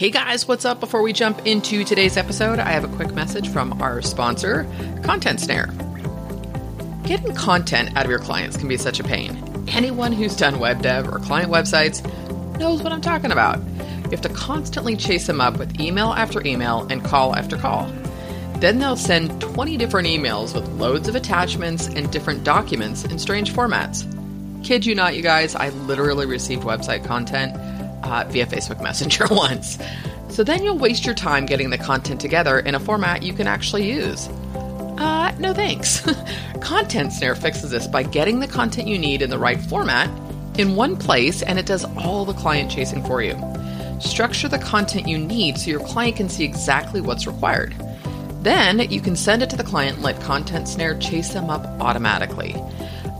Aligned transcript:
Hey 0.00 0.08
guys, 0.08 0.48
what's 0.48 0.64
up? 0.64 0.80
Before 0.80 1.02
we 1.02 1.12
jump 1.12 1.46
into 1.46 1.84
today's 1.84 2.16
episode, 2.16 2.58
I 2.58 2.70
have 2.70 2.84
a 2.84 2.96
quick 2.96 3.12
message 3.12 3.50
from 3.50 3.82
our 3.82 4.00
sponsor, 4.00 4.66
Content 5.02 5.40
Snare. 5.40 5.66
Getting 7.04 7.34
content 7.34 7.94
out 7.98 8.06
of 8.06 8.10
your 8.10 8.18
clients 8.18 8.56
can 8.56 8.66
be 8.66 8.78
such 8.78 8.98
a 8.98 9.04
pain. 9.04 9.36
Anyone 9.68 10.12
who's 10.12 10.34
done 10.34 10.58
web 10.58 10.80
dev 10.80 11.06
or 11.06 11.18
client 11.18 11.52
websites 11.52 12.00
knows 12.58 12.82
what 12.82 12.94
I'm 12.94 13.02
talking 13.02 13.30
about. 13.30 13.58
You 14.04 14.10
have 14.12 14.22
to 14.22 14.30
constantly 14.30 14.96
chase 14.96 15.26
them 15.26 15.38
up 15.38 15.58
with 15.58 15.78
email 15.78 16.14
after 16.14 16.40
email 16.46 16.86
and 16.88 17.04
call 17.04 17.36
after 17.36 17.58
call. 17.58 17.84
Then 18.56 18.78
they'll 18.78 18.96
send 18.96 19.38
20 19.42 19.76
different 19.76 20.08
emails 20.08 20.54
with 20.54 20.66
loads 20.80 21.08
of 21.08 21.14
attachments 21.14 21.88
and 21.88 22.10
different 22.10 22.42
documents 22.42 23.04
in 23.04 23.18
strange 23.18 23.52
formats. 23.52 24.06
Kid 24.64 24.86
you 24.86 24.94
not, 24.94 25.14
you 25.14 25.20
guys, 25.20 25.54
I 25.54 25.68
literally 25.68 26.24
received 26.24 26.62
website 26.62 27.04
content 27.04 27.54
uh, 28.02 28.24
via 28.28 28.46
Facebook 28.46 28.82
Messenger 28.82 29.26
once. 29.30 29.78
So 30.28 30.44
then 30.44 30.62
you'll 30.62 30.78
waste 30.78 31.04
your 31.04 31.14
time 31.14 31.46
getting 31.46 31.70
the 31.70 31.78
content 31.78 32.20
together 32.20 32.58
in 32.60 32.74
a 32.74 32.80
format 32.80 33.22
you 33.22 33.32
can 33.32 33.46
actually 33.46 33.90
use. 33.90 34.28
Uh, 34.98 35.34
no 35.38 35.54
thanks. 35.54 36.06
content 36.60 37.12
Snare 37.12 37.34
fixes 37.34 37.70
this 37.70 37.86
by 37.86 38.02
getting 38.02 38.40
the 38.40 38.46
content 38.46 38.86
you 38.86 38.98
need 38.98 39.22
in 39.22 39.30
the 39.30 39.38
right 39.38 39.60
format 39.60 40.08
in 40.58 40.76
one 40.76 40.96
place, 40.96 41.42
and 41.42 41.58
it 41.58 41.66
does 41.66 41.84
all 41.96 42.24
the 42.24 42.34
client 42.34 42.70
chasing 42.70 43.02
for 43.04 43.22
you. 43.22 43.38
Structure 44.00 44.48
the 44.48 44.58
content 44.58 45.08
you 45.08 45.18
need 45.18 45.58
so 45.58 45.70
your 45.70 45.80
client 45.80 46.16
can 46.16 46.28
see 46.28 46.44
exactly 46.44 47.00
what's 47.00 47.26
required. 47.26 47.74
Then 48.42 48.78
you 48.90 49.00
can 49.00 49.16
send 49.16 49.42
it 49.42 49.50
to 49.50 49.56
the 49.56 49.64
client 49.64 49.96
and 49.96 50.04
let 50.04 50.20
Content 50.22 50.68
Snare 50.68 50.98
chase 50.98 51.32
them 51.32 51.50
up 51.50 51.66
automatically. 51.80 52.56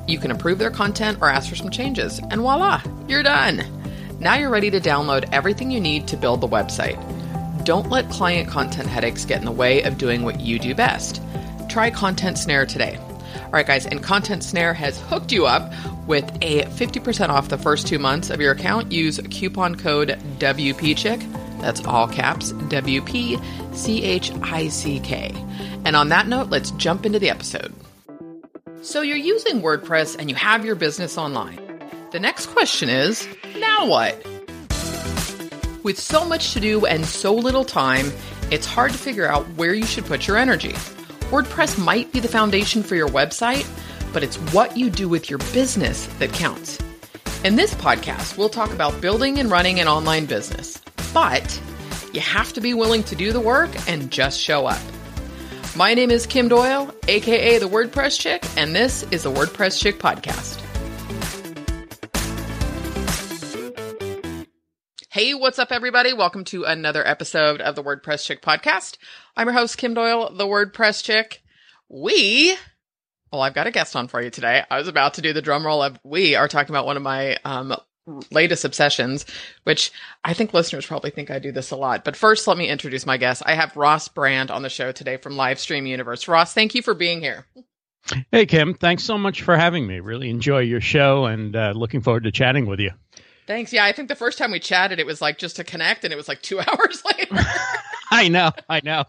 You 0.07 0.19
can 0.19 0.31
approve 0.31 0.59
their 0.59 0.71
content 0.71 1.19
or 1.21 1.29
ask 1.29 1.49
for 1.49 1.57
some 1.57 1.71
changes, 1.71 2.19
and 2.31 2.41
voila, 2.41 2.83
you're 3.07 3.23
done. 3.23 3.80
Now 4.21 4.35
you're 4.35 4.51
ready 4.51 4.71
to 4.71 4.81
download 4.81 5.27
everything 5.33 5.71
you 5.71 5.81
need 5.81 6.07
to 6.09 6.17
build 6.19 6.43
the 6.43 6.47
website. 6.47 6.99
Don't 7.65 7.89
let 7.89 8.11
client 8.11 8.51
content 8.51 8.87
headaches 8.87 9.25
get 9.25 9.39
in 9.39 9.47
the 9.47 9.51
way 9.51 9.83
of 9.83 9.97
doing 9.97 10.25
what 10.25 10.41
you 10.41 10.59
do 10.59 10.75
best. 10.75 11.23
Try 11.71 11.91
Content 11.91 12.37
Snare 12.37 12.67
today. 12.67 12.99
All 12.99 13.53
right, 13.53 13.67
guys, 13.67 13.87
and 13.87 14.03
Content 14.03 14.45
Snare 14.45 14.75
has 14.75 15.01
hooked 15.01 15.33
you 15.33 15.47
up 15.47 15.73
with 16.07 16.31
a 16.43 16.65
50% 16.65 17.31
off 17.31 17.49
the 17.49 17.57
first 17.57 17.87
two 17.87 17.99
months 17.99 18.29
of 18.29 18.43
your 18.43 18.53
account. 18.53 18.93
Use 18.93 19.19
coupon 19.31 19.75
code 19.77 20.19
WPChick. 20.39 21.61
That's 21.63 21.83
all 21.87 22.07
caps 22.07 22.53
W 22.53 23.01
P 23.01 23.39
C 23.73 24.03
H 24.03 24.33
I 24.43 24.69
C 24.69 25.01
K. 25.01 25.33
And 25.87 25.97
on 25.97 26.11
that 26.11 26.29
note, 26.29 26.51
let's 26.51 26.73
jump 26.73 27.07
into 27.07 27.19
the 27.19 27.31
episode. 27.31 27.73
So 28.83 29.01
you're 29.01 29.17
using 29.17 29.63
WordPress 29.63 30.17
and 30.19 30.29
you 30.29 30.37
have 30.37 30.63
your 30.65 30.75
business 30.75 31.17
online. 31.17 31.70
The 32.11 32.19
next 32.19 32.47
question 32.47 32.89
is 32.89 33.25
now 33.57 33.87
what? 33.87 34.21
With 35.85 35.97
so 35.97 36.25
much 36.25 36.53
to 36.55 36.61
do 36.61 36.85
and 36.85 37.07
so 37.07 37.33
little 37.33 37.65
time, 37.65 38.11
it's 38.51 38.67
hard 38.67 38.91
to 38.91 38.99
figure 38.99 39.29
out 39.29 39.47
where 39.51 39.75
you 39.75 39.87
should 39.87 40.07
put 40.07 40.27
your 40.27 40.37
energy. 40.37 40.73
WordPress 41.31 41.79
might 41.79 42.13
be 42.13 42.19
the 42.19 42.27
foundation 42.27 42.83
for 42.83 42.97
your 42.97 43.09
website, 43.09 43.65
but 44.13 44.25
it's 44.25 44.39
what 44.53 44.77
you 44.77 44.91
do 44.91 45.09
with 45.09 45.31
your 45.31 45.39
business 45.53 46.07
that 46.19 46.33
counts. 46.33 46.81
In 47.45 47.55
this 47.55 47.75
podcast, 47.75 48.37
we'll 48.37 48.49
talk 48.49 48.73
about 48.73 49.01
building 49.01 49.39
and 49.39 49.49
running 49.49 49.79
an 49.79 49.87
online 49.87 50.27
business, 50.27 50.83
but 51.15 51.63
you 52.13 52.21
have 52.21 52.53
to 52.55 52.61
be 52.61 52.75
willing 52.75 53.05
to 53.05 53.15
do 53.15 53.33
the 53.33 53.41
work 53.41 53.71
and 53.89 54.11
just 54.11 54.41
show 54.41 54.67
up. 54.67 54.83
My 55.77 55.95
name 55.95 56.11
is 56.11 56.27
Kim 56.27 56.49
Doyle, 56.49 56.93
aka 57.07 57.59
the 57.59 57.69
WordPress 57.69 58.19
Chick, 58.19 58.45
and 58.57 58.75
this 58.75 59.05
is 59.13 59.23
the 59.23 59.31
WordPress 59.31 59.81
Chick 59.81 60.01
Podcast. 60.01 60.61
Hey, 65.13 65.35
what's 65.35 65.59
up, 65.59 65.73
everybody? 65.73 66.13
Welcome 66.13 66.45
to 66.45 66.63
another 66.63 67.05
episode 67.05 67.61
of 67.61 67.75
the 67.75 67.83
WordPress 67.83 68.25
Chick 68.25 68.41
podcast. 68.41 68.97
I'm 69.37 69.49
your 69.49 69.55
host, 69.55 69.77
Kim 69.77 69.93
Doyle, 69.93 70.33
the 70.33 70.47
WordPress 70.47 71.03
Chick. 71.03 71.43
We, 71.89 72.55
well, 73.33 73.43
I've 73.43 73.53
got 73.55 73.67
a 73.67 73.73
guest 73.73 73.97
on 73.97 74.07
for 74.07 74.23
you 74.23 74.31
today. 74.31 74.63
I 74.71 74.79
was 74.79 74.87
about 74.87 75.15
to 75.15 75.21
do 75.21 75.33
the 75.33 75.43
drum 75.43 75.67
roll 75.67 75.83
of 75.83 75.99
we 76.05 76.37
are 76.37 76.47
talking 76.47 76.73
about 76.73 76.87
one 76.87 76.97
of 76.97 77.03
my 77.03 77.37
um, 77.45 77.75
latest 78.31 78.65
obsessions, 78.65 79.27
which 79.65 79.91
I 80.23 80.33
think 80.33 80.55
listeners 80.55 80.87
probably 80.87 81.11
think 81.11 81.29
I 81.29 81.41
do 81.41 81.51
this 81.51 81.73
a 81.73 81.77
lot. 81.77 82.05
But 82.05 82.15
first, 82.15 82.47
let 82.47 82.57
me 82.57 82.69
introduce 82.69 83.05
my 83.05 83.17
guest. 83.17 83.43
I 83.45 83.55
have 83.55 83.77
Ross 83.77 84.07
Brand 84.07 84.53
on 84.53 84.63
the 84.63 84.69
show 84.69 84.93
today 84.93 85.17
from 85.17 85.33
Livestream 85.33 85.89
Universe. 85.89 86.29
Ross, 86.29 86.55
thank 86.55 86.77
you 86.77 86.83
for 86.83 86.95
being 86.95 87.21
here. 87.21 87.47
Hey, 88.31 88.47
Kim. 88.47 88.75
Thanks 88.75 89.03
so 89.03 89.19
much 89.19 89.43
for 89.43 89.57
having 89.57 89.89
me. 89.89 89.99
Really 89.99 90.31
enjoy 90.31 90.61
your 90.61 90.81
show 90.81 91.27
and 91.27 91.57
uh, 91.57 91.73
looking 91.75 92.01
forward 92.01 92.23
to 92.25 92.33
chatting 92.33 92.67
with 92.67 92.79
you. 92.79 92.93
Thanks. 93.51 93.73
Yeah, 93.73 93.85
I 93.85 93.91
think 93.91 94.07
the 94.07 94.15
first 94.15 94.39
time 94.39 94.53
we 94.53 94.61
chatted, 94.61 95.01
it 95.01 95.07
was 95.07 95.21
like 95.21 95.37
just 95.37 95.57
to 95.57 95.65
connect, 95.65 96.05
and 96.05 96.13
it 96.13 96.17
was 96.17 96.29
like 96.29 96.41
two 96.41 96.61
hours 96.69 97.03
later. 97.05 97.37
I 98.13 98.29
know, 98.29 98.53
I 98.69 98.81
know. 98.85 99.05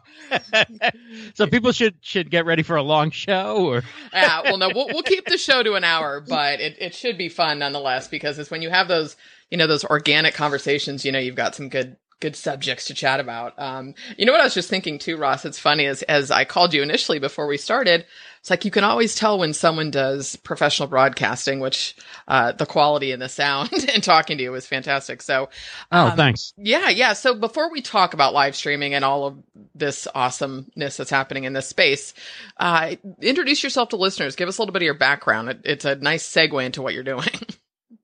so 1.36 1.46
people 1.46 1.72
should 1.72 1.94
should 2.02 2.32
get 2.32 2.48
ready 2.48 2.64
for 2.64 2.76
a 2.76 2.82
long 2.82 3.12
show, 3.12 3.68
or 3.68 3.84
yeah. 4.12 4.42
Well, 4.44 4.58
no, 4.58 4.70
we'll 4.74 4.88
we'll 4.88 5.04
keep 5.04 5.26
the 5.26 5.38
show 5.38 5.62
to 5.62 5.76
an 5.76 5.84
hour, 5.84 6.22
but 6.22 6.60
it 6.60 6.76
it 6.80 6.96
should 6.96 7.20
be 7.20 7.30
fun 7.30 7.60
nonetheless 7.60 8.08
because 8.08 8.40
it's 8.40 8.50
when 8.50 8.64
you 8.64 8.72
have 8.72 8.88
those 8.88 9.16
you 9.52 9.60
know 9.60 9.68
those 9.68 9.86
organic 9.86 10.34
conversations. 10.34 11.06
You 11.06 11.12
know, 11.12 11.20
you've 11.20 11.36
got 11.36 11.54
some 11.54 11.70
good 11.70 11.98
good 12.20 12.36
subjects 12.36 12.86
to 12.86 12.96
chat 12.96 13.20
about. 13.20 13.54
Um, 13.60 13.94
you 14.18 14.26
know 14.26 14.32
what 14.32 14.42
I 14.42 14.46
was 14.46 14.56
just 14.56 14.70
thinking 14.70 14.98
too, 14.98 15.18
Ross? 15.18 15.46
It's 15.46 15.60
funny 15.60 15.86
as 15.86 16.02
as 16.04 16.32
I 16.32 16.46
called 16.46 16.74
you 16.74 16.82
initially 16.82 17.20
before 17.20 17.46
we 17.46 17.58
started. 17.58 18.06
It's 18.42 18.50
like 18.50 18.66
you 18.66 18.72
can 18.72 18.84
always 18.84 19.14
tell 19.14 19.38
when 19.38 19.54
someone 19.54 19.92
does 19.92 20.36
professional 20.36 20.88
broadcasting, 20.88 21.60
which 21.60 21.96
uh, 22.28 22.54
the 22.54 22.66
quality 22.66 23.12
and 23.12 23.22
the 23.22 23.30
sound 23.30 23.72
and 23.94 24.04
talking 24.04 24.40
to 24.40 24.44
you 24.44 24.52
was 24.52 24.66
fantastic. 24.66 25.22
So, 25.22 25.50
oh, 25.92 26.06
um, 26.06 26.12
oh, 26.12 26.16
thanks. 26.16 26.52
Yeah, 26.58 26.90
yeah. 26.90 27.14
So 27.14 27.36
before 27.36 27.72
we 27.72 27.84
talk 27.84 28.16
about 28.16 28.34
live 28.34 28.56
streaming 28.56 28.96
and 28.96 29.06
all 29.06 29.28
of 29.28 29.38
this 29.76 30.08
awesomeness 30.16 30.98
that's 30.98 31.12
happening 31.12 31.44
in 31.44 31.54
this 31.54 31.68
space, 31.68 32.16
uh, 32.58 32.96
introduce 33.22 33.62
yourself 33.64 33.90
to 33.90 33.98
listeners. 33.98 34.36
Give 34.36 34.50
us 34.50 34.58
a 34.58 34.62
little 34.62 34.74
bit 34.74 34.82
of 34.82 34.86
your 34.86 34.96
background. 34.96 35.50
It, 35.50 35.62
it's 35.64 35.86
a 35.86 35.94
nice 35.96 36.28
segue 36.28 36.66
into 36.66 36.82
what 36.82 36.94
you're 36.94 37.04
doing. 37.04 37.30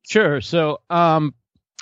Sure. 0.09 0.39
So, 0.39 0.79
um, 0.89 1.33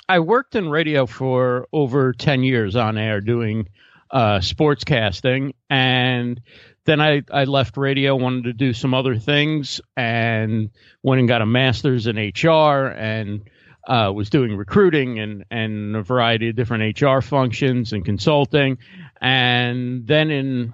I 0.08 0.18
worked 0.18 0.56
in 0.56 0.68
radio 0.68 1.06
for 1.06 1.68
over 1.72 2.12
10 2.12 2.42
years 2.42 2.74
on 2.74 2.98
air 2.98 3.20
doing 3.20 3.68
uh, 4.10 4.38
sportscasting. 4.38 5.52
And 5.70 6.40
then 6.86 7.00
I, 7.00 7.22
I 7.30 7.44
left 7.44 7.76
radio, 7.76 8.16
wanted 8.16 8.44
to 8.44 8.52
do 8.52 8.72
some 8.72 8.94
other 8.94 9.16
things, 9.18 9.80
and 9.96 10.70
went 11.02 11.18
and 11.18 11.28
got 11.28 11.42
a 11.42 11.46
master's 11.46 12.06
in 12.06 12.16
HR 12.16 12.86
and 12.86 13.48
uh, 13.86 14.12
was 14.14 14.30
doing 14.30 14.56
recruiting 14.56 15.18
and, 15.18 15.44
and 15.50 15.96
a 15.96 16.02
variety 16.02 16.48
of 16.48 16.56
different 16.56 17.00
HR 17.00 17.20
functions 17.20 17.92
and 17.92 18.04
consulting. 18.04 18.78
And 19.20 20.06
then 20.06 20.30
in, 20.30 20.72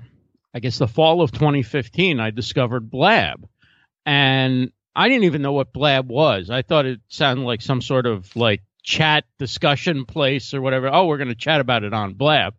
I 0.55 0.61
guess, 0.61 0.79
the 0.79 0.89
fall 0.89 1.21
of 1.21 1.33
2015, 1.33 2.21
I 2.21 2.31
discovered 2.31 2.91
Blab. 2.91 3.49
And 4.07 4.73
I 4.95 5.09
didn't 5.09 5.25
even 5.25 5.43
know 5.43 5.53
what 5.53 5.73
Blab 5.73 6.09
was. 6.09 6.51
I 6.51 6.63
thought 6.63 6.87
it 6.87 7.01
sounded 7.09 7.45
like 7.45 7.63
some 7.63 7.83
sort 7.83 8.07
of 8.07 8.35
like 8.37 8.63
chat 8.83 9.25
discussion 9.39 10.05
place 10.05 10.55
or 10.55 10.61
whatever. 10.61 10.89
Oh, 10.93 11.07
we're 11.07 11.19
going 11.19 11.29
to 11.29 11.35
chat 11.35 11.61
about 11.61 11.85
it 11.85 11.93
on 11.93 12.15
Blab. 12.15 12.55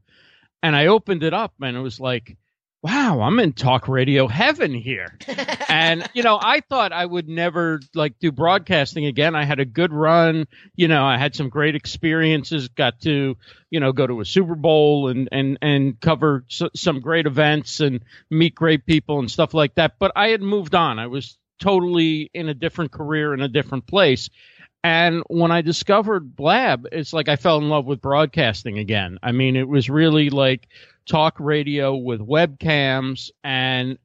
And 0.61 0.75
I 0.75 0.87
opened 0.87 1.23
it 1.23 1.33
up 1.33 1.53
and 1.61 1.75
it 1.75 1.81
was 1.81 1.99
like, 1.99 2.37
wow, 2.83 3.21
I'm 3.21 3.39
in 3.39 3.53
talk 3.53 3.87
radio 3.87 4.27
heaven 4.27 4.73
here. 4.73 5.17
and, 5.69 6.05
you 6.13 6.21
know, 6.21 6.37
I 6.39 6.59
thought 6.59 6.91
I 6.91 7.05
would 7.05 7.29
never 7.29 7.79
like 7.95 8.19
do 8.19 8.29
broadcasting 8.31 9.05
again. 9.05 9.35
I 9.35 9.45
had 9.45 9.61
a 9.61 9.65
good 9.65 9.93
run. 9.93 10.47
You 10.75 10.89
know, 10.89 11.05
I 11.05 11.17
had 11.17 11.33
some 11.33 11.47
great 11.47 11.75
experiences, 11.75 12.67
got 12.67 12.99
to, 13.01 13.37
you 13.69 13.79
know, 13.79 13.93
go 13.93 14.05
to 14.05 14.19
a 14.19 14.25
Super 14.25 14.55
Bowl 14.55 15.07
and, 15.07 15.29
and, 15.31 15.57
and 15.61 15.99
cover 15.99 16.43
s- 16.51 16.69
some 16.75 16.99
great 16.99 17.25
events 17.25 17.79
and 17.79 18.03
meet 18.29 18.53
great 18.53 18.85
people 18.85 19.19
and 19.19 19.31
stuff 19.31 19.53
like 19.53 19.75
that. 19.75 19.93
But 19.97 20.11
I 20.17 20.27
had 20.29 20.41
moved 20.41 20.75
on. 20.75 20.99
I 20.99 21.07
was 21.07 21.37
totally 21.61 22.29
in 22.33 22.49
a 22.49 22.53
different 22.53 22.91
career 22.91 23.33
in 23.33 23.41
a 23.41 23.47
different 23.47 23.87
place. 23.87 24.29
And 24.83 25.23
when 25.27 25.51
I 25.51 25.61
discovered 25.61 26.35
Blab, 26.35 26.87
it's 26.91 27.13
like 27.13 27.29
I 27.29 27.37
fell 27.37 27.57
in 27.59 27.69
love 27.69 27.85
with 27.85 28.01
broadcasting 28.01 28.77
again. 28.77 29.17
I 29.23 29.31
mean, 29.31 29.55
it 29.55 29.67
was 29.67 29.89
really 29.89 30.29
like 30.29 30.67
talk 31.05 31.35
radio 31.39 31.95
with 31.95 32.19
webcams 32.19 33.31
and 33.43 33.97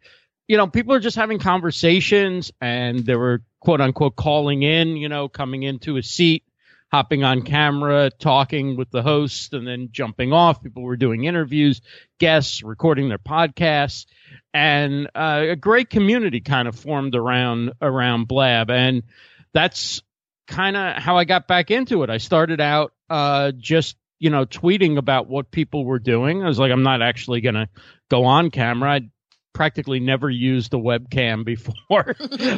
you 0.47 0.57
know 0.57 0.67
people 0.67 0.95
are 0.95 1.01
just 1.01 1.17
having 1.17 1.39
conversations 1.39 2.53
and 2.61 3.05
they 3.05 3.17
were 3.17 3.43
quote 3.61 3.81
unquote 3.81 4.17
calling 4.17 4.63
in 4.63 4.97
you 4.97 5.09
know 5.09 5.29
coming 5.29 5.63
into 5.63 5.97
a 5.97 6.03
seat 6.03 6.45
hopping 6.91 7.23
on 7.23 7.43
camera 7.43 8.11
talking 8.11 8.77
with 8.77 8.91
the 8.91 9.03
host 9.03 9.53
and 9.53 9.67
then 9.67 9.89
jumping 9.93 10.33
off. 10.33 10.63
People 10.63 10.83
were 10.83 10.97
doing 10.97 11.25
interviews 11.25 11.81
guests 12.19 12.63
recording 12.63 13.09
their 13.09 13.19
podcasts 13.19 14.07
and 14.55 15.09
uh, 15.15 15.45
a 15.51 15.57
great 15.57 15.91
community 15.91 16.41
kind 16.41 16.67
of 16.67 16.79
formed 16.79 17.15
around 17.15 17.73
around 17.83 18.27
blab. 18.27 18.71
And 18.71 19.03
that's 19.53 20.03
kind 20.47 20.77
of 20.77 20.97
how 20.97 21.19
i 21.19 21.25
got 21.25 21.47
back 21.47 21.71
into 21.71 22.03
it. 22.03 22.11
I 22.11 22.19
started 22.19 22.61
out 22.61 22.93
uh, 23.11 23.53
just 23.57 23.97
you 24.19 24.31
know, 24.31 24.45
tweeting 24.45 24.99
about 24.99 25.29
what 25.29 25.51
people 25.51 25.85
were 25.85 25.99
doing. 25.99 26.43
I 26.43 26.47
was 26.47 26.59
like, 26.59 26.73
I'm 26.73 26.83
not 26.83 27.03
actually 27.03 27.41
going 27.41 27.55
to 27.55 27.69
go 28.11 28.25
on 28.25 28.51
camera. 28.51 28.95
I 28.95 29.11
practically 29.53 30.01
never 30.01 30.29
used 30.29 30.75
a 30.75 30.79
webcam 30.79 31.45
before. 31.45 32.17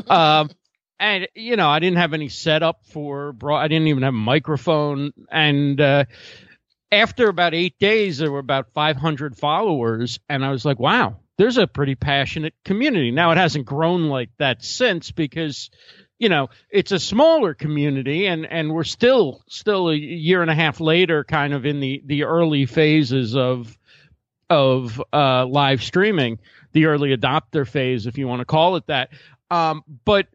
um, 0.11 0.51
and, 0.99 1.29
you 1.35 1.57
know, 1.57 1.69
I 1.69 1.79
didn't 1.79 1.99
have 1.99 2.13
any 2.13 2.29
setup 2.29 2.85
for, 2.87 3.33
bro- 3.33 3.57
I 3.57 3.69
didn't 3.69 3.89
even 3.89 4.03
have 4.03 4.15
a 4.15 4.17
microphone. 4.17 5.13
And, 5.31 5.81
uh, 5.81 6.05
after 6.93 7.29
about 7.29 7.55
eight 7.55 7.79
days, 7.79 8.19
there 8.19 8.33
were 8.33 8.41
about 8.41 8.73
500 8.75 9.37
followers, 9.37 10.19
and 10.29 10.45
I 10.45 10.51
was 10.51 10.65
like, 10.65 10.81
wow, 10.81 11.21
there's 11.39 11.57
a 11.57 11.67
pretty 11.67 11.95
passionate 11.95 12.55
community. 12.65 13.11
Now 13.11 13.31
it 13.31 13.39
hasn't 13.39 13.65
grown 13.65 14.09
like 14.09 14.31
that 14.39 14.65
since 14.65 15.11
because 15.11 15.71
you 16.21 16.29
know 16.29 16.51
it's 16.71 16.93
a 16.93 17.01
smaller 17.01 17.55
community 17.55 18.27
and 18.27 18.47
and 18.47 18.73
we're 18.73 18.85
still 18.85 19.43
still 19.49 19.89
a 19.89 19.97
year 19.97 20.43
and 20.43 20.51
a 20.51 20.55
half 20.55 20.79
later 20.79 21.25
kind 21.25 21.53
of 21.53 21.67
in 21.67 21.81
the 21.81 22.01
the 22.07 22.23
early 22.23 22.67
phases 22.67 23.35
of 23.35 23.77
of 24.49 25.03
uh 25.13 25.45
live 25.47 25.83
streaming 25.83 26.39
the 26.73 26.85
early 26.85 27.17
adopter 27.17 27.67
phase 27.67 28.07
if 28.07 28.19
you 28.19 28.29
want 28.29 28.41
to 28.41 28.45
call 28.45 28.77
it 28.77 28.87
that. 28.87 29.09
Um 29.51 29.83
but 30.05 30.29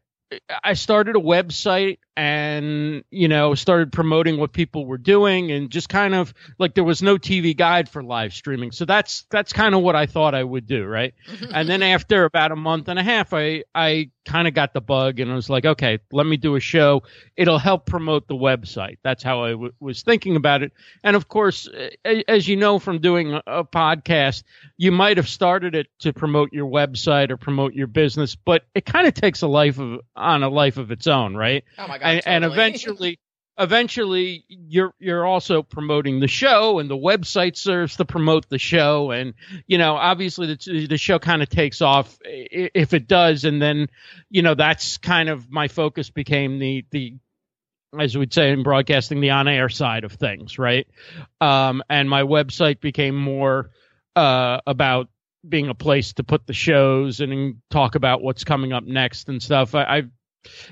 I 0.64 0.74
started 0.74 1.16
a 1.16 1.20
website 1.20 2.00
and 2.18 3.04
you 3.12 3.28
know 3.28 3.56
started 3.56 3.92
promoting 3.92 4.38
what 4.38 4.54
people 4.54 4.86
were 4.86 4.98
doing 4.98 5.52
and 5.52 5.70
just 5.70 5.90
kind 5.90 6.16
of 6.16 6.34
like 6.60 6.74
there 6.74 6.84
was 6.84 7.02
no 7.02 7.18
TV 7.18 7.56
guide 7.56 7.90
for 7.90 8.02
live 8.04 8.34
streaming. 8.34 8.72
So 8.72 8.86
that's 8.86 9.26
that's 9.32 9.52
kind 9.52 9.76
of 9.76 9.82
what 9.82 9.96
I 9.96 10.06
thought 10.06 10.34
I 10.34 10.44
would 10.44 10.66
do 10.66 10.86
right? 10.86 11.14
And 11.54 11.70
then 11.70 11.84
after 11.84 12.26
about 12.26 12.52
a 12.52 12.56
month 12.56 12.88
and 12.88 12.98
a 13.00 13.04
half 13.04 13.34
I 13.34 13.64
I 13.74 14.12
kind 14.26 14.48
of 14.48 14.54
got 14.54 14.74
the 14.74 14.82
bug 14.82 15.20
and 15.20 15.32
I 15.32 15.36
was 15.36 15.50
like 15.50 15.66
okay 15.66 16.00
let 16.12 16.26
me 16.26 16.38
do 16.38 16.56
a 16.56 16.60
show. 16.60 17.04
It'll 17.36 17.60
help 17.60 17.86
promote 17.86 18.28
the 18.28 18.36
website. 18.36 18.98
That's 19.04 19.22
how 19.22 19.44
I 19.44 19.52
w- 19.52 19.74
was 19.80 20.02
thinking 20.02 20.36
about 20.38 20.64
it. 20.64 20.72
And 21.04 21.16
of 21.16 21.28
course 21.28 21.68
as 22.28 22.48
you 22.48 22.56
know 22.56 22.80
from 22.80 23.00
doing 23.00 23.34
a, 23.34 23.42
a 23.46 23.64
podcast 23.66 24.44
you 24.78 24.92
might 24.92 25.18
have 25.18 25.28
started 25.28 25.76
it 25.76 25.88
to 26.00 26.14
promote 26.14 26.54
your 26.54 26.68
website 26.70 27.30
or 27.30 27.38
promote 27.38 27.74
your 27.74 27.88
business 27.88 28.36
but 28.36 28.64
it 28.74 28.86
kind 28.86 29.06
of 29.06 29.14
takes 29.14 29.42
a 29.42 29.48
life 29.48 29.80
of 29.80 30.00
on 30.16 30.44
a 30.44 30.50
life 30.50 30.78
of 30.78 30.92
its 30.92 31.08
own 31.08 31.36
right? 31.36 31.66
Oh 31.78 31.88
my 31.88 31.98
god 31.98 32.05
and, 32.06 32.22
totally. 32.22 32.36
and 32.36 32.46
eventually 32.54 33.20
eventually 33.58 34.44
you're 34.50 34.94
you're 35.00 35.26
also 35.26 35.64
promoting 35.64 36.20
the 36.20 36.28
show 36.28 36.80
and 36.80 36.90
the 36.90 36.98
website 36.98 37.56
serves 37.56 37.96
to 37.98 38.06
promote 38.06 38.50
the 38.50 38.58
show. 38.58 39.12
And 39.12 39.34
you 39.68 39.78
know 39.78 39.96
obviously 39.96 40.48
the, 40.48 40.88
the 40.88 40.98
show 40.98 41.20
kind 41.20 41.42
of 41.42 41.50
takes 41.50 41.82
off 41.82 42.18
if 42.24 42.94
it 42.94 43.08
does. 43.08 43.46
And 43.46 43.62
then 43.62 43.90
you 44.30 44.42
know 44.42 44.56
that's 44.56 44.98
kind 44.98 45.30
of 45.30 45.50
my 45.50 45.68
focus 45.68 46.10
became 46.10 46.60
the 46.60 46.86
the 46.92 47.14
as 47.98 48.18
we'd 48.18 48.34
say 48.34 48.52
in 48.52 48.64
broadcasting 48.64 49.22
the 49.22 49.30
on 49.30 49.48
air 49.48 49.70
side 49.70 50.04
of 50.04 50.12
things 50.14 50.60
right? 50.60 50.88
Um 51.40 51.82
and 51.90 52.10
my 52.10 52.24
website 52.24 52.82
became 52.82 53.16
more 53.16 53.72
uh 54.18 54.60
about 54.68 55.10
being 55.48 55.70
a 55.70 55.76
place 55.76 56.14
to 56.14 56.24
put 56.24 56.48
the 56.48 56.54
shows 56.54 57.20
and 57.20 57.58
talk 57.70 57.96
about 57.96 58.22
what's 58.22 58.44
coming 58.44 58.74
up 58.74 58.84
next 58.84 59.30
and 59.30 59.42
stuff. 59.42 59.76
I, 59.76 59.86
I've 59.86 60.10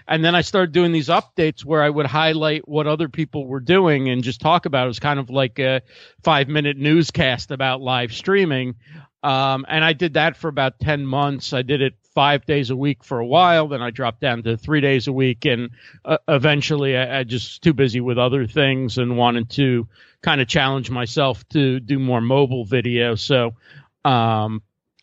and 0.08 0.24
then 0.24 0.36
I 0.36 0.42
started 0.42 0.72
doing 0.72 0.92
these 0.92 1.08
updates 1.08 1.64
where 1.64 1.82
I 1.82 1.90
would 1.90 2.06
highlight 2.06 2.68
what 2.68 2.88
other 2.88 3.10
people 3.10 3.48
were 3.48 3.60
doing 3.60 4.10
and 4.10 4.24
just 4.24 4.42
talk 4.42 4.66
about 4.66 4.84
it. 4.84 4.86
It 4.86 4.88
was 4.90 5.00
kind 5.00 5.20
of 5.20 5.30
like 5.30 5.60
a 5.60 5.82
five 6.24 6.48
minute 6.48 6.78
newscast 6.78 7.52
about 7.52 7.82
live 7.82 8.14
streaming. 8.14 8.76
Um, 9.24 9.66
and 9.70 9.86
I 9.86 9.94
did 9.94 10.16
that 10.16 10.36
for 10.36 10.50
about 10.50 10.80
10 10.80 11.06
months. 11.06 11.54
I 11.54 11.62
did 11.62 11.82
it 11.82 11.94
five 12.14 12.46
days 12.46 12.70
a 12.70 12.76
week 12.76 13.04
for 13.04 13.20
a 13.20 13.26
while. 13.26 13.70
Then 13.70 13.82
I 13.82 13.90
dropped 13.90 14.20
down 14.20 14.44
to 14.44 14.58
three 14.58 14.82
days 14.82 15.08
a 15.08 15.14
week. 15.14 15.46
And 15.46 15.70
uh, 16.04 16.18
eventually 16.28 16.98
I, 16.98 17.20
I 17.20 17.24
just 17.24 17.64
too 17.64 17.74
busy 17.74 18.02
with 18.02 18.18
other 18.18 18.46
things 18.46 18.98
and 18.98 19.18
wanted 19.18 19.50
to 19.52 19.88
kind 20.22 20.42
of 20.42 20.48
challenge 20.48 20.90
myself 20.90 21.48
to 21.50 21.80
do 21.80 22.00
more 22.00 22.22
mobile 22.22 22.66
video. 22.66 23.16
So 23.16 23.56
um, 24.04 24.62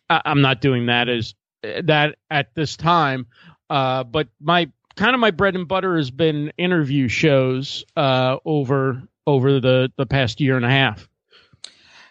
I, 0.09 0.21
I'm 0.25 0.41
not 0.41 0.61
doing 0.61 0.85
that 0.85 1.09
as 1.09 1.33
that 1.63 2.15
at 2.29 2.53
this 2.55 2.75
time. 2.77 3.27
Uh, 3.71 4.03
but 4.03 4.27
my 4.41 4.69
kind 4.97 5.13
of 5.13 5.21
my 5.21 5.31
bread 5.31 5.55
and 5.55 5.65
butter 5.65 5.95
has 5.95 6.11
been 6.11 6.51
interview 6.57 7.07
shows 7.07 7.85
uh, 7.95 8.35
over 8.43 9.01
over 9.25 9.61
the 9.61 9.89
the 9.95 10.05
past 10.05 10.41
year 10.41 10.57
and 10.57 10.65
a 10.65 10.69
half. 10.69 11.07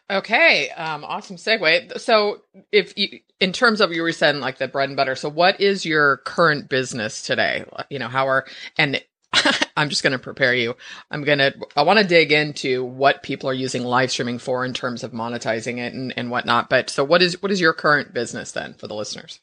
Okay, 0.09 0.71
um, 0.71 1.05
awesome 1.05 1.37
segue. 1.37 2.01
So, 2.01 2.41
if 2.73 2.97
you, 2.97 3.21
in 3.41 3.53
terms 3.53 3.83
of 3.83 3.93
you 3.93 4.01
were 4.01 4.11
saying 4.11 4.41
like 4.41 4.57
the 4.57 4.69
bread 4.69 4.89
and 4.89 4.97
butter, 4.97 5.15
so 5.15 5.29
what 5.29 5.61
is 5.61 5.85
your 5.85 6.17
current 6.17 6.71
business 6.71 7.21
today? 7.21 7.67
You 7.91 7.99
know, 7.99 8.09
how 8.09 8.27
are 8.27 8.47
and 8.79 9.05
I'm 9.77 9.91
just 9.91 10.03
going 10.03 10.15
to 10.15 10.19
prepare 10.19 10.55
you. 10.55 10.77
I'm 11.11 11.25
going 11.25 11.39
to, 11.39 11.55
I 11.77 11.83
want 11.83 12.01
to 12.01 12.07
dig 12.07 12.33
into 12.33 12.85
what 12.85 13.23
people 13.23 13.49
are 13.49 13.55
using 13.55 13.85
live 13.85 14.11
streaming 14.11 14.39
for 14.39 14.65
in 14.65 14.73
terms 14.73 15.05
of 15.05 15.13
monetizing 15.13 15.79
it 15.79 15.93
and, 15.93 16.13
and 16.17 16.31
whatnot. 16.31 16.69
But 16.69 16.91
so 16.91 17.05
what 17.05 17.23
is, 17.23 17.41
what 17.41 17.53
is 17.53 17.61
your 17.61 17.73
current 17.73 18.13
business 18.13 18.51
then 18.51 18.75
for 18.75 18.89
the 18.89 18.97
listeners? 18.97 19.39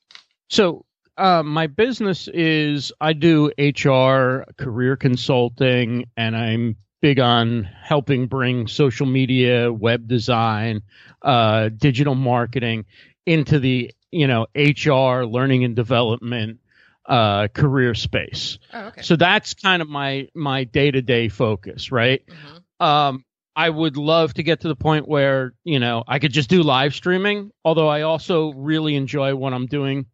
So 0.49 0.83
uh, 1.17 1.43
my 1.43 1.67
business 1.67 2.27
is 2.27 2.91
I 3.01 3.13
do 3.13 3.51
HR, 3.57 4.45
career 4.57 4.95
consulting, 4.95 6.09
and 6.15 6.35
I'm 6.35 6.75
big 7.01 7.19
on 7.19 7.63
helping 7.63 8.27
bring 8.27 8.67
social 8.67 9.05
media, 9.05 9.71
web 9.71 10.07
design, 10.07 10.81
uh, 11.21 11.69
digital 11.69 12.15
marketing 12.15 12.85
into 13.25 13.59
the 13.59 13.91
you 14.11 14.27
know 14.27 14.47
HR, 14.55 15.25
learning 15.25 15.63
and 15.63 15.75
development, 15.75 16.59
uh, 17.07 17.47
career 17.47 17.93
space. 17.95 18.59
Oh, 18.73 18.87
okay. 18.87 19.01
So 19.01 19.15
that's 19.15 19.53
kind 19.53 19.81
of 19.81 19.89
my 19.89 20.27
my 20.35 20.63
day 20.65 20.91
to 20.91 21.01
day 21.01 21.29
focus, 21.29 21.91
right? 21.91 22.21
Mhm. 22.27 22.85
Um, 22.85 23.25
I 23.55 23.69
would 23.71 23.97
love 23.97 24.35
to 24.35 24.43
get 24.43 24.61
to 24.61 24.67
the 24.67 24.75
point 24.75 25.07
where 25.07 25.53
you 25.63 25.79
know 25.79 26.03
I 26.07 26.19
could 26.19 26.31
just 26.31 26.49
do 26.49 26.61
live 26.61 26.93
streaming. 26.93 27.51
Although 27.65 27.87
I 27.87 28.03
also 28.03 28.53
really 28.53 28.95
enjoy 28.95 29.35
what 29.35 29.53
I'm 29.53 29.65
doing 29.65 30.05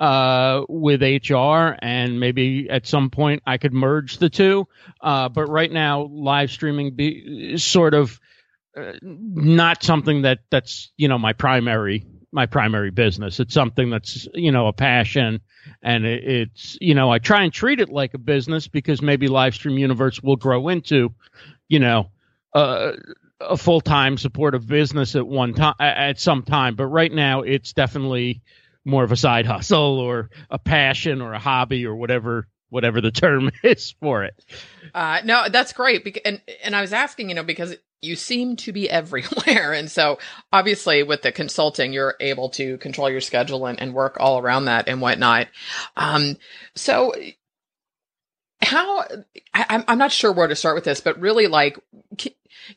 uh, 0.00 0.64
with 0.68 1.02
HR, 1.02 1.76
and 1.78 2.18
maybe 2.18 2.68
at 2.70 2.86
some 2.86 3.10
point 3.10 3.42
I 3.46 3.58
could 3.58 3.74
merge 3.74 4.16
the 4.16 4.30
two. 4.30 4.66
Uh, 5.00 5.28
but 5.28 5.46
right 5.46 5.70
now, 5.70 6.08
live 6.10 6.50
streaming 6.50 6.94
be 6.96 7.52
is 7.52 7.62
sort 7.62 7.92
of 7.92 8.18
uh, 8.74 8.92
not 9.02 9.82
something 9.82 10.22
that 10.22 10.38
that's 10.50 10.90
you 10.96 11.08
know 11.08 11.18
my 11.18 11.34
primary 11.34 12.06
my 12.32 12.46
primary 12.46 12.90
business. 12.90 13.40
It's 13.40 13.52
something 13.52 13.90
that's 13.90 14.26
you 14.32 14.52
know 14.52 14.68
a 14.68 14.72
passion, 14.72 15.42
and 15.82 16.06
it, 16.06 16.24
it's 16.24 16.78
you 16.80 16.94
know 16.94 17.10
I 17.10 17.18
try 17.18 17.42
and 17.42 17.52
treat 17.52 17.78
it 17.78 17.90
like 17.90 18.14
a 18.14 18.18
business 18.18 18.68
because 18.68 19.02
maybe 19.02 19.28
live 19.28 19.54
stream 19.54 19.76
universe 19.76 20.22
will 20.22 20.36
grow 20.36 20.68
into 20.68 21.14
you 21.68 21.78
know. 21.78 22.10
Uh, 22.52 22.92
a 23.42 23.56
full-time 23.56 24.18
supportive 24.18 24.66
business 24.66 25.16
at 25.16 25.26
one 25.26 25.54
time 25.54 25.72
at 25.78 26.20
some 26.20 26.42
time 26.42 26.74
but 26.74 26.84
right 26.84 27.10
now 27.10 27.40
it's 27.40 27.72
definitely 27.72 28.42
more 28.84 29.04
of 29.04 29.12
a 29.12 29.16
side 29.16 29.46
hustle 29.46 29.98
or 29.98 30.30
a 30.50 30.58
passion 30.58 31.20
or 31.20 31.32
a 31.34 31.38
hobby 31.38 31.86
or 31.86 31.94
whatever 31.94 32.48
whatever 32.70 33.00
the 33.00 33.10
term 33.10 33.50
is 33.62 33.94
for 34.00 34.24
it. 34.24 34.44
Uh, 34.94 35.20
no, 35.24 35.48
that's 35.50 35.72
great. 35.72 36.04
Bec- 36.04 36.22
and, 36.24 36.40
and 36.64 36.74
I 36.74 36.80
was 36.80 36.92
asking, 36.92 37.28
you 37.28 37.34
know, 37.34 37.42
because 37.42 37.76
you 38.00 38.16
seem 38.16 38.56
to 38.56 38.72
be 38.72 38.88
everywhere. 38.90 39.72
And 39.72 39.90
so 39.90 40.18
obviously 40.52 41.02
with 41.02 41.22
the 41.22 41.32
consulting, 41.32 41.92
you're 41.92 42.16
able 42.20 42.48
to 42.50 42.78
control 42.78 43.10
your 43.10 43.20
schedule 43.20 43.66
and, 43.66 43.78
and 43.80 43.92
work 43.92 44.16
all 44.18 44.38
around 44.38 44.64
that 44.64 44.88
and 44.88 45.00
whatnot. 45.00 45.48
Um, 45.96 46.36
so 46.74 47.12
how, 48.62 49.00
I, 49.52 49.66
I'm, 49.68 49.84
I'm 49.88 49.98
not 49.98 50.12
sure 50.12 50.32
where 50.32 50.48
to 50.48 50.56
start 50.56 50.76
with 50.76 50.84
this, 50.84 51.00
but 51.00 51.20
really 51.20 51.46
like, 51.46 51.78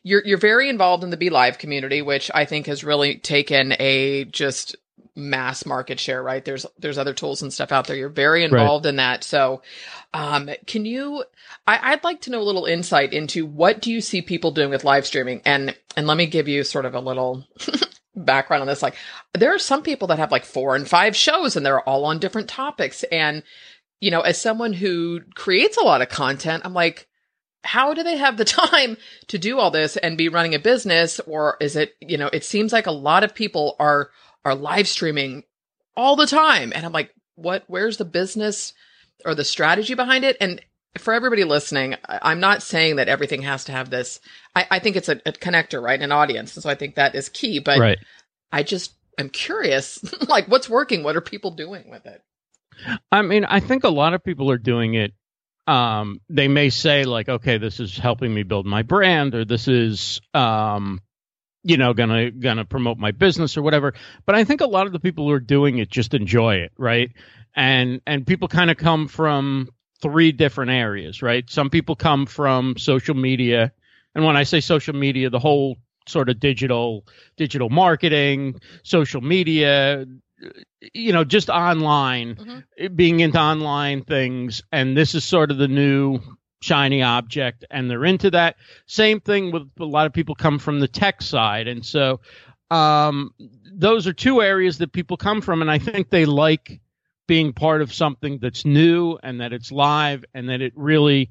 you're, 0.02 0.24
you're 0.24 0.38
very 0.38 0.68
involved 0.68 1.04
in 1.04 1.10
the 1.10 1.16
BeLive 1.16 1.58
community, 1.58 2.02
which 2.02 2.30
I 2.34 2.46
think 2.46 2.66
has 2.66 2.82
really 2.82 3.18
taken 3.18 3.74
a 3.78 4.24
just 4.24 4.76
mass 5.16 5.64
market 5.64 6.00
share, 6.00 6.22
right? 6.22 6.44
There's 6.44 6.66
there's 6.78 6.98
other 6.98 7.14
tools 7.14 7.42
and 7.42 7.52
stuff 7.52 7.72
out 7.72 7.86
there. 7.86 7.96
You're 7.96 8.08
very 8.08 8.44
involved 8.44 8.86
in 8.86 8.96
that. 8.96 9.24
So 9.24 9.62
um 10.12 10.50
can 10.66 10.84
you 10.84 11.24
I, 11.66 11.92
I'd 11.92 12.04
like 12.04 12.22
to 12.22 12.30
know 12.30 12.40
a 12.40 12.42
little 12.42 12.66
insight 12.66 13.12
into 13.12 13.46
what 13.46 13.80
do 13.80 13.92
you 13.92 14.00
see 14.00 14.22
people 14.22 14.50
doing 14.50 14.70
with 14.70 14.84
live 14.84 15.06
streaming? 15.06 15.40
And 15.44 15.76
and 15.96 16.06
let 16.06 16.16
me 16.16 16.26
give 16.26 16.48
you 16.48 16.64
sort 16.64 16.84
of 16.84 16.94
a 16.94 17.00
little 17.00 17.46
background 18.16 18.62
on 18.62 18.66
this. 18.66 18.82
Like 18.82 18.96
there 19.32 19.54
are 19.54 19.58
some 19.58 19.82
people 19.82 20.08
that 20.08 20.18
have 20.18 20.32
like 20.32 20.44
four 20.44 20.76
and 20.76 20.88
five 20.88 21.16
shows 21.16 21.56
and 21.56 21.64
they're 21.64 21.80
all 21.80 22.04
on 22.04 22.18
different 22.18 22.48
topics. 22.48 23.02
And, 23.04 23.42
you 24.00 24.10
know, 24.10 24.20
as 24.20 24.40
someone 24.40 24.72
who 24.72 25.20
creates 25.34 25.76
a 25.76 25.84
lot 25.84 26.02
of 26.02 26.08
content, 26.08 26.62
I'm 26.64 26.74
like, 26.74 27.08
how 27.62 27.94
do 27.94 28.02
they 28.02 28.16
have 28.16 28.36
the 28.36 28.44
time 28.44 28.96
to 29.28 29.38
do 29.38 29.58
all 29.58 29.70
this 29.70 29.96
and 29.96 30.18
be 30.18 30.28
running 30.28 30.54
a 30.54 30.58
business? 30.58 31.20
Or 31.20 31.56
is 31.60 31.76
it, 31.76 31.94
you 32.00 32.18
know, 32.18 32.28
it 32.32 32.44
seems 32.44 32.72
like 32.72 32.86
a 32.86 32.92
lot 32.92 33.24
of 33.24 33.34
people 33.34 33.76
are 33.78 34.10
are 34.44 34.54
live 34.54 34.88
streaming 34.88 35.44
all 35.96 36.16
the 36.16 36.26
time. 36.26 36.72
And 36.74 36.84
I'm 36.84 36.92
like, 36.92 37.10
what, 37.36 37.64
where's 37.66 37.96
the 37.96 38.04
business 38.04 38.74
or 39.24 39.34
the 39.34 39.44
strategy 39.44 39.94
behind 39.94 40.24
it? 40.24 40.36
And 40.40 40.60
for 40.98 41.12
everybody 41.12 41.44
listening, 41.44 41.96
I'm 42.08 42.40
not 42.40 42.62
saying 42.62 42.96
that 42.96 43.08
everything 43.08 43.42
has 43.42 43.64
to 43.64 43.72
have 43.72 43.90
this. 43.90 44.20
I, 44.54 44.66
I 44.70 44.78
think 44.78 44.96
it's 44.96 45.08
a, 45.08 45.20
a 45.26 45.32
connector, 45.32 45.82
right? 45.82 46.00
An 46.00 46.12
audience. 46.12 46.54
And 46.56 46.62
so 46.62 46.70
I 46.70 46.74
think 46.74 46.94
that 46.94 47.14
is 47.14 47.28
key. 47.28 47.58
But 47.58 47.78
right. 47.78 47.98
I 48.52 48.62
just 48.62 48.94
am 49.18 49.30
curious, 49.30 50.00
like 50.28 50.46
what's 50.46 50.68
working? 50.68 51.02
What 51.02 51.16
are 51.16 51.20
people 51.20 51.50
doing 51.52 51.90
with 51.90 52.06
it? 52.06 52.22
I 53.10 53.22
mean, 53.22 53.44
I 53.44 53.60
think 53.60 53.84
a 53.84 53.88
lot 53.88 54.14
of 54.14 54.24
people 54.24 54.50
are 54.50 54.58
doing 54.58 54.94
it. 54.94 55.12
Um, 55.66 56.20
they 56.28 56.48
may 56.48 56.70
say 56.70 57.04
like, 57.04 57.28
okay, 57.28 57.58
this 57.58 57.80
is 57.80 57.96
helping 57.96 58.32
me 58.32 58.42
build 58.42 58.66
my 58.66 58.82
brand, 58.82 59.34
or 59.34 59.44
this 59.44 59.66
is, 59.66 60.20
um, 60.34 61.00
you 61.64 61.78
know, 61.78 61.94
gonna 61.94 62.30
gonna 62.32 62.66
promote 62.66 62.98
my 62.98 63.12
business 63.12 63.56
or 63.58 63.62
whatever. 63.62 63.94
But 64.26 64.36
I 64.36 64.44
think 64.44 64.62
a 64.62 64.66
lot 64.66 64.86
of 64.86 64.92
the 64.92 65.00
people 65.00 65.26
who 65.26 65.32
are 65.32 65.40
doing 65.40 65.78
it 65.78 65.90
just 65.90 66.14
enjoy 66.14 66.56
it, 66.56 66.72
right? 66.78 67.12
And 67.56 68.02
and 68.06 68.26
people 68.26 68.48
kind 68.48 68.70
of 68.70 68.78
come 68.78 69.08
from 69.08 69.68
three 70.02 70.32
different 70.32 70.72
areas, 70.72 71.22
right? 71.22 71.48
Some 71.50 71.70
people 71.70 71.96
come 71.96 72.26
from 72.26 72.76
social 72.78 73.16
media 73.16 73.72
And 74.14 74.24
when 74.24 74.36
I 74.36 74.44
say 74.44 74.60
social 74.60 74.94
media, 74.94 75.30
the 75.30 75.38
whole 75.40 75.78
sort 76.08 76.28
of 76.28 76.40
digital 76.40 77.06
digital 77.36 77.70
marketing, 77.70 78.60
social 78.84 79.20
media, 79.22 80.06
you 80.92 81.12
know, 81.12 81.24
just 81.24 81.50
online, 81.50 82.36
mm-hmm. 82.36 82.94
being 82.94 83.20
into 83.20 83.40
online 83.40 84.04
things. 84.04 84.62
And 84.72 84.96
this 84.96 85.14
is 85.14 85.24
sort 85.24 85.50
of 85.50 85.58
the 85.58 85.68
new 85.68 86.20
shiny 86.64 87.02
object, 87.02 87.64
and 87.70 87.90
they're 87.90 88.06
into 88.06 88.30
that. 88.30 88.56
Same 88.86 89.20
thing 89.20 89.52
with 89.52 89.68
a 89.78 89.84
lot 89.84 90.06
of 90.06 90.14
people 90.14 90.34
come 90.34 90.58
from 90.58 90.80
the 90.80 90.88
tech 90.88 91.20
side. 91.20 91.68
And 91.68 91.84
so 91.84 92.20
um, 92.70 93.34
those 93.70 94.06
are 94.06 94.14
two 94.14 94.40
areas 94.40 94.78
that 94.78 94.92
people 94.92 95.18
come 95.18 95.42
from. 95.42 95.60
And 95.60 95.70
I 95.70 95.78
think 95.78 96.08
they 96.08 96.24
like 96.24 96.80
being 97.26 97.52
part 97.52 97.82
of 97.82 97.92
something 97.92 98.38
that's 98.40 98.64
new 98.64 99.18
and 99.22 99.40
that 99.40 99.52
it's 99.52 99.70
live 99.70 100.24
and 100.32 100.48
that 100.48 100.62
it 100.62 100.72
really 100.74 101.30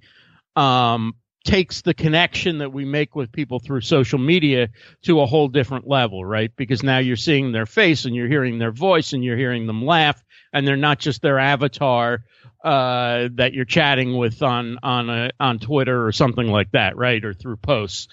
um, 0.56 1.16
takes 1.44 1.82
the 1.82 1.96
connection 1.96 2.60
that 2.60 2.72
we 2.72 2.86
make 2.86 3.16
with 3.16 3.32
people 3.32 3.60
through 3.60 3.82
social 3.82 4.20
media 4.20 4.70
to 5.02 5.20
a 5.20 5.26
whole 5.26 5.48
different 5.48 5.88
level, 5.88 6.24
right? 6.24 6.56
Because 6.56 6.84
now 6.84 7.00
you're 7.00 7.16
seeing 7.16 7.52
their 7.52 7.66
face 7.66 8.06
and 8.06 8.16
you're 8.16 8.30
hearing 8.30 8.60
their 8.60 8.72
voice 8.72 9.14
and 9.14 9.24
you're 9.24 9.38
hearing 9.38 9.66
them 9.66 9.84
laugh, 9.84 10.24
and 10.54 10.68
they're 10.68 10.76
not 10.78 11.00
just 11.00 11.22
their 11.24 11.40
avatar 11.40 12.24
uh, 12.64 13.30
that 13.34 13.54
you're 13.54 13.66
chatting 13.66 14.18
with 14.18 14.42
on 14.42 14.80
on 14.84 15.10
a, 15.10 15.32
on 15.40 15.60
Twitter 15.60 16.06
or 16.06 16.12
something 16.12 16.48
like 16.48 16.72
that, 16.72 16.98
right? 16.98 17.24
Or 17.24 17.34
through 17.34 17.58
posts. 17.58 18.08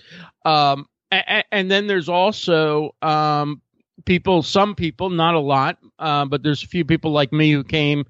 Um, 0.45 0.87
and, 1.11 1.45
and, 1.51 1.71
then 1.71 1.87
there's 1.87 2.09
also 2.09 2.95
um, 3.03 3.61
people, 4.05 4.43
some 4.43 4.75
people, 4.75 5.11
not 5.11 5.35
a 5.35 5.41
lot, 5.41 5.79
uh, 5.99 6.25
but 6.25 6.43
there's 6.43 6.63
a 6.63 6.69
few 6.69 6.85
people 6.85 7.11
like 7.11 7.33
me 7.33 7.53
who 7.53 7.65
came 7.65 8.07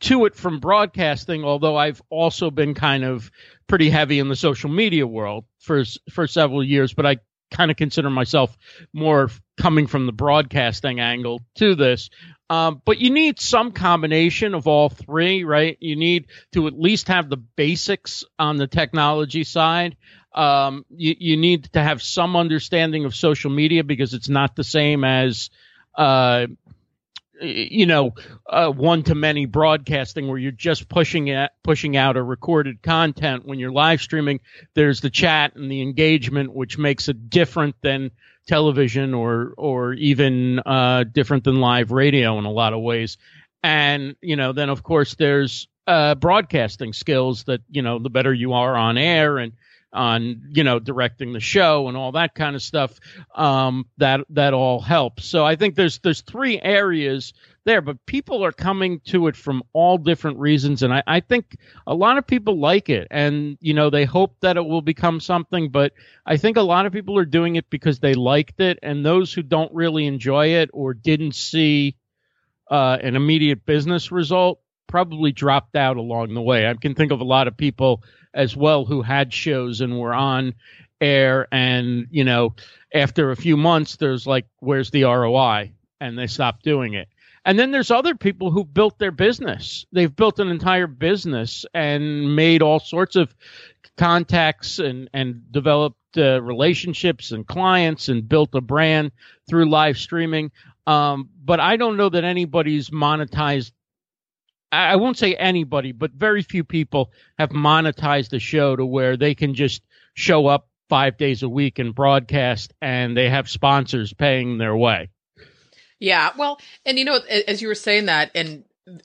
to 0.00 0.24
it 0.24 0.34
from 0.34 0.60
broadcasting, 0.60 1.44
although 1.44 1.76
I've 1.76 2.00
also 2.10 2.50
been 2.50 2.74
kind 2.74 3.04
of 3.04 3.30
pretty 3.66 3.90
heavy 3.90 4.18
in 4.18 4.28
the 4.28 4.36
social 4.36 4.70
media 4.70 5.06
world 5.06 5.44
for 5.58 5.84
for 6.10 6.26
several 6.26 6.64
years, 6.64 6.94
but 6.94 7.06
I 7.06 7.18
kind 7.50 7.70
of 7.70 7.76
consider 7.76 8.10
myself 8.10 8.56
more 8.92 9.30
coming 9.58 9.86
from 9.86 10.06
the 10.06 10.12
broadcasting 10.12 11.00
angle 11.00 11.40
to 11.56 11.74
this. 11.74 12.08
Um, 12.50 12.82
but 12.84 12.98
you 12.98 13.10
need 13.10 13.38
some 13.38 13.70
combination 13.70 14.54
of 14.54 14.66
all 14.66 14.88
three, 14.88 15.44
right? 15.44 15.78
You 15.80 15.94
need 15.94 16.26
to 16.52 16.66
at 16.66 16.78
least 16.78 17.06
have 17.06 17.30
the 17.30 17.36
basics 17.36 18.24
on 18.40 18.56
the 18.56 18.66
technology 18.66 19.44
side. 19.44 19.96
Um, 20.34 20.84
you, 20.90 21.14
you 21.16 21.36
need 21.36 21.72
to 21.72 21.82
have 21.82 22.02
some 22.02 22.34
understanding 22.34 23.04
of 23.04 23.14
social 23.14 23.52
media 23.52 23.84
because 23.84 24.14
it's 24.14 24.28
not 24.28 24.56
the 24.56 24.64
same 24.64 25.04
as 25.04 25.50
uh, 25.94 26.48
you 27.40 27.86
know, 27.86 28.14
uh, 28.48 28.70
one 28.70 29.02
to 29.04 29.14
many 29.14 29.46
broadcasting 29.46 30.28
where 30.28 30.38
you're 30.38 30.52
just 30.52 30.88
pushing 30.88 31.30
at 31.30 31.52
pushing 31.62 31.96
out 31.96 32.16
a 32.16 32.22
recorded 32.22 32.82
content. 32.82 33.46
When 33.46 33.58
you're 33.58 33.72
live 33.72 34.00
streaming, 34.00 34.40
there's 34.74 35.00
the 35.00 35.10
chat 35.10 35.56
and 35.56 35.70
the 35.70 35.82
engagement, 35.82 36.52
which 36.52 36.78
makes 36.78 37.08
it 37.08 37.30
different 37.30 37.76
than 37.80 38.10
television 38.50 39.14
or 39.14 39.54
or 39.56 39.92
even 39.94 40.58
uh, 40.66 41.04
different 41.04 41.44
than 41.44 41.60
live 41.60 41.92
radio 41.92 42.36
in 42.38 42.44
a 42.44 42.50
lot 42.50 42.72
of 42.72 42.80
ways. 42.80 43.16
And 43.62 44.16
you 44.20 44.34
know, 44.34 44.52
then 44.52 44.68
of 44.68 44.82
course 44.82 45.14
there's 45.14 45.68
uh, 45.86 46.16
broadcasting 46.16 46.92
skills 46.92 47.44
that 47.44 47.60
you 47.70 47.80
know 47.80 48.00
the 48.00 48.10
better 48.10 48.34
you 48.34 48.52
are 48.52 48.76
on 48.76 48.98
air 48.98 49.38
and 49.38 49.52
on 49.92 50.42
you 50.50 50.64
know 50.64 50.80
directing 50.80 51.32
the 51.32 51.40
show 51.40 51.86
and 51.88 51.96
all 51.96 52.12
that 52.12 52.34
kind 52.34 52.56
of 52.56 52.62
stuff 52.62 52.98
um, 53.36 53.86
that 53.98 54.20
that 54.30 54.54
all 54.54 54.80
helps 54.80 55.24
so 55.24 55.44
i 55.44 55.56
think 55.56 55.74
there's 55.74 55.98
there's 55.98 56.20
three 56.20 56.60
areas 56.60 57.32
there 57.64 57.80
but 57.80 58.04
people 58.06 58.44
are 58.44 58.52
coming 58.52 59.00
to 59.00 59.26
it 59.26 59.36
from 59.36 59.62
all 59.72 59.98
different 59.98 60.38
reasons 60.38 60.82
and 60.82 60.92
I, 60.92 61.02
I 61.06 61.20
think 61.20 61.56
a 61.86 61.94
lot 61.94 62.18
of 62.18 62.26
people 62.26 62.58
like 62.58 62.88
it 62.88 63.08
and 63.10 63.58
you 63.60 63.74
know 63.74 63.90
they 63.90 64.04
hope 64.04 64.36
that 64.40 64.56
it 64.56 64.64
will 64.64 64.82
become 64.82 65.20
something 65.20 65.70
but 65.70 65.92
i 66.24 66.36
think 66.36 66.56
a 66.56 66.62
lot 66.62 66.86
of 66.86 66.92
people 66.92 67.18
are 67.18 67.24
doing 67.24 67.56
it 67.56 67.68
because 67.70 68.00
they 68.00 68.14
liked 68.14 68.60
it 68.60 68.78
and 68.82 69.04
those 69.04 69.32
who 69.32 69.42
don't 69.42 69.72
really 69.74 70.06
enjoy 70.06 70.48
it 70.48 70.70
or 70.72 70.94
didn't 70.94 71.34
see 71.34 71.96
uh, 72.70 72.96
an 73.02 73.16
immediate 73.16 73.66
business 73.66 74.12
result 74.12 74.60
probably 74.86 75.32
dropped 75.32 75.76
out 75.76 75.96
along 75.96 76.34
the 76.34 76.42
way. 76.42 76.66
I 76.66 76.74
can 76.74 76.94
think 76.94 77.12
of 77.12 77.20
a 77.20 77.24
lot 77.24 77.48
of 77.48 77.56
people 77.56 78.02
as 78.34 78.56
well 78.56 78.84
who 78.84 79.02
had 79.02 79.32
shows 79.32 79.80
and 79.80 79.98
were 79.98 80.14
on 80.14 80.54
air 81.00 81.48
and 81.50 82.06
you 82.10 82.24
know 82.24 82.54
after 82.92 83.30
a 83.30 83.36
few 83.36 83.56
months 83.56 83.96
there's 83.96 84.26
like 84.26 84.46
where's 84.58 84.90
the 84.90 85.04
ROI 85.04 85.72
and 85.98 86.18
they 86.18 86.26
stopped 86.26 86.62
doing 86.62 86.92
it 86.92 87.08
and 87.44 87.58
then 87.58 87.70
there's 87.70 87.90
other 87.90 88.14
people 88.14 88.50
who 88.50 88.64
built 88.64 88.98
their 88.98 89.10
business 89.10 89.86
they've 89.92 90.14
built 90.14 90.38
an 90.38 90.48
entire 90.48 90.86
business 90.86 91.64
and 91.74 92.34
made 92.36 92.62
all 92.62 92.80
sorts 92.80 93.16
of 93.16 93.34
contacts 93.96 94.78
and 94.78 95.08
and 95.12 95.50
developed 95.52 95.96
uh, 96.16 96.40
relationships 96.42 97.32
and 97.32 97.46
clients 97.46 98.08
and 98.08 98.28
built 98.28 98.54
a 98.54 98.60
brand 98.60 99.12
through 99.48 99.68
live 99.68 99.96
streaming 99.96 100.50
um, 100.86 101.28
but 101.44 101.60
I 101.60 101.76
don't 101.76 101.96
know 101.96 102.08
that 102.08 102.24
anybody's 102.24 102.90
monetized 102.90 103.72
I 104.72 104.96
won't 104.96 105.18
say 105.18 105.34
anybody, 105.34 105.90
but 105.92 106.12
very 106.12 106.42
few 106.42 106.62
people 106.62 107.10
have 107.38 107.50
monetized 107.50 108.30
the 108.30 108.38
show 108.38 108.76
to 108.76 108.86
where 108.86 109.16
they 109.16 109.34
can 109.34 109.54
just 109.54 109.82
show 110.14 110.46
up 110.46 110.68
five 110.88 111.16
days 111.16 111.42
a 111.42 111.48
week 111.48 111.78
and 111.78 111.94
broadcast 111.94 112.72
and 112.80 113.16
they 113.16 113.28
have 113.28 113.48
sponsors 113.48 114.12
paying 114.12 114.58
their 114.58 114.76
way. 114.76 115.10
Yeah. 116.00 116.30
Well, 116.36 116.60
and 116.84 116.98
you 116.98 117.04
know, 117.04 117.20
as 117.46 117.62
you 117.62 117.68
were 117.68 117.74
saying 117.74 118.06
that, 118.06 118.30
and 118.34 118.64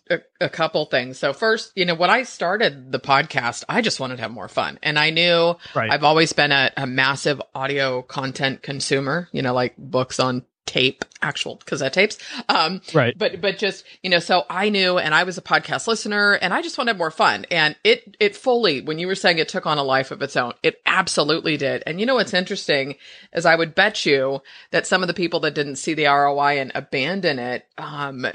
a, 0.10 0.20
a, 0.42 0.50
couple 0.50 0.86
things. 0.86 1.20
So 1.20 1.34
first, 1.34 1.72
you 1.76 1.86
know, 1.86 1.96
when 1.96 2.10
I 2.10 2.24
started 2.24 2.92
the 2.92 3.00
podcast, 3.00 3.64
I 3.70 3.82
just 3.82 4.00
wanted 4.00 4.16
to 4.16 4.24
have 4.24 4.32
more 4.32 4.48
fun. 4.48 4.80
And 4.82 4.98
I 4.98 5.12
knew 5.12 5.58
right. 5.76 5.92
I've 5.92 6.04
always 6.04 6.34
been 6.34 6.52
a, 6.52 6.72
a, 6.76 6.88
massive 6.88 7.42
audio 7.54 8.02
content 8.02 8.64
consumer, 8.64 9.30
you 9.32 9.42
know, 9.42 9.54
like 9.54 9.76
books 9.78 10.20
on 10.20 10.44
tape, 10.66 11.06
actual 11.22 11.58
cassette 11.66 11.94
tapes. 11.94 12.18
Um, 12.50 12.82
right. 12.94 13.18
But, 13.18 13.42
but 13.42 13.58
just, 13.58 13.86
you 14.02 14.10
know, 14.10 14.20
so 14.20 14.46
I 14.50 14.70
knew 14.70 14.98
and 14.98 15.14
I 15.14 15.24
was 15.24 15.38
a 15.38 15.42
podcast 15.42 15.88
listener 15.88 16.34
and 16.34 16.54
I 16.54 16.62
just 16.62 16.78
wanted 16.78 16.98
more 16.98 17.12
fun. 17.12 17.46
And 17.52 17.76
it, 17.84 18.18
it 18.20 18.36
fully, 18.36 18.82
when 18.82 19.00
you 19.00 19.08
were 19.08 19.16
saying 19.16 19.38
it 19.38 19.50
took 19.50 19.66
on 19.66 19.78
a 19.78 19.84
life 19.84 20.12
of 20.12 20.22
its 20.22 20.36
own, 20.36 20.54
it 20.64 20.82
absolutely 20.86 21.58
did. 21.58 21.84
And 21.86 22.00
you 22.00 22.06
know, 22.06 22.16
what's 22.16 22.34
interesting 22.34 22.96
is 23.34 23.46
I 23.46 23.56
would 23.56 23.76
bet 23.76 24.06
you 24.06 24.42
that 24.72 24.88
some 24.88 25.02
of 25.04 25.08
the 25.08 25.14
people 25.14 25.40
that 25.42 25.56
didn't 25.56 25.78
see 25.78 25.94
the 25.94 26.06
ROI 26.06 26.60
and 26.60 26.72
abandon 26.74 27.40
it, 27.40 27.68
um, 27.78 28.26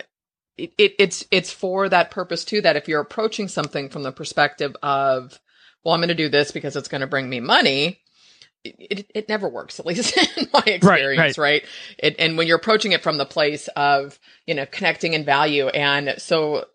it, 0.60 0.74
it, 0.76 0.94
it's 0.98 1.24
it's 1.30 1.52
for 1.52 1.88
that 1.88 2.10
purpose 2.10 2.44
too. 2.44 2.60
That 2.60 2.76
if 2.76 2.88
you're 2.88 3.00
approaching 3.00 3.48
something 3.48 3.88
from 3.88 4.02
the 4.02 4.12
perspective 4.12 4.76
of, 4.82 5.38
well, 5.82 5.94
I'm 5.94 6.00
going 6.00 6.08
to 6.08 6.14
do 6.14 6.28
this 6.28 6.52
because 6.52 6.76
it's 6.76 6.88
going 6.88 7.00
to 7.00 7.06
bring 7.06 7.28
me 7.28 7.40
money, 7.40 8.00
it, 8.64 9.10
it 9.14 9.28
never 9.28 9.48
works, 9.48 9.80
at 9.80 9.86
least 9.86 10.16
in 10.36 10.48
my 10.52 10.62
experience, 10.66 11.38
right? 11.38 11.62
right. 11.62 11.62
right? 11.62 11.64
It, 11.98 12.16
and 12.18 12.36
when 12.36 12.46
you're 12.46 12.58
approaching 12.58 12.92
it 12.92 13.02
from 13.02 13.18
the 13.18 13.26
place 13.26 13.68
of, 13.68 14.18
you 14.46 14.54
know, 14.54 14.66
connecting 14.66 15.14
and 15.14 15.24
value. 15.24 15.68
And 15.68 16.14
so 16.18 16.66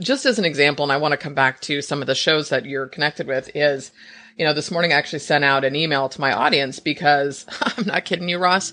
just 0.00 0.26
as 0.26 0.38
an 0.38 0.44
example, 0.44 0.84
and 0.84 0.92
I 0.92 0.96
want 0.96 1.12
to 1.12 1.18
come 1.18 1.34
back 1.34 1.60
to 1.62 1.82
some 1.82 2.00
of 2.00 2.06
the 2.06 2.14
shows 2.14 2.48
that 2.48 2.66
you're 2.66 2.86
connected 2.86 3.26
with 3.26 3.50
is, 3.54 3.92
you 4.36 4.44
know, 4.44 4.54
this 4.54 4.70
morning 4.70 4.92
I 4.92 4.96
actually 4.96 5.18
sent 5.20 5.44
out 5.44 5.64
an 5.64 5.76
email 5.76 6.08
to 6.08 6.20
my 6.20 6.32
audience 6.32 6.80
because 6.80 7.46
I'm 7.60 7.86
not 7.86 8.04
kidding 8.04 8.28
you, 8.28 8.38
Ross. 8.38 8.72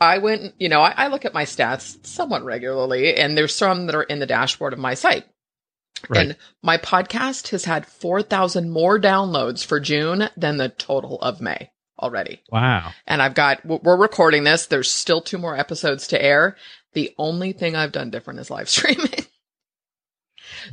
I 0.00 0.18
went, 0.18 0.54
you 0.58 0.68
know, 0.68 0.80
I, 0.80 0.94
I 0.96 1.06
look 1.08 1.24
at 1.24 1.34
my 1.34 1.44
stats 1.44 2.04
somewhat 2.06 2.44
regularly 2.44 3.16
and 3.16 3.36
there's 3.36 3.54
some 3.54 3.86
that 3.86 3.94
are 3.94 4.02
in 4.02 4.18
the 4.18 4.26
dashboard 4.26 4.72
of 4.72 4.78
my 4.78 4.94
site. 4.94 5.24
Right. 6.08 6.28
And 6.28 6.36
my 6.62 6.78
podcast 6.78 7.48
has 7.48 7.64
had 7.64 7.84
4,000 7.84 8.70
more 8.70 9.00
downloads 9.00 9.64
for 9.64 9.80
June 9.80 10.28
than 10.36 10.56
the 10.56 10.68
total 10.68 11.20
of 11.20 11.40
May 11.40 11.70
already. 11.98 12.42
Wow. 12.50 12.92
And 13.06 13.22
I've 13.22 13.34
got, 13.34 13.64
we're 13.64 13.96
recording 13.96 14.44
this. 14.44 14.66
There's 14.66 14.90
still 14.90 15.20
two 15.20 15.38
more 15.38 15.56
episodes 15.56 16.08
to 16.08 16.22
air. 16.22 16.56
The 16.94 17.14
only 17.18 17.52
thing 17.52 17.76
I've 17.76 17.92
done 17.92 18.10
different 18.10 18.40
is 18.40 18.50
live 18.50 18.68
streaming. 18.68 19.26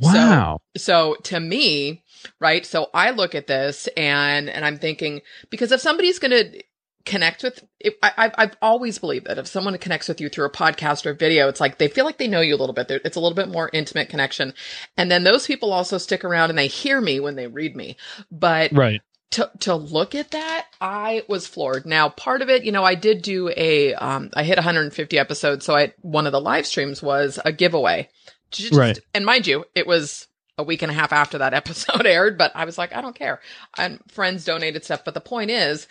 Wow. 0.00 0.60
So, 0.76 1.14
so 1.14 1.20
to 1.24 1.40
me, 1.40 2.02
right? 2.40 2.64
So 2.64 2.88
I 2.94 3.10
look 3.10 3.34
at 3.34 3.46
this 3.46 3.88
and, 3.96 4.48
and 4.48 4.64
I'm 4.64 4.78
thinking, 4.78 5.22
because 5.50 5.72
if 5.72 5.80
somebody's 5.80 6.18
going 6.18 6.30
to 6.30 6.62
connect 7.04 7.42
with, 7.42 7.64
if, 7.78 7.94
I, 8.02 8.32
I've 8.36 8.56
always 8.60 8.98
believed 8.98 9.26
that 9.26 9.38
if 9.38 9.46
someone 9.46 9.76
connects 9.78 10.08
with 10.08 10.20
you 10.20 10.28
through 10.28 10.46
a 10.46 10.50
podcast 10.50 11.06
or 11.06 11.14
video, 11.14 11.48
it's 11.48 11.60
like 11.60 11.78
they 11.78 11.88
feel 11.88 12.04
like 12.04 12.18
they 12.18 12.26
know 12.28 12.40
you 12.40 12.54
a 12.54 12.58
little 12.58 12.74
bit. 12.74 12.90
It's 12.90 13.16
a 13.16 13.20
little 13.20 13.36
bit 13.36 13.48
more 13.48 13.70
intimate 13.72 14.08
connection. 14.08 14.54
And 14.96 15.10
then 15.10 15.24
those 15.24 15.46
people 15.46 15.72
also 15.72 15.98
stick 15.98 16.24
around 16.24 16.50
and 16.50 16.58
they 16.58 16.66
hear 16.66 17.00
me 17.00 17.20
when 17.20 17.36
they 17.36 17.46
read 17.46 17.76
me. 17.76 17.96
But 18.30 18.72
right 18.72 19.00
to 19.32 19.50
to 19.60 19.74
look 19.74 20.14
at 20.14 20.30
that, 20.30 20.66
I 20.80 21.22
was 21.28 21.46
floored. 21.46 21.86
Now, 21.86 22.08
part 22.08 22.42
of 22.42 22.48
it, 22.48 22.64
you 22.64 22.72
know, 22.72 22.84
I 22.84 22.94
did 22.94 23.22
do 23.22 23.50
a 23.56 23.94
um 23.94 24.30
I 24.34 24.44
hit 24.44 24.56
150 24.56 25.18
episodes, 25.18 25.64
so 25.64 25.74
I 25.74 25.92
one 26.00 26.26
of 26.26 26.32
the 26.32 26.40
live 26.40 26.66
streams 26.66 27.02
was 27.02 27.38
a 27.44 27.52
giveaway. 27.52 28.08
Just, 28.50 28.74
right. 28.74 28.98
And 29.12 29.26
mind 29.26 29.46
you, 29.46 29.64
it 29.74 29.86
was 29.86 30.28
a 30.58 30.62
week 30.62 30.82
and 30.82 30.90
a 30.90 30.94
half 30.94 31.12
after 31.12 31.38
that 31.38 31.54
episode 31.54 32.06
aired, 32.06 32.38
but 32.38 32.52
I 32.54 32.64
was 32.64 32.78
like, 32.78 32.94
I 32.94 33.00
don't 33.00 33.16
care. 33.16 33.40
And 33.76 34.00
friends 34.08 34.44
donated 34.44 34.84
stuff, 34.84 35.04
but 35.04 35.14
the 35.14 35.20
point 35.20 35.50
is 35.50 35.86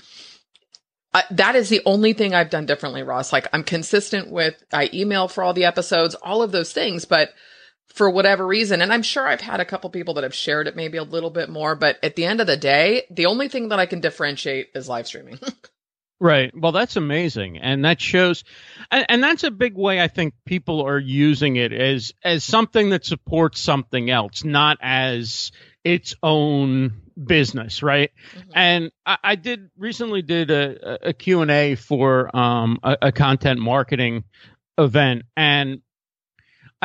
I, 1.13 1.23
that 1.31 1.55
is 1.55 1.69
the 1.69 1.81
only 1.85 2.11
thing 2.11 2.33
I've 2.33 2.49
done 2.49 2.65
differently, 2.65 3.01
Ross. 3.01 3.31
Like 3.31 3.47
I'm 3.53 3.63
consistent 3.63 4.31
with 4.31 4.55
I 4.73 4.89
email 4.93 5.27
for 5.27 5.43
all 5.43 5.53
the 5.53 5.65
episodes, 5.65 6.15
all 6.15 6.41
of 6.41 6.51
those 6.51 6.73
things, 6.73 7.05
but 7.05 7.29
for 7.95 8.09
whatever 8.09 8.45
reason. 8.45 8.81
And 8.81 8.91
I'm 8.93 9.01
sure 9.01 9.25
I've 9.25 9.41
had 9.41 9.59
a 9.59 9.65
couple 9.65 9.89
people 9.89 10.15
that 10.15 10.23
have 10.23 10.35
shared 10.35 10.67
it 10.67 10.75
maybe 10.75 10.97
a 10.97 11.03
little 11.03 11.29
bit 11.29 11.49
more, 11.49 11.75
but 11.75 11.97
at 12.03 12.15
the 12.15 12.25
end 12.25 12.41
of 12.41 12.47
the 12.47 12.57
day, 12.57 13.03
the 13.09 13.25
only 13.25 13.47
thing 13.47 13.69
that 13.69 13.79
I 13.79 13.85
can 13.85 14.01
differentiate 14.01 14.69
is 14.75 14.89
live 14.89 15.07
streaming. 15.07 15.39
Right. 16.17 16.57
Well, 16.57 16.71
that's 16.71 16.95
amazing, 16.95 17.57
and 17.57 17.83
that 17.83 17.99
shows, 17.99 18.45
and, 18.89 19.05
and, 19.09 19.21
that's 19.21 19.43
a 19.43 19.51
big 19.51 19.75
way 19.75 19.99
I 19.99 20.07
think 20.07 20.33
people 20.45 20.81
are 20.87 20.97
using 20.97 21.57
it 21.57 21.73
as 21.73 22.13
as 22.23 22.45
something 22.45 22.91
that 22.91 23.03
supports 23.03 23.59
something 23.59 24.09
else, 24.09 24.45
not 24.45 24.77
as 24.81 25.51
its 25.83 26.15
own 26.23 27.01
business, 27.21 27.83
right? 27.83 28.11
Mm-hmm. 28.33 28.49
And 28.55 28.91
I, 29.05 29.17
I, 29.25 29.35
did 29.35 29.69
recently 29.77 30.21
did 30.21 30.51
a, 30.51 31.09
a 31.09 31.13
Q 31.13 31.41
and 31.41 31.51
A 31.51 31.75
for 31.75 32.33
um, 32.33 32.79
a, 32.81 32.97
a, 33.01 33.11
content 33.11 33.59
marketing 33.59 34.23
event, 34.77 35.23
and 35.35 35.81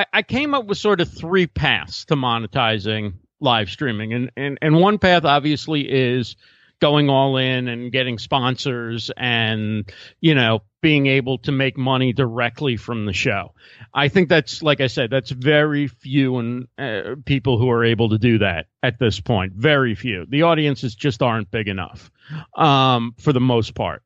I, 0.01 0.07
I 0.15 0.23
came 0.23 0.55
up 0.55 0.67
with 0.67 0.79
sort 0.79 1.01
of 1.01 1.13
three 1.13 1.47
paths 1.47 2.07
to 2.07 2.17
monetizing 2.17 3.15
live 3.39 3.69
streaming, 3.69 4.15
and 4.15 4.31
and 4.37 4.59
and 4.63 4.77
one 4.77 4.99
path 4.99 5.25
obviously 5.25 5.83
is 5.83 6.37
going 6.81 7.11
all 7.11 7.37
in 7.37 7.69
and 7.69 7.93
getting 7.93 8.19
sponsors 8.19 9.11
and 9.15 9.93
you 10.21 10.35
know 10.35 10.63
being 10.81 11.07
able 11.07 11.37
to 11.37 11.53
make 11.53 11.77
money 11.77 12.15
directly 12.15 12.79
from 12.79 13.05
the 13.05 13.13
show. 13.13 13.53
I 13.93 14.09
think 14.09 14.31
that's 14.31 14.63
like 14.63 14.81
i 14.81 14.87
said 14.87 15.11
that's 15.11 15.31
very 15.31 15.89
few 15.89 16.39
and 16.39 16.69
uh, 16.79 17.17
people 17.27 17.59
who 17.59 17.71
are 17.71 17.85
able 17.85 18.09
to 18.11 18.19
do 18.19 18.39
that 18.39 18.69
at 18.83 18.99
this 18.99 19.21
point. 19.21 19.53
Very 19.53 19.95
few. 19.95 20.25
The 20.27 20.43
audiences 20.43 20.95
just 20.95 21.23
aren't 21.23 21.51
big 21.51 21.69
enough 21.69 22.11
um, 22.57 23.15
for 23.19 23.35
the 23.35 23.41
most 23.41 23.75
part 23.75 24.03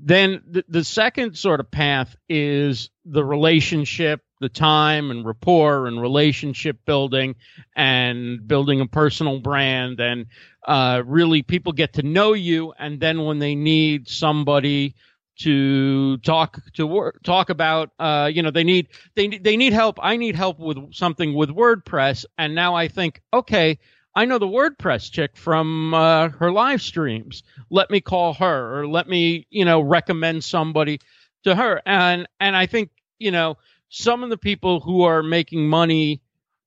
then 0.00 0.42
the, 0.48 0.64
the 0.68 0.84
second 0.84 1.36
sort 1.36 1.60
of 1.60 1.70
path 1.70 2.16
is 2.28 2.90
the 3.04 3.24
relationship 3.24 4.20
the 4.40 4.48
time 4.48 5.10
and 5.10 5.26
rapport 5.26 5.86
and 5.86 6.00
relationship 6.00 6.78
building 6.84 7.34
and 7.74 8.46
building 8.46 8.80
a 8.80 8.86
personal 8.86 9.40
brand 9.40 10.00
and 10.00 10.26
uh, 10.66 11.02
really 11.04 11.42
people 11.42 11.72
get 11.72 11.94
to 11.94 12.02
know 12.02 12.34
you. 12.34 12.72
And 12.78 13.00
then 13.00 13.24
when 13.24 13.38
they 13.38 13.54
need 13.54 14.08
somebody 14.08 14.94
to 15.40 16.18
talk 16.18 16.58
to 16.74 16.86
work, 16.86 17.22
talk 17.22 17.48
about 17.48 17.90
uh, 17.98 18.30
you 18.32 18.42
know 18.42 18.50
they 18.50 18.64
need 18.64 18.88
they 19.14 19.28
they 19.28 19.56
need 19.56 19.72
help. 19.72 19.98
I 20.02 20.16
need 20.16 20.34
help 20.34 20.58
with 20.58 20.94
something 20.94 21.32
with 21.34 21.48
wordpress. 21.50 22.24
And 22.36 22.54
now 22.54 22.74
i 22.74 22.88
think 22.88 23.22
okay 23.32 23.78
i 24.14 24.24
know 24.24 24.38
the 24.38 24.46
wordpress 24.46 25.10
chick 25.10 25.36
from 25.36 25.94
uh, 25.94 26.28
her 26.30 26.52
live 26.52 26.82
streams 26.82 27.42
let 27.70 27.90
me 27.90 28.00
call 28.00 28.34
her 28.34 28.80
or 28.80 28.86
let 28.88 29.08
me 29.08 29.46
you 29.50 29.64
know 29.64 29.80
recommend 29.80 30.42
somebody 30.42 31.00
to 31.44 31.54
her 31.54 31.80
and 31.86 32.28
and 32.40 32.56
i 32.56 32.66
think 32.66 32.90
you 33.18 33.30
know 33.30 33.56
some 33.88 34.22
of 34.22 34.30
the 34.30 34.38
people 34.38 34.80
who 34.80 35.02
are 35.02 35.22
making 35.22 35.68
money 35.68 36.20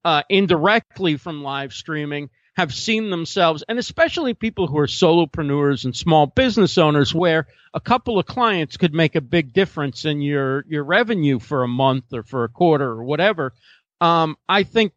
uh, 0.04 0.24
indirectly 0.30 1.18
from 1.18 1.44
live 1.44 1.74
streaming 1.74 2.30
have 2.56 2.74
seen 2.74 3.10
themselves, 3.10 3.64
and 3.68 3.80
especially 3.80 4.34
people 4.34 4.68
who 4.68 4.78
are 4.78 4.88
solopreneurs 4.88 5.86
and 5.86 5.96
small 5.96 6.28
business 6.28 6.78
owners, 6.78 7.14
where 7.14 7.48
a 7.74 7.80
couple 7.80 8.20
of 8.20 8.26
clients 8.26 8.78
could 8.78 8.94
make 8.94 9.16
a 9.16 9.22
big 9.22 9.54
difference 9.54 10.04
in 10.06 10.22
your 10.22 10.66
your 10.68 10.84
revenue 10.84 11.40
for 11.40 11.64
a 11.64 11.68
month 11.68 12.14
or 12.14 12.24
for 12.24 12.44
a 12.44 12.50
quarter 12.50 12.90
or 12.90 13.04
whatever. 13.04 13.54
Um, 14.02 14.36
I 14.50 14.64
think 14.64 14.94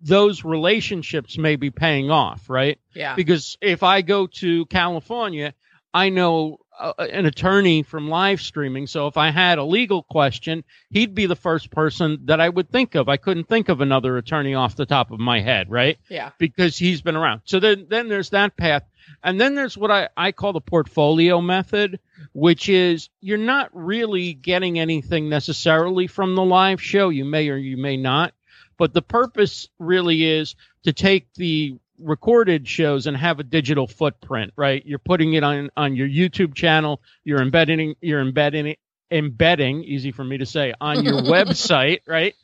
those 0.00 0.44
relationships 0.44 1.38
may 1.38 1.56
be 1.56 1.70
paying 1.70 2.10
off, 2.10 2.48
right? 2.50 2.78
Yeah. 2.94 3.14
Because 3.14 3.56
if 3.60 3.82
I 3.82 4.02
go 4.02 4.26
to 4.26 4.66
California, 4.66 5.54
I 5.92 6.10
know 6.10 6.58
uh, 6.78 6.92
an 6.98 7.24
attorney 7.24 7.82
from 7.82 8.10
live 8.10 8.40
streaming. 8.40 8.86
So 8.86 9.06
if 9.06 9.16
I 9.16 9.30
had 9.30 9.58
a 9.58 9.64
legal 9.64 10.02
question, 10.02 10.64
he'd 10.90 11.14
be 11.14 11.24
the 11.24 11.36
first 11.36 11.70
person 11.70 12.26
that 12.26 12.40
I 12.40 12.48
would 12.48 12.70
think 12.70 12.94
of. 12.94 13.08
I 13.08 13.16
couldn't 13.16 13.48
think 13.48 13.70
of 13.70 13.80
another 13.80 14.18
attorney 14.18 14.54
off 14.54 14.76
the 14.76 14.84
top 14.84 15.10
of 15.10 15.18
my 15.18 15.40
head, 15.40 15.70
right? 15.70 15.96
Yeah. 16.10 16.32
Because 16.38 16.76
he's 16.76 17.00
been 17.00 17.16
around. 17.16 17.42
So 17.44 17.60
then, 17.60 17.86
then 17.88 18.08
there's 18.08 18.30
that 18.30 18.56
path. 18.56 18.82
And 19.22 19.40
then 19.40 19.54
there's 19.54 19.78
what 19.78 19.90
I, 19.90 20.08
I 20.16 20.32
call 20.32 20.52
the 20.52 20.60
portfolio 20.60 21.40
method, 21.40 22.00
which 22.34 22.68
is 22.68 23.08
you're 23.20 23.38
not 23.38 23.70
really 23.72 24.34
getting 24.34 24.78
anything 24.78 25.28
necessarily 25.28 26.08
from 26.08 26.34
the 26.34 26.44
live 26.44 26.82
show. 26.82 27.08
You 27.08 27.24
may 27.24 27.48
or 27.48 27.56
you 27.56 27.76
may 27.76 27.96
not. 27.96 28.34
But 28.78 28.92
the 28.92 29.02
purpose 29.02 29.68
really 29.78 30.24
is 30.24 30.54
to 30.84 30.92
take 30.92 31.32
the 31.34 31.78
recorded 31.98 32.68
shows 32.68 33.06
and 33.06 33.16
have 33.16 33.40
a 33.40 33.44
digital 33.44 33.86
footprint, 33.86 34.52
right? 34.56 34.84
You're 34.84 34.98
putting 34.98 35.34
it 35.34 35.42
on 35.42 35.70
on 35.76 35.96
your 35.96 36.08
YouTube 36.08 36.54
channel, 36.54 37.00
you're 37.24 37.40
embedding 37.40 37.94
you're 38.00 38.20
embedding 38.20 38.66
it 38.66 38.78
embedding, 39.10 39.84
easy 39.84 40.10
for 40.10 40.24
me 40.24 40.38
to 40.38 40.46
say, 40.46 40.74
on 40.80 41.04
your 41.04 41.14
website, 41.22 42.00
right? 42.06 42.34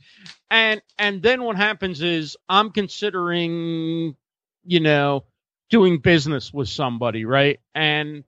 And 0.51 0.83
and 0.99 1.23
then 1.23 1.43
what 1.43 1.57
happens 1.57 2.03
is 2.03 2.37
I'm 2.49 2.71
considering, 2.71 4.17
you 4.65 4.81
know, 4.81 5.25
doing 5.71 5.99
business 5.99 6.53
with 6.53 6.69
somebody, 6.69 7.25
right? 7.25 7.61
And 7.75 8.25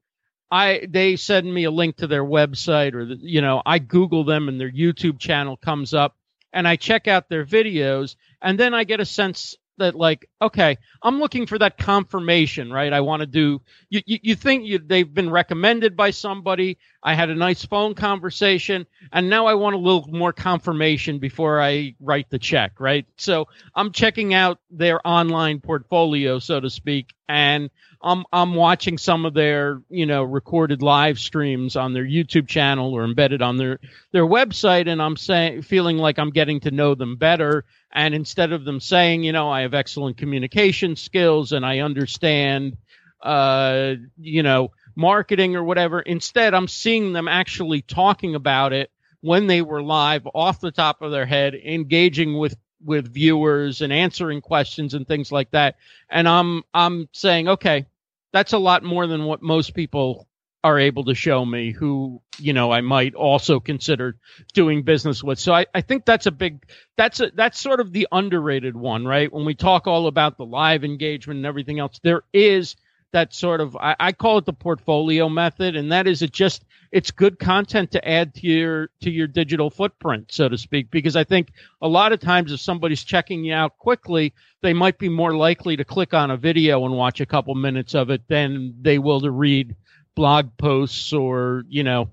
I 0.50 0.86
they 0.88 1.16
send 1.16 1.52
me 1.52 1.64
a 1.64 1.70
link 1.70 1.96
to 1.96 2.06
their 2.06 2.24
website 2.24 2.94
or 2.94 3.04
the, 3.04 3.16
you 3.20 3.40
know, 3.40 3.62
I 3.64 3.78
Google 3.78 4.24
them 4.24 4.48
and 4.48 4.60
their 4.60 4.70
YouTube 4.70 5.18
channel 5.18 5.56
comes 5.56 5.94
up 5.94 6.16
and 6.54 6.66
I 6.66 6.76
check 6.76 7.06
out 7.08 7.28
their 7.28 7.44
videos 7.44 8.16
and 8.40 8.58
then 8.58 8.72
I 8.72 8.84
get 8.84 9.00
a 9.00 9.04
sense 9.04 9.56
that 9.76 9.96
like 9.96 10.28
okay 10.40 10.78
i'm 11.02 11.18
looking 11.18 11.46
for 11.46 11.58
that 11.58 11.76
confirmation 11.76 12.72
right? 12.72 12.92
I 12.92 13.00
want 13.00 13.20
to 13.20 13.26
do 13.26 13.60
you, 13.90 14.02
you, 14.06 14.18
you 14.22 14.34
think 14.36 14.64
you, 14.66 14.78
they've 14.78 15.12
been 15.12 15.30
recommended 15.30 15.96
by 15.96 16.10
somebody 16.10 16.78
i 17.04 17.14
had 17.14 17.30
a 17.30 17.34
nice 17.34 17.64
phone 17.64 17.94
conversation 17.94 18.86
and 19.12 19.28
now 19.28 19.46
i 19.46 19.54
want 19.54 19.74
a 19.74 19.78
little 19.78 20.08
more 20.10 20.32
confirmation 20.32 21.18
before 21.18 21.60
i 21.60 21.94
write 22.00 22.28
the 22.30 22.38
check 22.38 22.80
right? 22.80 23.06
So 23.16 23.48
i'm 23.74 23.92
checking 23.92 24.34
out 24.34 24.58
their 24.70 25.06
online 25.06 25.60
portfolio 25.60 26.38
so 26.38 26.60
to 26.60 26.70
speak 26.70 27.14
and 27.28 27.70
i'm 28.02 28.24
i'm 28.32 28.54
watching 28.54 28.98
some 28.98 29.24
of 29.24 29.34
their 29.34 29.80
you 29.88 30.06
know 30.06 30.22
recorded 30.22 30.82
live 30.82 31.18
streams 31.18 31.76
on 31.76 31.92
their 31.92 32.04
youtube 32.04 32.48
channel 32.48 32.92
or 32.92 33.04
embedded 33.04 33.40
on 33.40 33.56
their 33.56 33.78
their 34.12 34.26
website 34.26 34.88
and 34.88 35.00
i'm 35.00 35.16
saying 35.16 35.62
feeling 35.62 35.96
like 35.96 36.18
i'm 36.18 36.30
getting 36.30 36.60
to 36.60 36.70
know 36.70 36.94
them 36.94 37.16
better. 37.16 37.64
And 37.92 38.14
instead 38.14 38.52
of 38.52 38.64
them 38.64 38.80
saying, 38.80 39.22
you 39.22 39.32
know, 39.32 39.50
I 39.50 39.62
have 39.62 39.74
excellent 39.74 40.16
communication 40.16 40.96
skills 40.96 41.52
and 41.52 41.64
I 41.64 41.78
understand, 41.78 42.76
uh, 43.22 43.94
you 44.18 44.42
know, 44.42 44.72
marketing 44.96 45.56
or 45.56 45.64
whatever, 45.64 46.00
instead 46.00 46.54
I'm 46.54 46.68
seeing 46.68 47.12
them 47.12 47.28
actually 47.28 47.82
talking 47.82 48.34
about 48.34 48.72
it 48.72 48.90
when 49.20 49.46
they 49.46 49.62
were 49.62 49.82
live 49.82 50.26
off 50.34 50.60
the 50.60 50.70
top 50.70 51.02
of 51.02 51.10
their 51.10 51.26
head, 51.26 51.54
engaging 51.54 52.36
with 52.36 52.56
with 52.84 53.12
viewers 53.12 53.80
and 53.80 53.92
answering 53.92 54.42
questions 54.42 54.92
and 54.94 55.08
things 55.08 55.32
like 55.32 55.50
that. 55.52 55.76
And 56.10 56.28
I'm 56.28 56.62
I'm 56.74 57.08
saying, 57.12 57.48
okay, 57.48 57.86
that's 58.32 58.52
a 58.52 58.58
lot 58.58 58.82
more 58.82 59.06
than 59.06 59.24
what 59.24 59.42
most 59.42 59.74
people 59.74 60.28
are 60.62 60.78
able 60.78 61.04
to 61.04 61.14
show 61.14 61.44
me 61.44 61.72
who 61.72 62.22
you 62.38 62.54
know 62.54 62.72
I 62.72 62.80
might 62.80 63.14
also 63.14 63.60
consider 63.60 64.16
doing 64.54 64.82
business 64.82 65.22
with. 65.22 65.38
So 65.38 65.52
I, 65.52 65.66
I 65.74 65.82
think 65.82 66.04
that's 66.04 66.26
a 66.26 66.32
big 66.32 66.64
that's 66.96 67.20
a 67.20 67.30
that's 67.34 67.60
sort 67.60 67.80
of 67.80 67.92
the 67.92 68.08
underrated 68.10 68.76
one, 68.76 69.06
right? 69.06 69.32
When 69.32 69.44
we 69.44 69.54
talk 69.54 69.86
all 69.86 70.06
about 70.06 70.36
the 70.36 70.46
live 70.46 70.84
engagement 70.84 71.38
and 71.38 71.46
everything 71.46 71.78
else, 71.78 72.00
there 72.02 72.22
is 72.32 72.76
that 73.14 73.32
sort 73.32 73.60
of 73.60 73.76
I, 73.76 73.96
I 73.98 74.12
call 74.12 74.38
it 74.38 74.44
the 74.44 74.52
portfolio 74.52 75.28
method, 75.28 75.76
and 75.76 75.90
that 75.92 76.06
is 76.06 76.20
it 76.20 76.32
just 76.32 76.64
it's 76.90 77.12
good 77.12 77.38
content 77.38 77.92
to 77.92 78.08
add 78.08 78.34
to 78.34 78.46
your 78.46 78.90
to 79.02 79.10
your 79.10 79.28
digital 79.28 79.70
footprint, 79.70 80.32
so 80.32 80.48
to 80.48 80.58
speak, 80.58 80.90
because 80.90 81.14
I 81.16 81.22
think 81.24 81.52
a 81.80 81.88
lot 81.88 82.12
of 82.12 82.20
times 82.20 82.52
if 82.52 82.60
somebody's 82.60 83.04
checking 83.04 83.44
you 83.44 83.54
out 83.54 83.78
quickly, 83.78 84.34
they 84.62 84.74
might 84.74 84.98
be 84.98 85.08
more 85.08 85.34
likely 85.34 85.76
to 85.76 85.84
click 85.84 86.12
on 86.12 86.32
a 86.32 86.36
video 86.36 86.84
and 86.84 86.94
watch 86.94 87.20
a 87.20 87.26
couple 87.26 87.54
minutes 87.54 87.94
of 87.94 88.10
it 88.10 88.26
than 88.28 88.74
they 88.82 88.98
will 88.98 89.20
to 89.20 89.30
read 89.30 89.76
blog 90.16 90.50
posts 90.58 91.12
or 91.12 91.64
you 91.68 91.84
know 91.84 92.10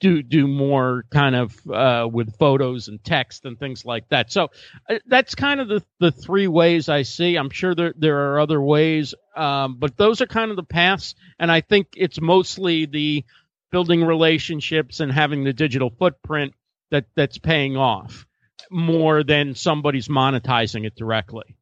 do 0.00 0.22
do 0.22 0.46
more 0.46 1.04
kind 1.10 1.34
of 1.34 1.56
uh, 1.68 2.08
with 2.10 2.36
photos 2.38 2.88
and 2.88 3.02
text 3.02 3.44
and 3.44 3.58
things 3.58 3.84
like 3.84 4.08
that. 4.08 4.32
So 4.32 4.48
uh, 4.88 4.98
that's 5.06 5.34
kind 5.34 5.60
of 5.60 5.68
the 5.68 5.82
the 5.98 6.12
three 6.12 6.46
ways 6.48 6.88
I 6.88 7.02
see. 7.02 7.36
I'm 7.36 7.50
sure 7.50 7.74
there 7.74 7.94
there 7.96 8.32
are 8.32 8.40
other 8.40 8.60
ways, 8.60 9.14
um, 9.36 9.76
but 9.78 9.96
those 9.96 10.20
are 10.20 10.26
kind 10.26 10.50
of 10.50 10.56
the 10.56 10.62
paths. 10.62 11.14
And 11.38 11.50
I 11.50 11.60
think 11.60 11.88
it's 11.96 12.20
mostly 12.20 12.86
the 12.86 13.24
building 13.70 14.04
relationships 14.04 15.00
and 15.00 15.12
having 15.12 15.44
the 15.44 15.52
digital 15.52 15.90
footprint 15.90 16.54
that 16.90 17.06
that's 17.14 17.38
paying 17.38 17.76
off 17.76 18.26
more 18.70 19.22
than 19.24 19.54
somebody's 19.54 20.08
monetizing 20.08 20.86
it 20.86 20.94
directly. 20.94 21.57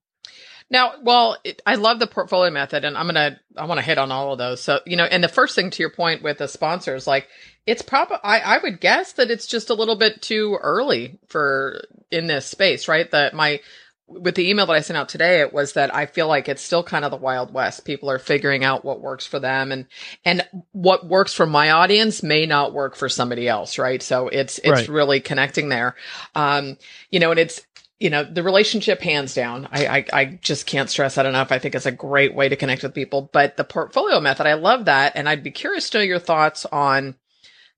Now, 0.69 0.95
well, 1.01 1.37
it, 1.45 1.63
I 1.65 1.77
love 1.77 2.01
the 2.01 2.09
portfolio 2.09 2.51
method 2.51 2.85
and 2.85 2.99
I'm 2.99 3.07
going 3.07 3.15
to, 3.15 3.39
I 3.57 3.67
want 3.67 3.79
to 3.79 3.87
hit 3.87 3.99
on 3.99 4.11
all 4.11 4.33
of 4.33 4.39
those. 4.39 4.61
So, 4.61 4.81
you 4.85 4.97
know, 4.97 5.05
and 5.05 5.23
the 5.23 5.29
first 5.29 5.55
thing 5.55 5.71
to 5.71 5.83
your 5.83 5.91
point 5.91 6.23
with 6.23 6.39
the 6.39 6.49
sponsors, 6.49 7.07
like 7.07 7.29
it's 7.67 7.83
probably, 7.83 8.19
I, 8.25 8.41
I 8.41 8.59
would 8.59 8.81
guess 8.81 9.13
that 9.13 9.31
it's 9.31 9.47
just 9.47 9.71
a 9.71 9.75
little 9.75 9.97
bit 9.97 10.23
too 10.23 10.59
early 10.61 11.21
for 11.29 11.83
in 12.11 12.27
this 12.27 12.47
space, 12.47 12.89
right? 12.89 13.09
That 13.13 13.33
my, 13.33 13.61
with 14.09 14.35
the 14.35 14.49
email 14.51 14.67
that 14.67 14.73
I 14.73 14.81
sent 14.81 14.97
out 14.97 15.09
today, 15.09 15.41
it 15.41 15.53
was 15.53 15.73
that 15.75 15.95
I 15.95 16.07
feel 16.07 16.27
like 16.29 16.49
it's 16.49 16.63
still 16.63 16.83
kind 16.83 17.05
of 17.05 17.11
the 17.13 17.17
wild 17.17 17.53
west. 17.53 17.85
People 17.85 18.11
are 18.11 18.19
figuring 18.19 18.65
out 18.65 18.85
what 18.85 19.01
works 19.01 19.27
for 19.27 19.39
them 19.39 19.71
and, 19.71 19.87
and 20.25 20.49
what 20.73 21.07
works 21.07 21.33
for 21.33 21.47
my 21.47 21.71
audience 21.71 22.23
may 22.23 22.47
not 22.47 22.73
work 22.73 22.97
for 22.97 23.09
somebody 23.09 23.49
else. 23.49 23.79
Right. 23.79 24.03
So 24.03 24.29
it's, 24.29 24.59
it's 24.59 24.69
right. 24.69 24.89
really 24.89 25.21
connecting 25.21 25.69
there. 25.69 25.95
Um, 26.35 26.77
you 27.11 27.21
know, 27.21 27.31
and 27.31 27.39
it's, 27.41 27.63
you 27.99 28.11
know, 28.11 28.25
the 28.25 28.43
relationship 28.43 29.01
hands 29.01 29.35
down. 29.35 29.69
I, 29.71 29.87
I, 29.87 30.05
I 30.13 30.25
just 30.43 30.67
can't 30.67 30.91
stress 30.91 31.15
that 31.15 31.27
enough. 31.27 31.51
I 31.51 31.59
think 31.59 31.75
it's 31.75 31.87
a 31.87 31.93
great 31.93 32.35
way 32.35 32.49
to 32.49 32.57
connect 32.57 32.83
with 32.83 32.95
people. 32.95 33.31
But 33.33 33.57
the 33.57 33.65
portfolio 33.65 34.21
method, 34.21 34.47
I 34.47 34.55
love 34.55 34.85
that. 34.85 35.13
And 35.15 35.29
I'd 35.29 35.43
be 35.43 35.51
curious 35.51 35.89
to 35.91 35.99
know 35.99 36.05
your 36.05 36.19
thoughts 36.19 36.67
on 36.67 37.15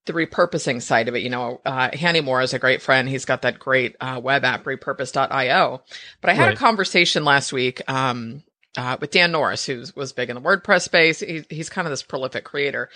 the 0.07 0.13
repurposing 0.13 0.83
side 0.83 1.07
of 1.07 1.15
it. 1.15 1.23
You 1.23 1.31
know, 1.31 1.61
uh, 1.65 1.91
Hani 1.91 2.25
Mourra 2.25 2.43
is 2.43 2.55
a 2.55 2.59
great 2.59 2.83
friend. 2.83 3.09
He's 3.09 3.27
got 3.27 3.43
that 3.43 3.61
great 3.61 3.95
uh, 4.01 4.21
web 4.23 4.45
app, 4.45 4.65
repurpose.io. 4.65 5.83
But 6.21 6.31
I 6.31 6.33
had 6.35 6.47
right. 6.47 6.55
a 6.55 6.59
conversation 6.59 7.25
last 7.25 7.53
week 7.53 7.81
um, 7.89 8.43
uh, 8.77 8.97
with 9.01 9.13
Dan 9.13 9.31
Norris, 9.31 9.67
who 9.67 9.85
was 9.95 10.13
big 10.13 10.31
in 10.31 10.35
the 10.35 10.43
WordPress 10.43 10.83
space. 10.83 11.21
He, 11.21 11.45
he's 11.49 11.71
kind 11.71 11.87
of 11.87 11.91
this 11.91 12.03
prolific 12.03 12.45
creator. 12.45 12.89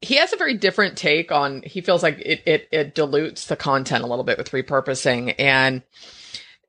He 0.00 0.16
has 0.16 0.32
a 0.32 0.36
very 0.36 0.54
different 0.54 0.98
take 0.98 1.32
on, 1.32 1.62
he 1.62 1.80
feels 1.80 2.02
like 2.02 2.18
it, 2.18 2.42
it, 2.46 2.68
it 2.70 2.94
dilutes 2.94 3.46
the 3.46 3.56
content 3.56 4.04
a 4.04 4.06
little 4.06 4.24
bit 4.24 4.36
with 4.36 4.50
repurposing. 4.50 5.34
And 5.38 5.82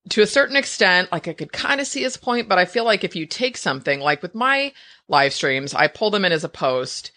to 0.10 0.22
a 0.22 0.28
certain 0.28 0.56
extent, 0.56 1.12
like 1.12 1.28
I 1.28 1.34
could 1.34 1.52
kind 1.52 1.82
of 1.82 1.88
see 1.88 2.04
his 2.04 2.18
point, 2.18 2.48
but 2.48 2.58
I 2.58 2.66
feel 2.66 2.86
like 2.86 3.04
if 3.04 3.16
you 3.16 3.26
take 3.26 3.58
something 3.58 4.00
like 4.00 4.22
with 4.22 4.36
my 4.36 4.74
live 5.08 5.34
streams, 5.34 5.74
I 5.74 5.88
pull 5.88 6.12
them 6.12 6.26
in 6.26 6.32
as 6.32 6.44
a 6.44 6.50
post 6.50 7.12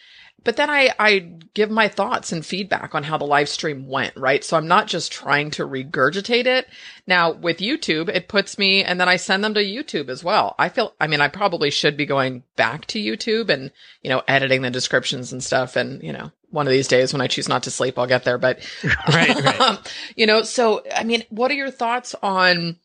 but 0.44 0.56
then 0.56 0.70
I, 0.70 0.94
I 0.98 1.18
give 1.52 1.70
my 1.70 1.88
thoughts 1.88 2.32
and 2.32 2.46
feedback 2.46 2.94
on 2.94 3.02
how 3.02 3.18
the 3.18 3.26
live 3.26 3.48
stream 3.48 3.88
went, 3.88 4.16
right? 4.16 4.44
So 4.44 4.56
I'm 4.56 4.68
not 4.68 4.86
just 4.86 5.10
trying 5.10 5.50
to 5.52 5.66
regurgitate 5.66 6.46
it. 6.46 6.68
Now 7.06 7.32
with 7.32 7.58
YouTube, 7.58 8.08
it 8.08 8.28
puts 8.28 8.56
me, 8.56 8.84
and 8.84 9.00
then 9.00 9.08
I 9.08 9.16
send 9.16 9.42
them 9.42 9.54
to 9.54 9.64
YouTube 9.64 10.08
as 10.08 10.22
well. 10.22 10.54
I 10.58 10.68
feel, 10.68 10.94
I 11.00 11.06
mean, 11.06 11.20
I 11.20 11.28
probably 11.28 11.70
should 11.70 11.96
be 11.96 12.06
going 12.06 12.44
back 12.56 12.86
to 12.86 12.98
YouTube 12.98 13.50
and, 13.50 13.72
you 14.02 14.10
know, 14.10 14.22
editing 14.28 14.62
the 14.62 14.70
descriptions 14.70 15.32
and 15.32 15.42
stuff. 15.42 15.76
And, 15.76 16.02
you 16.02 16.12
know, 16.12 16.30
one 16.50 16.66
of 16.66 16.72
these 16.72 16.88
days 16.88 17.12
when 17.12 17.20
I 17.20 17.26
choose 17.26 17.48
not 17.48 17.64
to 17.64 17.70
sleep, 17.70 17.98
I'll 17.98 18.06
get 18.06 18.24
there. 18.24 18.38
But, 18.38 18.60
right, 19.08 19.34
right. 19.42 19.60
Um, 19.68 19.78
you 20.16 20.26
know, 20.26 20.42
so, 20.42 20.82
I 20.94 21.04
mean, 21.04 21.24
what 21.30 21.50
are 21.50 21.54
your 21.54 21.70
thoughts 21.70 22.14
on, 22.22 22.76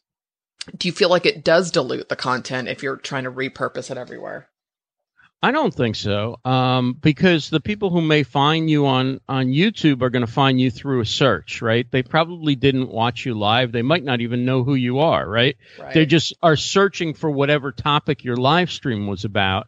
do 0.78 0.88
you 0.88 0.92
feel 0.92 1.10
like 1.10 1.26
it 1.26 1.44
does 1.44 1.72
dilute 1.72 2.10
the 2.10 2.16
content 2.16 2.68
if 2.68 2.82
you're 2.82 2.98
trying 2.98 3.26
to 3.26 3.32
repurpose 3.32 3.92
it 3.92 3.98
everywhere? 3.98 4.50
I 5.44 5.52
don't 5.52 5.74
think 5.74 5.98
so, 5.98 6.40
um, 6.46 6.94
because 7.02 7.50
the 7.50 7.60
people 7.60 7.90
who 7.90 8.00
may 8.00 8.24
find 8.24 8.70
you 8.70 8.88
on 8.88 9.20
on 9.28 9.48
YouTube 9.48 10.02
are 10.02 10.10
going 10.10 10.26
to 10.26 10.32
find 10.32 10.60
you 10.60 10.72
through 10.72 11.02
a 11.02 11.06
search, 11.06 11.62
right? 11.62 11.86
They 11.92 12.02
probably 12.02 12.56
didn't 12.56 12.88
watch 12.88 13.26
you 13.26 13.34
live. 13.34 13.74
They 13.74 13.82
might 13.82 14.06
not 14.06 14.22
even 14.22 14.46
know 14.46 14.64
who 14.64 14.76
you 14.76 15.00
are, 15.00 15.28
right? 15.28 15.58
right. 15.78 15.94
They 15.94 16.06
just 16.06 16.34
are 16.42 16.56
searching 16.56 17.14
for 17.14 17.30
whatever 17.30 17.74
topic 17.74 18.24
your 18.24 18.38
live 18.38 18.72
stream 18.72 19.06
was 19.06 19.26
about, 19.26 19.68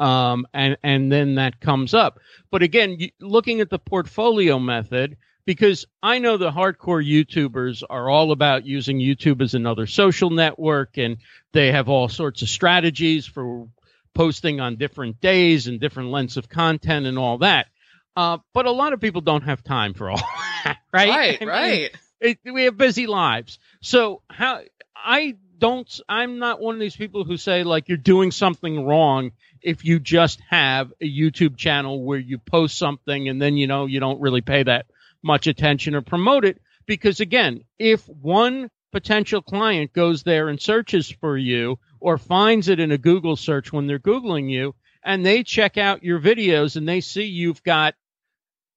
um, 0.00 0.46
and 0.52 0.76
and 0.82 1.12
then 1.12 1.36
that 1.36 1.60
comes 1.60 1.94
up. 1.94 2.18
But 2.50 2.62
again, 2.62 2.98
looking 3.20 3.60
at 3.60 3.70
the 3.70 3.78
portfolio 3.78 4.58
method, 4.58 5.18
because 5.44 5.86
I 6.02 6.18
know 6.18 6.38
the 6.38 6.50
hardcore 6.50 7.06
YouTubers 7.06 7.82
are 7.88 8.08
all 8.08 8.32
about 8.32 8.64
using 8.64 8.98
YouTube 8.98 9.42
as 9.42 9.54
another 9.54 9.86
social 9.86 10.30
network, 10.30 10.96
and 10.96 11.18
they 11.52 11.70
have 11.70 11.88
all 11.88 12.08
sorts 12.08 12.42
of 12.42 12.48
strategies 12.48 13.26
for 13.26 13.68
posting 14.14 14.58
on 14.58 14.76
different 14.76 15.20
days 15.20 15.66
and 15.66 15.78
different 15.78 16.10
lengths 16.10 16.38
of 16.38 16.48
content 16.48 17.06
and 17.06 17.18
all 17.18 17.38
that. 17.38 17.68
Uh, 18.16 18.38
but 18.52 18.66
a 18.66 18.72
lot 18.72 18.92
of 18.92 19.00
people 19.00 19.20
don't 19.20 19.44
have 19.44 19.62
time 19.62 19.94
for 19.94 20.10
all 20.10 20.16
that, 20.64 20.78
right? 20.92 21.08
Right, 21.08 21.38
I 21.40 21.44
mean, 21.44 21.48
right. 21.48 21.96
It, 22.20 22.38
we 22.44 22.64
have 22.64 22.76
busy 22.76 23.06
lives. 23.06 23.58
So 23.82 24.22
how 24.28 24.60
I 24.96 25.36
don't 25.58 26.00
I'm 26.08 26.38
not 26.38 26.60
one 26.60 26.74
of 26.74 26.80
these 26.80 26.96
people 26.96 27.24
who 27.24 27.36
say 27.36 27.62
like 27.62 27.88
you're 27.88 27.98
doing 27.98 28.32
something 28.32 28.84
wrong 28.84 29.30
if 29.62 29.84
you 29.84 29.98
just 29.98 30.40
have 30.48 30.92
a 31.00 31.04
YouTube 31.04 31.56
channel 31.56 32.02
where 32.02 32.18
you 32.18 32.38
post 32.38 32.78
something 32.78 33.28
and 33.28 33.40
then 33.40 33.56
you 33.56 33.66
know 33.66 33.86
you 33.86 34.00
don't 34.00 34.20
really 34.20 34.40
pay 34.40 34.62
that 34.62 34.86
much 35.22 35.46
attention 35.46 35.94
or 35.94 36.02
promote 36.02 36.44
it. 36.44 36.60
Because 36.86 37.20
again, 37.20 37.64
if 37.78 38.08
one 38.08 38.70
potential 38.92 39.42
client 39.42 39.92
goes 39.92 40.22
there 40.22 40.48
and 40.48 40.60
searches 40.60 41.10
for 41.10 41.36
you 41.36 41.78
or 42.00 42.18
finds 42.18 42.68
it 42.68 42.80
in 42.80 42.90
a 42.90 42.98
Google 42.98 43.36
search 43.36 43.72
when 43.72 43.86
they're 43.86 43.98
Googling 43.98 44.50
you 44.50 44.74
and 45.02 45.24
they 45.24 45.42
check 45.42 45.78
out 45.78 46.02
your 46.02 46.20
videos 46.20 46.76
and 46.76 46.88
they 46.88 47.00
see 47.00 47.24
you've 47.24 47.62
got 47.62 47.94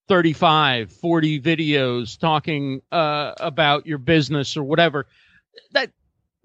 35, 0.08 0.92
40 0.92 1.40
videos 1.40 2.18
talking 2.18 2.82
uh, 2.92 3.32
about 3.38 3.86
your 3.86 3.98
business 3.98 4.56
or 4.56 4.62
whatever, 4.62 5.06
that 5.72 5.90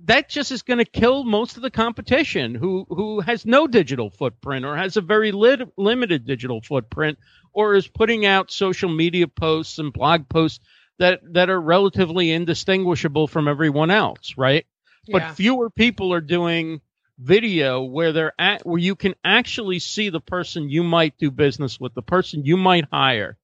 that 0.06 0.30
just 0.30 0.52
is 0.52 0.62
going 0.62 0.78
to 0.78 0.86
kill 0.86 1.24
most 1.24 1.58
of 1.58 1.64
the 1.64 1.72
competition 1.72 2.56
who 2.56 2.86
who 2.90 3.20
has 3.20 3.46
no 3.46 3.68
digital 3.68 4.10
footprint 4.10 4.66
or 4.66 4.76
has 4.76 4.98
a 4.98 5.02
very 5.02 5.32
lit, 5.32 5.62
limited 5.78 6.26
digital 6.26 6.62
footprint 6.62 7.20
or 7.54 7.76
is 7.76 7.88
putting 7.88 8.26
out 8.26 8.52
social 8.52 8.90
media 8.90 9.28
posts 9.28 9.80
and 9.80 9.92
blog 9.94 10.30
posts 10.30 10.60
that 11.00 11.22
that 11.34 11.50
are 11.50 11.60
relatively 11.60 12.32
indistinguishable 12.32 13.28
from 13.28 13.48
everyone 13.48 13.92
else, 13.92 14.36
right? 14.38 14.66
but 15.12 15.36
fewer 15.36 15.70
people 15.70 16.14
are 16.14 16.22
doing 16.22 16.82
video 17.18 17.82
where 17.84 18.14
they're 18.14 18.34
at 18.40 18.66
where 18.66 18.78
you 18.80 18.96
can 18.96 19.16
actually 19.26 19.80
see 19.80 20.10
the 20.10 20.22
person 20.22 20.70
you 20.70 20.84
might 20.84 21.18
do 21.18 21.32
business 21.32 21.80
with, 21.80 21.94
the 21.94 22.02
person 22.02 22.46
you 22.46 22.58
might 22.58 22.86
hire, 22.92 23.38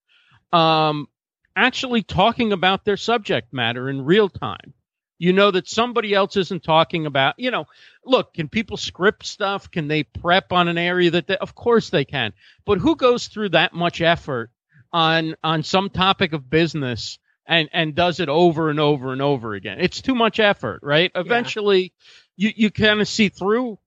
um, 0.53 1.07
actually 1.55 2.03
talking 2.03 2.53
about 2.53 2.85
their 2.85 2.97
subject 2.97 3.53
matter 3.53 3.89
in 3.89 4.05
real 4.05 4.29
time. 4.29 4.73
You 5.17 5.33
know 5.33 5.51
that 5.51 5.69
somebody 5.69 6.13
else 6.13 6.35
isn't 6.35 6.63
talking 6.63 7.05
about, 7.05 7.35
you 7.37 7.51
know, 7.51 7.65
look, 8.03 8.33
can 8.33 8.49
people 8.49 8.75
script 8.75 9.25
stuff? 9.25 9.71
Can 9.71 9.87
they 9.87 10.03
prep 10.03 10.51
on 10.51 10.67
an 10.67 10.77
area 10.77 11.11
that 11.11 11.27
they, 11.27 11.37
of 11.37 11.55
course 11.55 11.89
they 11.89 12.05
can. 12.05 12.33
But 12.65 12.79
who 12.79 12.95
goes 12.95 13.27
through 13.27 13.49
that 13.49 13.73
much 13.73 14.01
effort 14.01 14.51
on 14.91 15.35
on 15.43 15.63
some 15.63 15.89
topic 15.89 16.33
of 16.33 16.49
business 16.49 17.19
and 17.45 17.69
and 17.73 17.95
does 17.95 18.19
it 18.19 18.29
over 18.29 18.69
and 18.69 18.79
over 18.79 19.11
and 19.11 19.21
over 19.21 19.53
again. 19.53 19.77
It's 19.79 20.01
too 20.01 20.15
much 20.15 20.39
effort, 20.39 20.79
right? 20.83 21.11
Eventually, 21.15 21.93
yeah. 22.37 22.47
you 22.47 22.53
you 22.55 22.71
kind 22.71 23.01
of 23.01 23.07
see 23.07 23.29
through 23.29 23.77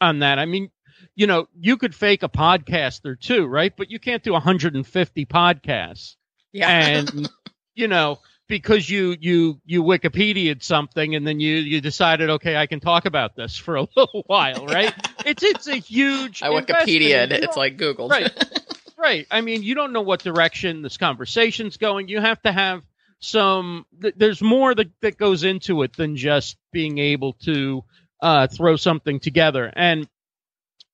on 0.00 0.20
that. 0.20 0.38
I 0.38 0.46
mean, 0.46 0.70
you 1.14 1.26
know, 1.26 1.48
you 1.58 1.76
could 1.76 1.94
fake 1.94 2.22
a 2.22 2.28
podcaster 2.28 3.18
too, 3.18 3.46
right? 3.46 3.72
But 3.76 3.90
you 3.90 3.98
can't 3.98 4.22
do 4.22 4.32
150 4.32 5.26
podcasts. 5.26 6.16
Yeah. 6.52 6.70
And 6.70 7.28
you 7.74 7.88
know, 7.88 8.20
because 8.52 8.90
you 8.90 9.16
you 9.18 9.58
you 9.64 9.82
Wikipedia'd 9.82 10.62
something 10.62 11.14
and 11.14 11.26
then 11.26 11.40
you 11.40 11.54
you 11.54 11.80
decided, 11.80 12.28
okay, 12.28 12.54
I 12.54 12.66
can 12.66 12.80
talk 12.80 13.06
about 13.06 13.34
this 13.34 13.56
for 13.56 13.76
a 13.76 13.88
little 13.96 14.24
while, 14.26 14.66
right? 14.66 14.92
it's 15.24 15.42
it's 15.42 15.68
a 15.68 15.76
huge. 15.76 16.42
I 16.42 16.48
Wikipedia'd. 16.48 17.32
It's 17.32 17.56
like 17.56 17.78
Google. 17.78 18.10
Right. 18.10 18.30
right. 18.98 19.26
I 19.30 19.40
mean, 19.40 19.62
you 19.62 19.74
don't 19.74 19.94
know 19.94 20.02
what 20.02 20.22
direction 20.22 20.82
this 20.82 20.98
conversation's 20.98 21.78
going. 21.78 22.08
You 22.08 22.20
have 22.20 22.42
to 22.42 22.52
have 22.52 22.82
some 23.20 23.86
th- 24.02 24.16
there's 24.18 24.42
more 24.42 24.74
that, 24.74 24.90
that 25.00 25.16
goes 25.16 25.44
into 25.44 25.82
it 25.82 25.96
than 25.96 26.16
just 26.16 26.58
being 26.72 26.98
able 26.98 27.32
to 27.44 27.84
uh, 28.20 28.48
throw 28.48 28.76
something 28.76 29.18
together 29.18 29.72
and 29.74 30.06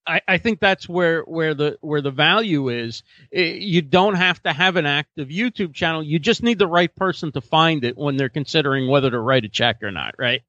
I, 0.09 0.21
I 0.27 0.37
think 0.39 0.59
that's 0.59 0.89
where 0.89 1.21
where 1.21 1.53
the 1.53 1.77
where 1.81 2.01
the 2.01 2.11
value 2.11 2.69
is. 2.69 3.03
You 3.31 3.81
don't 3.83 4.15
have 4.15 4.41
to 4.43 4.51
have 4.51 4.75
an 4.75 4.87
active 4.87 5.27
YouTube 5.29 5.73
channel. 5.73 6.01
You 6.01 6.17
just 6.17 6.41
need 6.41 6.57
the 6.57 6.67
right 6.67 6.93
person 6.95 7.31
to 7.33 7.41
find 7.41 7.83
it 7.83 7.95
when 7.95 8.17
they're 8.17 8.29
considering 8.29 8.89
whether 8.89 9.11
to 9.11 9.19
write 9.19 9.45
a 9.45 9.49
check 9.49 9.83
or 9.83 9.91
not, 9.91 10.15
right? 10.17 10.41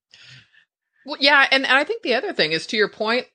Well, 1.05 1.19
yeah, 1.21 1.47
and, 1.51 1.65
and 1.65 1.73
I 1.73 1.85
think 1.85 2.03
the 2.03 2.15
other 2.15 2.33
thing 2.33 2.53
is 2.53 2.67
to 2.69 2.77
your 2.77 2.89
point, 2.89 3.27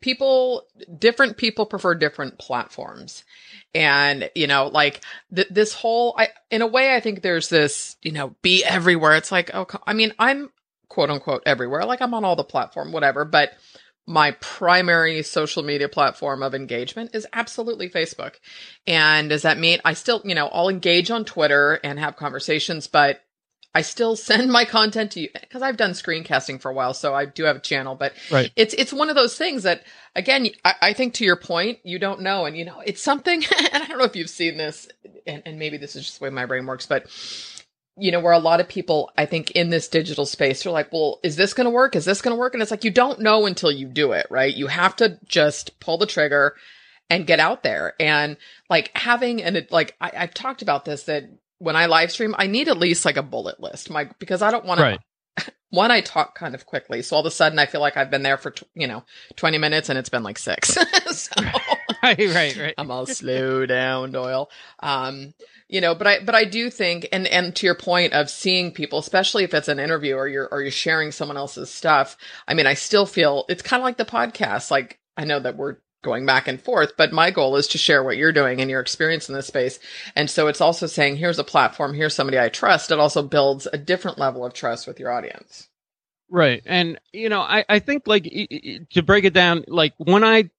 people 0.00 0.66
different 0.98 1.36
people 1.36 1.66
prefer 1.66 1.94
different 1.94 2.38
platforms 2.38 3.24
and 3.74 4.30
you 4.34 4.46
know 4.46 4.68
like 4.68 5.00
th- 5.34 5.48
this 5.50 5.72
whole 5.72 6.14
i 6.16 6.28
in 6.50 6.62
a 6.62 6.66
way 6.66 6.94
i 6.94 7.00
think 7.00 7.22
there's 7.22 7.48
this 7.48 7.96
you 8.02 8.12
know 8.12 8.36
be 8.42 8.64
everywhere 8.64 9.16
it's 9.16 9.32
like 9.32 9.50
oh 9.54 9.66
i 9.86 9.92
mean 9.92 10.12
i'm 10.18 10.50
quote 10.88 11.10
unquote 11.10 11.42
everywhere 11.44 11.84
like 11.84 12.00
i'm 12.00 12.14
on 12.14 12.24
all 12.24 12.36
the 12.36 12.44
platform 12.44 12.92
whatever 12.92 13.24
but 13.24 13.50
my 14.08 14.32
primary 14.40 15.22
social 15.22 15.62
media 15.62 15.88
platform 15.88 16.42
of 16.42 16.54
engagement 16.54 17.10
is 17.14 17.26
absolutely 17.32 17.88
facebook 17.88 18.36
and 18.86 19.28
does 19.28 19.42
that 19.42 19.58
mean 19.58 19.78
i 19.84 19.92
still 19.92 20.22
you 20.24 20.34
know 20.34 20.48
i'll 20.48 20.68
engage 20.68 21.10
on 21.10 21.24
twitter 21.24 21.78
and 21.84 21.98
have 21.98 22.16
conversations 22.16 22.86
but 22.86 23.20
I 23.74 23.82
still 23.82 24.16
send 24.30 24.50
my 24.50 24.64
content 24.64 25.12
to 25.12 25.20
you 25.20 25.28
because 25.40 25.62
I've 25.62 25.76
done 25.76 25.92
screencasting 25.92 26.60
for 26.60 26.70
a 26.70 26.74
while, 26.74 26.94
so 26.94 27.14
I 27.14 27.26
do 27.26 27.44
have 27.44 27.56
a 27.56 27.60
channel. 27.60 27.94
But 27.94 28.12
right. 28.30 28.50
it's 28.56 28.74
it's 28.74 28.92
one 28.92 29.08
of 29.08 29.14
those 29.14 29.36
things 29.36 29.62
that, 29.62 29.84
again, 30.16 30.48
I, 30.64 30.74
I, 30.82 30.92
think 30.92 31.14
to 31.14 31.24
your 31.24 31.36
point, 31.36 31.78
you 31.84 31.98
don't 31.98 32.22
know, 32.22 32.44
and 32.44 32.56
you 32.56 32.64
know, 32.64 32.80
it's 32.84 33.02
something. 33.02 33.44
And 33.70 33.82
I 33.82 33.86
don't 33.86 33.98
know 33.98 34.04
if 34.04 34.16
you've 34.16 34.30
seen 34.30 34.56
this, 34.56 34.88
and, 35.26 35.42
and 35.44 35.58
maybe 35.58 35.76
this 35.76 35.94
is 35.94 36.06
just 36.06 36.18
the 36.18 36.24
way 36.24 36.30
my 36.30 36.46
brain 36.46 36.64
works, 36.64 36.86
but 36.86 37.06
you 37.98 38.12
know, 38.12 38.20
where 38.20 38.32
a 38.32 38.38
lot 38.38 38.60
of 38.60 38.68
people, 38.68 39.10
I 39.16 39.26
think, 39.26 39.52
in 39.52 39.70
this 39.70 39.88
digital 39.88 40.26
space, 40.26 40.64
are 40.66 40.70
like, 40.70 40.92
well, 40.92 41.20
is 41.22 41.36
this 41.36 41.54
going 41.54 41.66
to 41.66 41.70
work? 41.70 41.96
Is 41.96 42.04
this 42.04 42.22
going 42.22 42.34
to 42.34 42.38
work? 42.38 42.54
And 42.54 42.62
it's 42.62 42.70
like 42.70 42.84
you 42.84 42.90
don't 42.90 43.20
know 43.20 43.46
until 43.46 43.70
you 43.70 43.86
do 43.86 44.12
it, 44.12 44.26
right? 44.30 44.54
You 44.54 44.66
have 44.66 44.96
to 44.96 45.18
just 45.26 45.78
pull 45.80 45.98
the 45.98 46.06
trigger 46.06 46.54
and 47.10 47.26
get 47.26 47.40
out 47.40 47.62
there 47.62 47.94
and 47.98 48.36
like 48.68 48.90
having 48.96 49.42
and 49.42 49.66
like 49.70 49.96
I, 50.00 50.12
I've 50.16 50.34
talked 50.34 50.62
about 50.62 50.84
this 50.84 51.04
that 51.04 51.24
when 51.58 51.76
I 51.76 51.86
live 51.86 52.12
stream, 52.12 52.34
I 52.38 52.46
need 52.46 52.68
at 52.68 52.78
least 52.78 53.04
like 53.04 53.16
a 53.16 53.22
bullet 53.22 53.60
list, 53.60 53.90
my 53.90 54.08
because 54.18 54.42
I 54.42 54.50
don't 54.50 54.64
want 54.64 54.80
right. 54.80 54.98
to. 54.98 55.04
One 55.70 55.90
i 55.90 56.00
talk 56.00 56.34
kind 56.34 56.54
of 56.54 56.66
quickly. 56.66 57.02
So 57.02 57.16
all 57.16 57.20
of 57.20 57.26
a 57.26 57.30
sudden 57.30 57.58
i 57.58 57.66
feel 57.66 57.80
like 57.80 57.96
i've 57.96 58.10
been 58.10 58.22
there 58.22 58.36
for 58.36 58.54
you 58.74 58.86
know 58.86 59.04
20 59.36 59.58
minutes 59.58 59.88
and 59.88 59.98
it's 59.98 60.08
been 60.08 60.22
like 60.22 60.38
six. 60.38 60.76
So 61.10 61.32
right 62.02 62.18
right 62.18 62.56
right. 62.56 62.74
I'm 62.78 62.90
all 62.90 63.06
slow 63.06 63.66
down 63.66 64.12
doyle. 64.12 64.50
Um 64.80 65.34
you 65.68 65.80
know 65.80 65.94
but 65.94 66.06
i 66.06 66.24
but 66.24 66.34
i 66.34 66.44
do 66.44 66.70
think 66.70 67.08
and 67.12 67.26
and 67.26 67.54
to 67.56 67.66
your 67.66 67.74
point 67.74 68.12
of 68.14 68.30
seeing 68.30 68.72
people 68.72 68.98
especially 68.98 69.44
if 69.44 69.52
it's 69.52 69.68
an 69.68 69.78
interview 69.78 70.14
or 70.14 70.26
you're 70.26 70.48
or 70.50 70.62
you're 70.62 70.70
sharing 70.70 71.12
someone 71.12 71.36
else's 71.36 71.70
stuff 71.70 72.16
i 72.46 72.54
mean 72.54 72.66
i 72.66 72.72
still 72.74 73.04
feel 73.04 73.44
it's 73.48 73.62
kind 73.62 73.80
of 73.80 73.84
like 73.84 73.98
the 73.98 74.04
podcast. 74.04 74.70
Like 74.70 74.98
i 75.16 75.24
know 75.24 75.38
that 75.40 75.56
we're 75.56 75.76
going 76.02 76.24
back 76.24 76.46
and 76.46 76.60
forth 76.60 76.92
but 76.96 77.12
my 77.12 77.30
goal 77.30 77.56
is 77.56 77.66
to 77.66 77.78
share 77.78 78.02
what 78.02 78.16
you're 78.16 78.32
doing 78.32 78.60
and 78.60 78.70
your 78.70 78.80
experience 78.80 79.28
in 79.28 79.34
this 79.34 79.46
space. 79.46 79.78
And 80.14 80.30
so 80.30 80.46
it's 80.46 80.60
also 80.60 80.86
saying 80.86 81.16
here's 81.16 81.38
a 81.38 81.44
platform 81.44 81.94
here's 81.94 82.14
somebody 82.14 82.38
i 82.38 82.48
trust. 82.48 82.90
It 82.90 82.98
also 82.98 83.22
builds 83.22 83.66
a 83.72 83.78
different 83.78 84.18
level 84.18 84.44
of 84.44 84.54
trust 84.54 84.86
with 84.86 85.00
your 85.00 85.12
audience. 85.12 85.68
Right. 86.30 86.62
And 86.66 87.00
you 87.12 87.28
know 87.28 87.40
i 87.40 87.64
i 87.68 87.78
think 87.78 88.06
like 88.06 88.24
to 88.24 89.02
break 89.02 89.24
it 89.24 89.34
down 89.34 89.64
like 89.68 89.94
when 89.98 90.24
i 90.24 90.50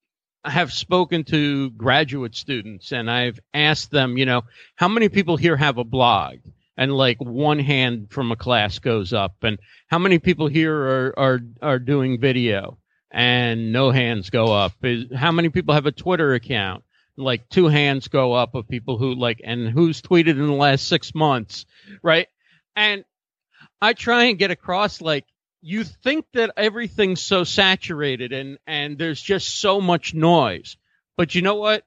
have 0.45 0.71
spoken 0.71 1.23
to 1.25 1.69
graduate 1.71 2.35
students 2.35 2.91
and 2.91 3.09
I've 3.09 3.39
asked 3.53 3.91
them, 3.91 4.17
you 4.17 4.25
know, 4.25 4.43
how 4.75 4.87
many 4.87 5.09
people 5.09 5.37
here 5.37 5.57
have 5.57 5.77
a 5.77 5.83
blog? 5.83 6.37
And 6.77 6.93
like 6.93 7.17
one 7.19 7.59
hand 7.59 8.07
from 8.09 8.31
a 8.31 8.37
class 8.37 8.79
goes 8.79 9.11
up, 9.11 9.43
and 9.43 9.59
how 9.87 9.99
many 9.99 10.17
people 10.17 10.47
here 10.47 10.73
are 10.73 11.19
are 11.19 11.39
are 11.61 11.77
doing 11.77 12.21
video? 12.21 12.77
And 13.11 13.71
no 13.71 13.91
hands 13.91 14.29
go 14.29 14.53
up. 14.53 14.73
Is, 14.83 15.05
how 15.15 15.31
many 15.31 15.49
people 15.49 15.73
have 15.73 15.87
a 15.87 15.91
Twitter 15.91 16.33
account? 16.33 16.83
Like 17.17 17.49
two 17.49 17.67
hands 17.67 18.07
go 18.07 18.33
up 18.33 18.55
of 18.55 18.67
people 18.67 18.97
who 18.97 19.15
like, 19.15 19.41
and 19.43 19.67
who's 19.67 20.01
tweeted 20.01 20.29
in 20.29 20.47
the 20.47 20.53
last 20.53 20.87
six 20.87 21.13
months, 21.13 21.65
right? 22.01 22.27
And 22.75 23.03
I 23.81 23.93
try 23.93 24.25
and 24.25 24.37
get 24.37 24.51
across 24.51 25.01
like 25.01 25.25
you 25.61 25.83
think 25.83 26.25
that 26.33 26.51
everything's 26.55 27.21
so 27.21 27.43
saturated 27.43 28.31
and 28.31 28.57
and 28.65 28.97
there's 28.97 29.21
just 29.21 29.59
so 29.59 29.81
much 29.81 30.13
noise 30.13 30.77
but 31.17 31.35
you 31.35 31.41
know 31.41 31.55
what 31.55 31.83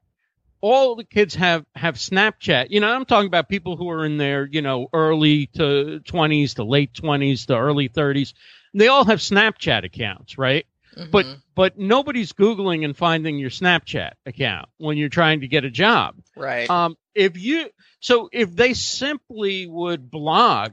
all 0.61 0.95
the 0.95 1.05
kids 1.05 1.35
have 1.35 1.65
have 1.75 1.95
snapchat 1.95 2.67
you 2.71 2.81
know 2.81 2.89
i'm 2.89 3.05
talking 3.05 3.27
about 3.27 3.49
people 3.49 3.77
who 3.77 3.89
are 3.89 4.05
in 4.05 4.19
their 4.19 4.47
you 4.47 4.61
know 4.61 4.89
early 4.93 5.47
to 5.47 6.01
20s 6.05 6.55
to 6.57 6.65
late 6.65 6.93
20s 6.93 7.47
to 7.47 7.57
early 7.57 7.89
30s 7.89 8.35
they 8.75 8.89
all 8.89 9.05
have 9.05 9.21
snapchat 9.21 9.85
accounts 9.85 10.37
right 10.37 10.67
mm-hmm. 10.97 11.11
but 11.11 11.27
but 11.55 11.79
nobody's 11.79 12.33
googling 12.33 12.85
and 12.85 12.97
finding 12.97 13.39
your 13.39 13.51
snapchat 13.51 14.13
account 14.27 14.69
when 14.79 14.97
you're 14.97 15.09
trying 15.09 15.41
to 15.41 15.49
get 15.49 15.65
a 15.65 15.71
job 15.71 16.15
right 16.37 16.69
um 16.71 16.97
if 17.15 17.37
you 17.37 17.69
so 18.01 18.29
if 18.33 18.55
they 18.55 18.75
simply 18.75 19.67
would 19.67 20.11
blog 20.11 20.73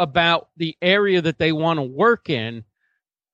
about 0.00 0.48
the 0.56 0.76
area 0.80 1.20
that 1.20 1.38
they 1.38 1.52
want 1.52 1.78
to 1.78 1.82
work 1.82 2.30
in, 2.30 2.64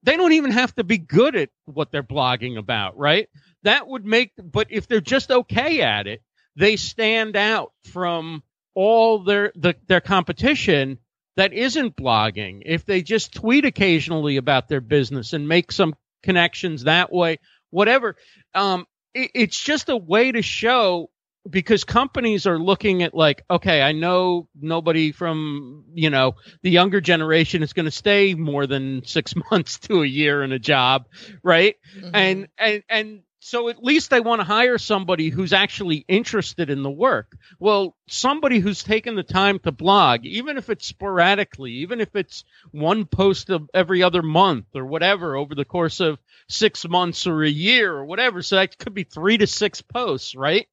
they 0.03 0.17
don't 0.17 0.33
even 0.33 0.51
have 0.51 0.75
to 0.75 0.85
be 0.85 0.99
good 0.99 1.37
at 1.37 1.49
what 1.65 1.93
they're 1.93 2.03
blogging 2.03 2.59
about, 2.59 2.99
right? 2.99 3.29
That 3.63 3.87
would 3.87 4.05
make, 4.05 4.33
but 4.37 4.67
if 4.71 4.89
they're 4.89 5.01
just 5.01 5.31
okay 5.31 5.81
at 5.81 6.09
it, 6.09 6.23
they 6.57 6.77
stand 6.77 7.37
out 7.37 7.73
from 7.85 8.43
all 8.75 9.21
their 9.21 9.53
the, 9.55 9.77
their 9.87 10.01
competition 10.01 10.99
that 11.37 11.53
isn't 11.53 11.97
blogging. 11.97 12.63
If 12.65 12.85
they 12.85 13.03
just 13.03 13.35
tweet 13.35 13.65
occasionally 13.65 14.37
about 14.37 14.69
their 14.69 14.81
business 14.81 15.35
and 15.35 15.47
make 15.47 15.71
some 15.71 15.95
connections 16.27 16.85
that 16.85 17.13
way, 17.13 17.39
whatever, 17.71 18.17
um, 18.55 18.85
it, 19.15 19.31
it's 19.35 19.59
just 19.59 19.89
a 19.89 19.97
way 19.97 20.33
to 20.33 20.43
show 20.43 21.09
because 21.49 21.85
companies 21.85 22.47
are 22.47 22.59
looking 22.59 23.05
at 23.05 23.15
like 23.15 23.45
okay 23.49 23.81
i 23.81 23.93
know 23.93 24.49
nobody 24.61 25.13
from 25.13 25.85
you 25.95 26.11
know 26.11 26.35
the 26.63 26.71
younger 26.71 27.01
generation 27.01 27.63
is 27.63 27.73
going 27.73 27.85
to 27.85 27.91
stay 27.93 28.35
more 28.35 28.67
than 28.67 29.05
six 29.05 29.33
months 29.51 29.79
to 29.79 30.03
a 30.03 30.07
year 30.07 30.43
in 30.43 30.51
a 30.51 30.59
job 30.59 31.07
right 31.45 31.77
mm-hmm. 31.97 32.11
and 32.15 32.49
and 32.59 32.83
and 32.89 33.21
so 33.47 33.69
at 33.69 33.83
least 33.83 34.11
they 34.11 34.19
want 34.19 34.41
to 34.41 34.45
hire 34.45 34.77
somebody 34.77 35.29
who's 35.29 35.53
actually 35.53 36.05
interested 36.09 36.69
in 36.69 36.83
the 36.83 36.91
work 36.91 37.37
well 37.61 37.97
somebody 38.09 38.59
who's 38.59 38.83
taken 38.83 39.15
the 39.15 39.23
time 39.23 39.61
to 39.61 39.71
blog 39.71 40.25
even 40.25 40.59
if 40.59 40.69
it's 40.69 40.87
sporadically 40.87 41.71
even 41.71 42.01
if 42.01 42.17
it's 42.17 42.45
one 42.73 43.05
post 43.05 43.49
of 43.49 43.71
every 43.73 44.03
other 44.03 44.23
month 44.23 44.67
or 44.75 44.85
whatever 44.85 45.37
over 45.37 45.55
the 45.55 45.65
course 45.65 46.01
of 46.01 46.19
six 46.49 46.89
months 46.89 47.27
or 47.29 47.45
a 47.45 47.49
year 47.49 47.93
or 47.95 48.05
whatever 48.05 48.43
so 48.43 48.57
that 48.57 48.77
could 48.79 48.95
be 48.95 49.05
three 49.05 49.39
to 49.39 49.47
six 49.47 49.81
posts 49.81 50.35
right 50.35 50.67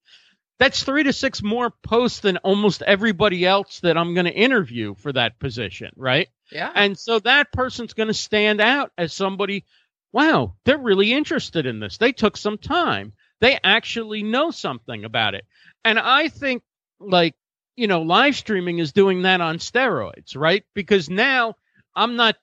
that's 0.60 0.84
three 0.84 1.04
to 1.04 1.14
six 1.14 1.44
more 1.44 1.70
posts 1.70 2.22
than 2.22 2.38
almost 2.38 2.82
everybody 2.84 3.46
else 3.46 3.82
that 3.82 3.98
I'm 3.98 4.14
going 4.14 4.28
to 4.28 4.32
interview 4.32 4.96
for 4.96 5.12
that 5.12 5.40
position, 5.40 5.90
right? 5.96 6.30
Yeah. 6.52 6.72
And 6.74 6.98
so 6.98 7.20
that 7.20 7.52
person's 7.52 7.94
going 7.94 8.08
to 8.08 8.14
stand 8.14 8.62
out 8.62 8.92
as 8.98 9.12
somebody, 9.14 9.66
wow, 10.14 10.56
they're 10.64 10.78
really 10.78 11.12
interested 11.12 11.66
in 11.66 11.80
this. 11.80 11.98
They 11.98 12.14
took 12.14 12.38
some 12.38 12.58
time. 12.58 13.14
They 13.42 13.60
actually 13.62 14.24
know 14.24 14.52
something 14.52 15.04
about 15.04 15.34
it. 15.34 15.46
And 15.84 16.00
I 16.00 16.30
think, 16.30 16.64
like, 17.00 17.36
you 17.76 17.88
know, 17.88 18.04
live 18.04 18.36
streaming 18.36 18.78
is 18.80 18.94
doing 18.94 19.24
that 19.24 19.42
on 19.42 19.58
steroids, 19.58 20.38
right? 20.38 20.64
Because 20.76 21.10
now 21.10 21.56
I'm 21.96 22.16
not, 22.16 22.36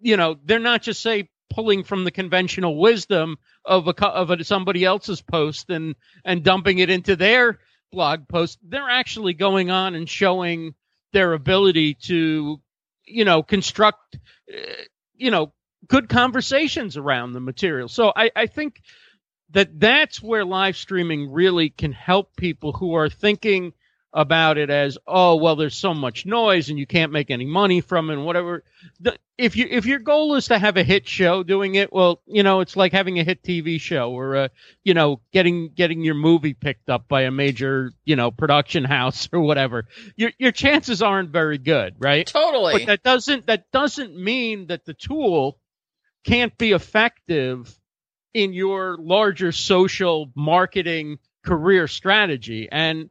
you 0.00 0.16
know, 0.16 0.36
they're 0.44 0.58
not 0.58 0.82
just 0.82 1.00
say 1.00 1.30
pulling 1.50 1.84
from 1.84 2.04
the 2.04 2.10
conventional 2.10 2.76
wisdom 2.76 3.36
of 3.64 3.86
a 3.86 4.04
of 4.04 4.30
a, 4.30 4.42
somebody 4.44 4.84
else's 4.84 5.22
post 5.22 5.70
and 5.70 5.94
and 6.24 6.42
dumping 6.42 6.78
it 6.78 6.90
into 6.90 7.14
their 7.14 7.60
blog 7.92 8.26
post. 8.28 8.58
They're 8.62 8.90
actually 8.90 9.34
going 9.34 9.70
on 9.70 9.94
and 9.94 10.08
showing 10.08 10.74
their 11.12 11.32
ability 11.32 11.94
to, 11.94 12.60
you 13.06 13.24
know, 13.24 13.42
construct, 13.44 14.18
uh, 14.52 14.60
you 15.14 15.30
know, 15.30 15.52
good 15.88 16.08
conversations 16.08 16.96
around 16.96 17.32
the 17.32 17.40
material. 17.40 17.88
So 17.88 18.12
I, 18.14 18.30
I 18.34 18.46
think 18.46 18.82
that 19.50 19.78
that's 19.78 20.22
where 20.22 20.44
live 20.44 20.76
streaming 20.76 21.30
really 21.32 21.70
can 21.70 21.92
help 21.92 22.36
people 22.36 22.72
who 22.72 22.94
are 22.94 23.08
thinking 23.08 23.72
about 24.14 24.58
it 24.58 24.70
as 24.70 24.96
oh 25.08 25.34
well 25.34 25.56
there's 25.56 25.74
so 25.74 25.92
much 25.92 26.24
noise 26.24 26.70
and 26.70 26.78
you 26.78 26.86
can't 26.86 27.10
make 27.10 27.32
any 27.32 27.44
money 27.44 27.80
from 27.80 28.08
it 28.10 28.12
and 28.14 28.24
whatever. 28.24 28.62
The, 29.00 29.18
if 29.36 29.56
you 29.56 29.66
if 29.68 29.86
your 29.86 29.98
goal 29.98 30.36
is 30.36 30.46
to 30.46 30.58
have 30.58 30.76
a 30.76 30.84
hit 30.84 31.08
show 31.08 31.42
doing 31.42 31.74
it 31.74 31.92
well 31.92 32.22
you 32.26 32.44
know 32.44 32.60
it's 32.60 32.76
like 32.76 32.92
having 32.92 33.18
a 33.18 33.24
hit 33.24 33.42
tv 33.42 33.80
show 33.80 34.12
or 34.12 34.36
uh, 34.36 34.48
you 34.84 34.94
know 34.94 35.20
getting 35.32 35.70
getting 35.70 36.04
your 36.04 36.14
movie 36.14 36.54
picked 36.54 36.88
up 36.88 37.08
by 37.08 37.22
a 37.22 37.32
major 37.32 37.90
you 38.04 38.14
know 38.14 38.30
production 38.30 38.84
house 38.96 39.28
or 39.32 39.40
whatever. 39.40 39.86
Your 40.14 40.30
your 40.38 40.52
chances 40.52 41.02
aren't 41.02 41.30
very 41.30 41.58
good 41.58 41.96
right? 41.98 42.24
Totally. 42.24 42.72
But 42.74 42.86
that 42.86 43.02
doesn't 43.02 43.46
that 43.46 43.72
doesn't 43.72 44.16
mean 44.16 44.68
that 44.68 44.84
the 44.84 44.94
tool 44.94 45.58
can't 46.24 46.56
be 46.58 46.72
effective 46.72 47.78
in 48.32 48.52
your 48.52 48.96
larger 48.98 49.52
social 49.52 50.30
marketing 50.34 51.18
career 51.44 51.86
strategy 51.86 52.68
and 52.70 53.10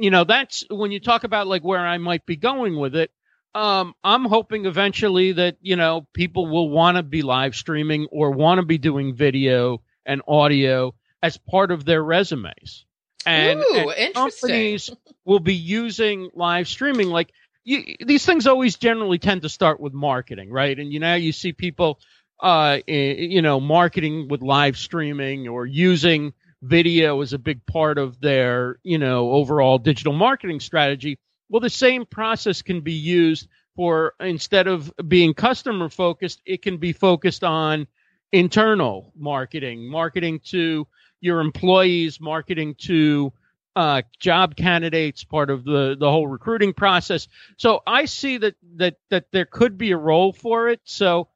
you 0.00 0.10
know, 0.10 0.24
that's 0.24 0.64
when 0.70 0.90
you 0.90 0.98
talk 0.98 1.24
about 1.24 1.46
like 1.46 1.62
where 1.62 1.86
I 1.86 1.98
might 1.98 2.24
be 2.24 2.36
going 2.36 2.76
with 2.76 2.96
it. 2.96 3.10
Um, 3.54 3.94
I'm 4.02 4.24
hoping 4.24 4.64
eventually 4.64 5.32
that, 5.32 5.58
you 5.60 5.76
know, 5.76 6.06
people 6.14 6.46
will 6.46 6.70
want 6.70 6.96
to 6.96 7.02
be 7.02 7.22
live 7.22 7.54
streaming 7.54 8.06
or 8.10 8.30
want 8.30 8.60
to 8.60 8.66
be 8.66 8.78
doing 8.78 9.14
video 9.14 9.82
and 10.06 10.22
audio 10.26 10.94
as 11.22 11.36
part 11.36 11.70
of 11.70 11.84
their 11.84 12.02
resumes. 12.02 12.86
And, 13.26 13.60
Ooh, 13.60 13.90
and 13.90 14.14
companies 14.14 14.88
will 15.26 15.40
be 15.40 15.54
using 15.54 16.30
live 16.32 16.66
streaming. 16.66 17.08
Like 17.08 17.32
you, 17.64 17.96
these 18.00 18.24
things 18.24 18.46
always 18.46 18.76
generally 18.76 19.18
tend 19.18 19.42
to 19.42 19.50
start 19.50 19.80
with 19.80 19.92
marketing, 19.92 20.50
right? 20.50 20.78
And 20.78 20.90
you 20.90 21.00
know, 21.00 21.14
you 21.14 21.32
see 21.32 21.52
people, 21.52 22.00
uh, 22.42 22.78
you 22.86 23.42
know, 23.42 23.60
marketing 23.60 24.28
with 24.28 24.42
live 24.42 24.76
streaming 24.76 25.48
or 25.48 25.66
using 25.66 26.32
video 26.62 27.20
is 27.20 27.32
a 27.32 27.38
big 27.38 27.64
part 27.66 27.98
of 27.98 28.20
their, 28.20 28.78
you 28.82 28.98
know, 28.98 29.30
overall 29.32 29.78
digital 29.78 30.12
marketing 30.12 30.60
strategy. 30.60 31.18
Well, 31.48 31.60
the 31.60 31.70
same 31.70 32.06
process 32.06 32.62
can 32.62 32.80
be 32.80 32.92
used 32.92 33.48
for 33.76 34.14
instead 34.20 34.66
of 34.66 34.92
being 35.08 35.34
customer 35.34 35.88
focused, 35.88 36.40
it 36.44 36.62
can 36.62 36.76
be 36.76 36.92
focused 36.92 37.44
on 37.44 37.86
internal 38.32 39.12
marketing, 39.16 39.90
marketing 39.90 40.40
to 40.46 40.86
your 41.20 41.40
employees, 41.40 42.20
marketing 42.20 42.74
to 42.78 43.32
uh, 43.76 44.02
job 44.18 44.56
candidates, 44.56 45.24
part 45.24 45.50
of 45.50 45.64
the 45.64 45.96
the 45.98 46.10
whole 46.10 46.26
recruiting 46.26 46.72
process. 46.72 47.28
So 47.56 47.80
I 47.86 48.04
see 48.04 48.38
that 48.38 48.54
that 48.76 48.96
that 49.10 49.26
there 49.32 49.44
could 49.44 49.78
be 49.78 49.92
a 49.92 49.96
role 49.96 50.32
for 50.32 50.68
it. 50.68 50.80
So 50.84 51.28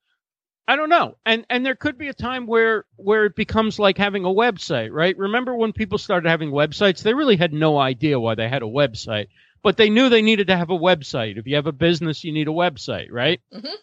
I 0.66 0.76
don't 0.76 0.88
know. 0.88 1.16
And 1.26 1.44
and 1.50 1.64
there 1.64 1.74
could 1.74 1.98
be 1.98 2.08
a 2.08 2.14
time 2.14 2.46
where 2.46 2.86
where 2.96 3.26
it 3.26 3.36
becomes 3.36 3.78
like 3.78 3.98
having 3.98 4.24
a 4.24 4.28
website, 4.28 4.90
right? 4.92 5.16
Remember 5.16 5.54
when 5.54 5.72
people 5.72 5.98
started 5.98 6.28
having 6.28 6.50
websites, 6.50 7.02
they 7.02 7.14
really 7.14 7.36
had 7.36 7.52
no 7.52 7.78
idea 7.78 8.18
why 8.18 8.34
they 8.34 8.48
had 8.48 8.62
a 8.62 8.66
website, 8.66 9.26
but 9.62 9.76
they 9.76 9.90
knew 9.90 10.08
they 10.08 10.22
needed 10.22 10.46
to 10.46 10.56
have 10.56 10.70
a 10.70 10.78
website. 10.78 11.38
If 11.38 11.46
you 11.46 11.56
have 11.56 11.66
a 11.66 11.72
business, 11.72 12.24
you 12.24 12.32
need 12.32 12.48
a 12.48 12.52
website, 12.52 13.08
right? 13.10 13.40
Mm-hmm. 13.52 13.74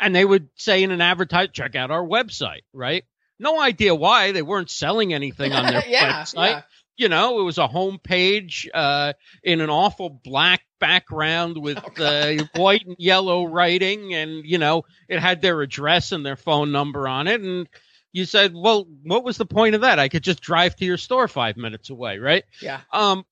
And 0.00 0.14
they 0.14 0.24
would 0.24 0.48
say 0.56 0.82
in 0.82 0.90
an 0.90 1.00
advertise, 1.00 1.50
check 1.52 1.76
out 1.76 1.90
our 1.90 2.04
website, 2.04 2.62
right? 2.72 3.04
No 3.38 3.60
idea 3.60 3.94
why 3.94 4.32
they 4.32 4.42
weren't 4.42 4.70
selling 4.70 5.14
anything 5.14 5.52
on 5.52 5.72
their 5.72 5.84
yeah, 5.88 6.22
website. 6.22 6.50
Yeah. 6.50 6.62
You 6.98 7.08
know, 7.08 7.38
it 7.40 7.44
was 7.44 7.58
a 7.58 7.68
home 7.68 7.98
page 7.98 8.68
uh, 8.74 9.12
in 9.42 9.60
an 9.60 9.70
awful 9.70 10.10
black 10.10 10.62
background 10.80 11.56
with 11.56 11.78
Oh, 11.78 12.04
uh, 12.04 12.44
white 12.56 12.84
and 12.84 12.96
yellow 12.98 13.44
writing, 13.44 14.14
and 14.14 14.44
you 14.44 14.58
know, 14.58 14.84
it 15.08 15.20
had 15.20 15.40
their 15.40 15.62
address 15.62 16.12
and 16.12 16.26
their 16.26 16.36
phone 16.36 16.72
number 16.72 17.06
on 17.08 17.28
it. 17.28 17.40
And 17.40 17.68
you 18.12 18.24
said, 18.24 18.52
"Well, 18.52 18.86
what 19.04 19.24
was 19.24 19.38
the 19.38 19.46
point 19.46 19.76
of 19.76 19.82
that? 19.82 20.00
I 20.00 20.08
could 20.08 20.24
just 20.24 20.40
drive 20.40 20.74
to 20.76 20.84
your 20.84 20.96
store 20.96 21.28
five 21.28 21.56
minutes 21.56 21.88
away, 21.88 22.18
right?" 22.18 22.44
Yeah. 22.60 22.80
Um, 22.92 23.24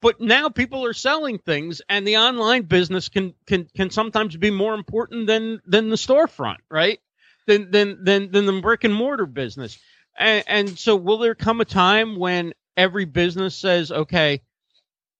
but 0.00 0.18
now 0.18 0.48
people 0.48 0.86
are 0.86 0.94
selling 0.94 1.38
things, 1.38 1.82
and 1.90 2.06
the 2.06 2.16
online 2.16 2.62
business 2.62 3.10
can 3.10 3.34
can 3.46 3.68
can 3.76 3.90
sometimes 3.90 4.34
be 4.34 4.50
more 4.50 4.74
important 4.74 5.26
than 5.26 5.60
than 5.66 5.90
the 5.90 5.96
storefront, 5.96 6.58
right? 6.70 7.00
Than 7.46 7.70
than 7.70 8.02
than 8.02 8.30
than 8.30 8.46
the 8.46 8.60
brick 8.62 8.84
and 8.84 8.94
mortar 8.94 9.26
business. 9.26 9.78
And, 10.18 10.44
and 10.46 10.78
so, 10.78 10.96
will 10.96 11.18
there 11.18 11.34
come 11.34 11.60
a 11.60 11.64
time 11.64 12.18
when 12.18 12.52
every 12.80 13.04
business 13.04 13.54
says, 13.54 13.92
"Okay, 13.92 14.40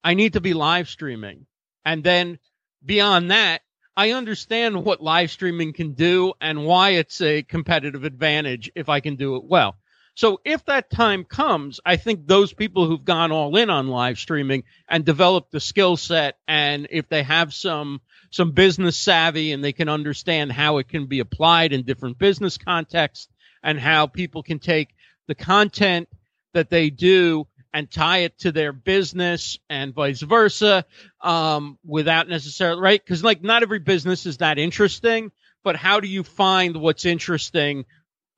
I 0.02 0.14
need 0.14 0.32
to 0.32 0.40
be 0.40 0.54
live 0.54 0.88
streaming," 0.88 1.46
and 1.84 2.02
then 2.02 2.38
beyond 2.84 3.30
that, 3.30 3.60
I 3.96 4.12
understand 4.12 4.82
what 4.84 5.02
live 5.02 5.30
streaming 5.30 5.74
can 5.74 5.92
do 5.92 6.32
and 6.40 6.64
why 6.64 6.90
it's 6.90 7.20
a 7.20 7.42
competitive 7.42 8.04
advantage 8.04 8.70
if 8.74 8.88
I 8.88 9.00
can 9.00 9.16
do 9.16 9.36
it 9.36 9.44
well. 9.44 9.76
So 10.14 10.40
if 10.44 10.64
that 10.66 10.90
time 10.90 11.24
comes, 11.24 11.80
I 11.84 11.96
think 11.96 12.26
those 12.26 12.52
people 12.52 12.86
who've 12.86 13.04
gone 13.04 13.30
all 13.30 13.56
in 13.56 13.68
on 13.68 13.88
live 13.88 14.18
streaming 14.18 14.64
and 14.88 15.04
developed 15.04 15.52
the 15.52 15.60
skill 15.60 15.96
set 15.98 16.38
and 16.48 16.88
if 16.90 17.08
they 17.08 17.22
have 17.22 17.52
some 17.52 18.00
some 18.30 18.52
business 18.52 18.96
savvy 18.96 19.52
and 19.52 19.62
they 19.62 19.72
can 19.72 19.88
understand 19.88 20.52
how 20.52 20.78
it 20.78 20.88
can 20.88 21.06
be 21.06 21.20
applied 21.20 21.72
in 21.72 21.82
different 21.82 22.18
business 22.18 22.58
contexts 22.58 23.28
and 23.62 23.78
how 23.78 24.06
people 24.06 24.42
can 24.42 24.60
take 24.60 24.88
the 25.26 25.34
content 25.34 26.08
that 26.54 26.70
they 26.70 26.90
do 26.90 27.46
and 27.72 27.90
tie 27.90 28.18
it 28.18 28.38
to 28.38 28.52
their 28.52 28.72
business 28.72 29.58
and 29.68 29.94
vice 29.94 30.20
versa 30.20 30.84
um, 31.20 31.78
without 31.84 32.28
necessarily 32.28 32.80
right 32.80 33.02
because 33.04 33.22
like 33.22 33.42
not 33.42 33.62
every 33.62 33.78
business 33.78 34.26
is 34.26 34.38
that 34.38 34.58
interesting 34.58 35.30
but 35.62 35.76
how 35.76 36.00
do 36.00 36.08
you 36.08 36.22
find 36.22 36.76
what's 36.76 37.04
interesting 37.04 37.84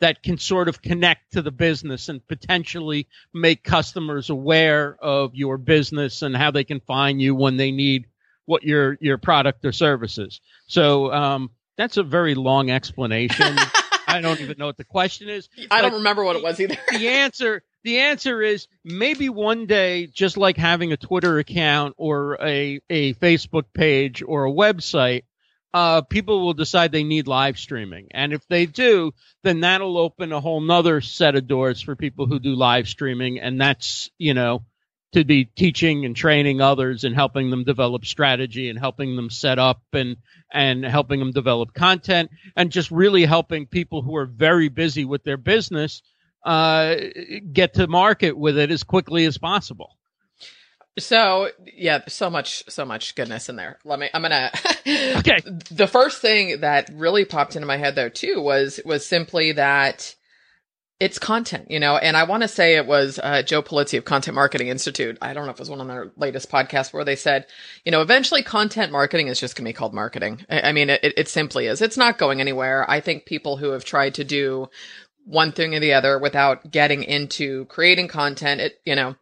that 0.03 0.21
can 0.21 0.37
sort 0.37 0.69
of 0.69 0.83
connect 0.83 1.33
to 1.33 1.43
the 1.43 1.53
business 1.53 2.09
and 2.09 2.27
potentially 2.27 3.07
make 3.33 3.63
customers 3.63 4.31
aware 4.31 4.97
of 5.01 5.33
your 5.37 5.57
business 5.57 6.23
and 6.23 6.37
how 6.37 6.51
they 6.51 6.65
can 6.65 6.81
find 6.81 7.23
you 7.23 7.37
when 7.37 7.57
they 7.57 7.71
need 7.71 8.07
what 8.45 8.65
your 8.65 8.99
your 9.01 9.17
product 9.17 9.65
or 9.65 9.71
services. 9.71 10.41
So 10.67 11.13
um, 11.13 11.51
that's 11.77 11.99
a 11.99 12.03
very 12.03 12.35
long 12.35 12.69
explanation. 12.69 13.57
I 14.09 14.21
don't 14.21 14.41
even 14.41 14.59
know 14.59 14.67
what 14.67 14.77
the 14.77 14.85
question 14.85 15.29
is. 15.29 15.49
I 15.71 15.81
don't 15.83 15.95
remember 15.95 16.25
what 16.25 16.35
it 16.35 16.43
was 16.43 16.59
either. 16.59 16.77
the 16.91 17.09
answer 17.09 17.63
the 17.85 17.99
answer 17.99 18.43
is 18.43 18.69
maybe 18.85 19.29
one 19.29 19.67
day 19.67 20.07
just 20.07 20.37
like 20.37 20.57
having 20.57 20.93
a 20.93 20.97
twitter 20.97 21.39
account 21.39 21.95
or 21.97 22.39
a, 22.41 22.81
a 22.91 23.15
facebook 23.15 23.65
page 23.75 24.23
or 24.27 24.47
a 24.47 24.53
website 24.53 25.23
uh, 25.75 26.03
people 26.03 26.45
will 26.45 26.53
decide 26.53 26.93
they 26.93 27.03
need 27.03 27.27
live 27.27 27.59
streaming. 27.59 28.09
And 28.11 28.33
if 28.33 28.47
they 28.49 28.67
do 28.67 29.13
then 29.43 29.61
that'll 29.61 29.99
open 29.99 30.33
a 30.33 30.41
whole 30.41 30.61
nother 30.61 31.01
set 31.01 31.35
of 31.35 31.49
doors 31.49 31.81
for 31.81 31.97
people 31.97 32.27
who 32.27 32.39
do 32.39 32.55
live 32.55 32.89
streaming. 32.89 33.41
And 33.41 33.61
that's 33.61 34.11
you 34.19 34.35
know 34.35 34.65
to 35.13 35.25
be 35.25 35.45
teaching 35.45 36.05
and 36.07 36.17
training 36.17 36.61
others 36.61 37.05
and 37.05 37.15
helping 37.15 37.51
them 37.51 37.65
develop 37.65 38.05
strategy 38.05 38.71
and 38.71 38.79
helping 38.79 39.15
them 39.17 39.31
set 39.31 39.59
up 39.59 39.83
and 39.93 40.17
and 40.51 40.85
helping 40.85 41.19
them 41.19 41.33
develop 41.33 41.75
content 41.75 42.31
and 42.57 42.71
just 42.71 42.91
really 42.91 43.25
helping 43.25 43.67
people 43.67 44.03
who 44.03 44.17
are 44.17 44.27
very 44.27 44.69
busy 44.69 45.05
with 45.05 45.23
their 45.23 45.37
business 45.37 46.03
uh, 46.45 46.97
get 47.53 47.75
to 47.75 47.87
market 47.87 48.37
with 48.37 48.59
it 48.59 48.71
as 48.71 48.83
quickly 48.83 49.25
as 49.25 49.39
possible. 49.39 49.97
So 50.99 51.49
yeah, 51.75 52.01
so 52.09 52.29
much, 52.29 52.65
so 52.69 52.85
much 52.85 53.15
goodness 53.15 53.49
in 53.49 53.57
there. 53.57 53.79
Let 53.85 53.99
me. 53.99 54.09
I'm 54.13 54.23
gonna. 54.23 54.51
Okay. 54.85 55.39
The 55.71 55.87
first 55.87 56.21
thing 56.21 56.63
that 56.63 56.91
really 56.93 57.25
popped 57.25 57.55
into 57.55 57.67
my 57.67 57.77
head 57.77 57.95
though 57.95 58.09
too 58.09 58.43
was 58.43 58.81
was 58.85 59.07
simply 59.07 59.53
that 59.53 60.17
it's 60.99 61.21
content, 61.21 61.71
you 61.71 61.79
know. 61.79 61.97
And 61.97 62.17
I 62.17 62.25
want 62.25 62.43
to 62.43 62.49
say 62.49 62.77
it 62.77 62.87
was 62.87 63.21
uh, 63.23 63.43
Joe 63.43 63.63
Pulizzi 63.63 63.97
of 63.97 64.05
Content 64.05 64.35
Marketing 64.35 64.69
Institute. 64.69 65.19
I 65.23 65.35
don't 65.35 65.47
know 65.47 65.53
if 65.53 65.57
it 65.57 65.61
was 65.61 65.71
one 65.71 65.81
of 65.81 65.87
their 65.87 66.11
latest 66.17 66.51
podcasts 66.51 66.93
where 66.93 67.05
they 67.05 67.15
said, 67.15 67.47
you 67.85 67.93
know, 67.93 68.03
eventually 68.03 68.43
content 68.43 68.91
marketing 68.91 69.29
is 69.29 69.39
just 69.39 69.55
gonna 69.55 69.69
be 69.69 69.73
called 69.73 69.95
marketing. 69.95 70.45
I, 70.51 70.61
I 70.63 70.73
mean, 70.73 70.91
it, 70.91 71.01
it 71.03 71.29
simply 71.29 71.67
is. 71.67 71.81
It's 71.81 71.97
not 71.97 72.19
going 72.19 72.41
anywhere. 72.41 72.89
I 72.91 73.01
think 73.01 73.25
people 73.25 73.57
who 73.57 73.71
have 73.71 73.85
tried 73.85 74.15
to 74.15 74.25
do 74.25 74.69
one 75.25 75.53
thing 75.53 75.75
or 75.75 75.81
the 75.81 75.95
other 75.95 76.19
without 76.19 76.71
getting 76.71 77.03
into 77.05 77.65
creating 77.67 78.09
content, 78.09 78.61
it 78.61 78.81
you 78.85 78.95
know 78.95 79.17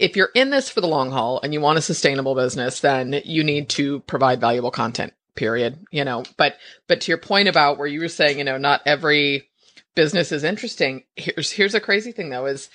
if 0.00 0.16
you're 0.16 0.30
in 0.34 0.50
this 0.50 0.70
for 0.70 0.80
the 0.80 0.88
long 0.88 1.10
haul 1.10 1.40
and 1.42 1.52
you 1.52 1.60
want 1.60 1.78
a 1.78 1.82
sustainable 1.82 2.34
business, 2.34 2.80
then 2.80 3.20
you 3.24 3.44
need 3.44 3.68
to 3.68 4.00
provide 4.00 4.40
valuable 4.40 4.70
content, 4.70 5.12
period. 5.34 5.78
You 5.92 6.04
know, 6.04 6.24
but, 6.38 6.56
but 6.88 7.02
to 7.02 7.10
your 7.10 7.18
point 7.18 7.48
about 7.48 7.78
where 7.78 7.86
you 7.86 8.00
were 8.00 8.08
saying, 8.08 8.38
you 8.38 8.44
know, 8.44 8.56
not 8.56 8.80
every 8.86 9.48
business 9.94 10.32
is 10.32 10.42
interesting. 10.42 11.04
Here's, 11.16 11.52
here's 11.52 11.74
a 11.74 11.80
crazy 11.80 12.12
thing 12.12 12.30
though 12.30 12.46
is 12.46 12.70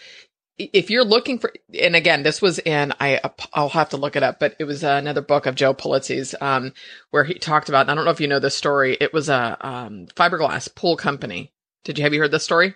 if 0.58 0.90
you're 0.90 1.04
looking 1.04 1.40
for, 1.40 1.52
and 1.78 1.96
again, 1.96 2.24
this 2.24 2.42
was 2.42 2.60
in, 2.60 2.94
I, 3.00 3.20
I'll 3.54 3.70
have 3.70 3.90
to 3.90 3.98
look 3.98 4.16
it 4.16 4.24
up, 4.24 4.40
but 4.40 4.56
it 4.60 4.64
was 4.66 4.84
another 4.84 5.22
book 5.22 5.48
of 5.48 5.56
Joe 5.56 5.74
Pulizzi's, 5.74 6.36
um, 6.40 6.74
where 7.10 7.26
he 7.26 7.34
talked 7.34 7.70
about, 7.70 7.90
I 7.90 7.96
don't 7.96 8.06
know 8.06 8.12
if 8.12 8.22
you 8.22 8.28
know 8.28 8.40
this 8.40 8.56
story. 8.56 8.96
It 9.02 9.12
was 9.12 9.30
a, 9.30 9.58
um, 9.60 10.06
fiberglass 10.16 10.74
pool 10.74 10.96
company. 10.96 11.52
Did 11.86 11.98
you, 11.98 12.04
have 12.04 12.14
you 12.14 12.20
heard 12.20 12.32
this 12.32 12.44
story? 12.44 12.76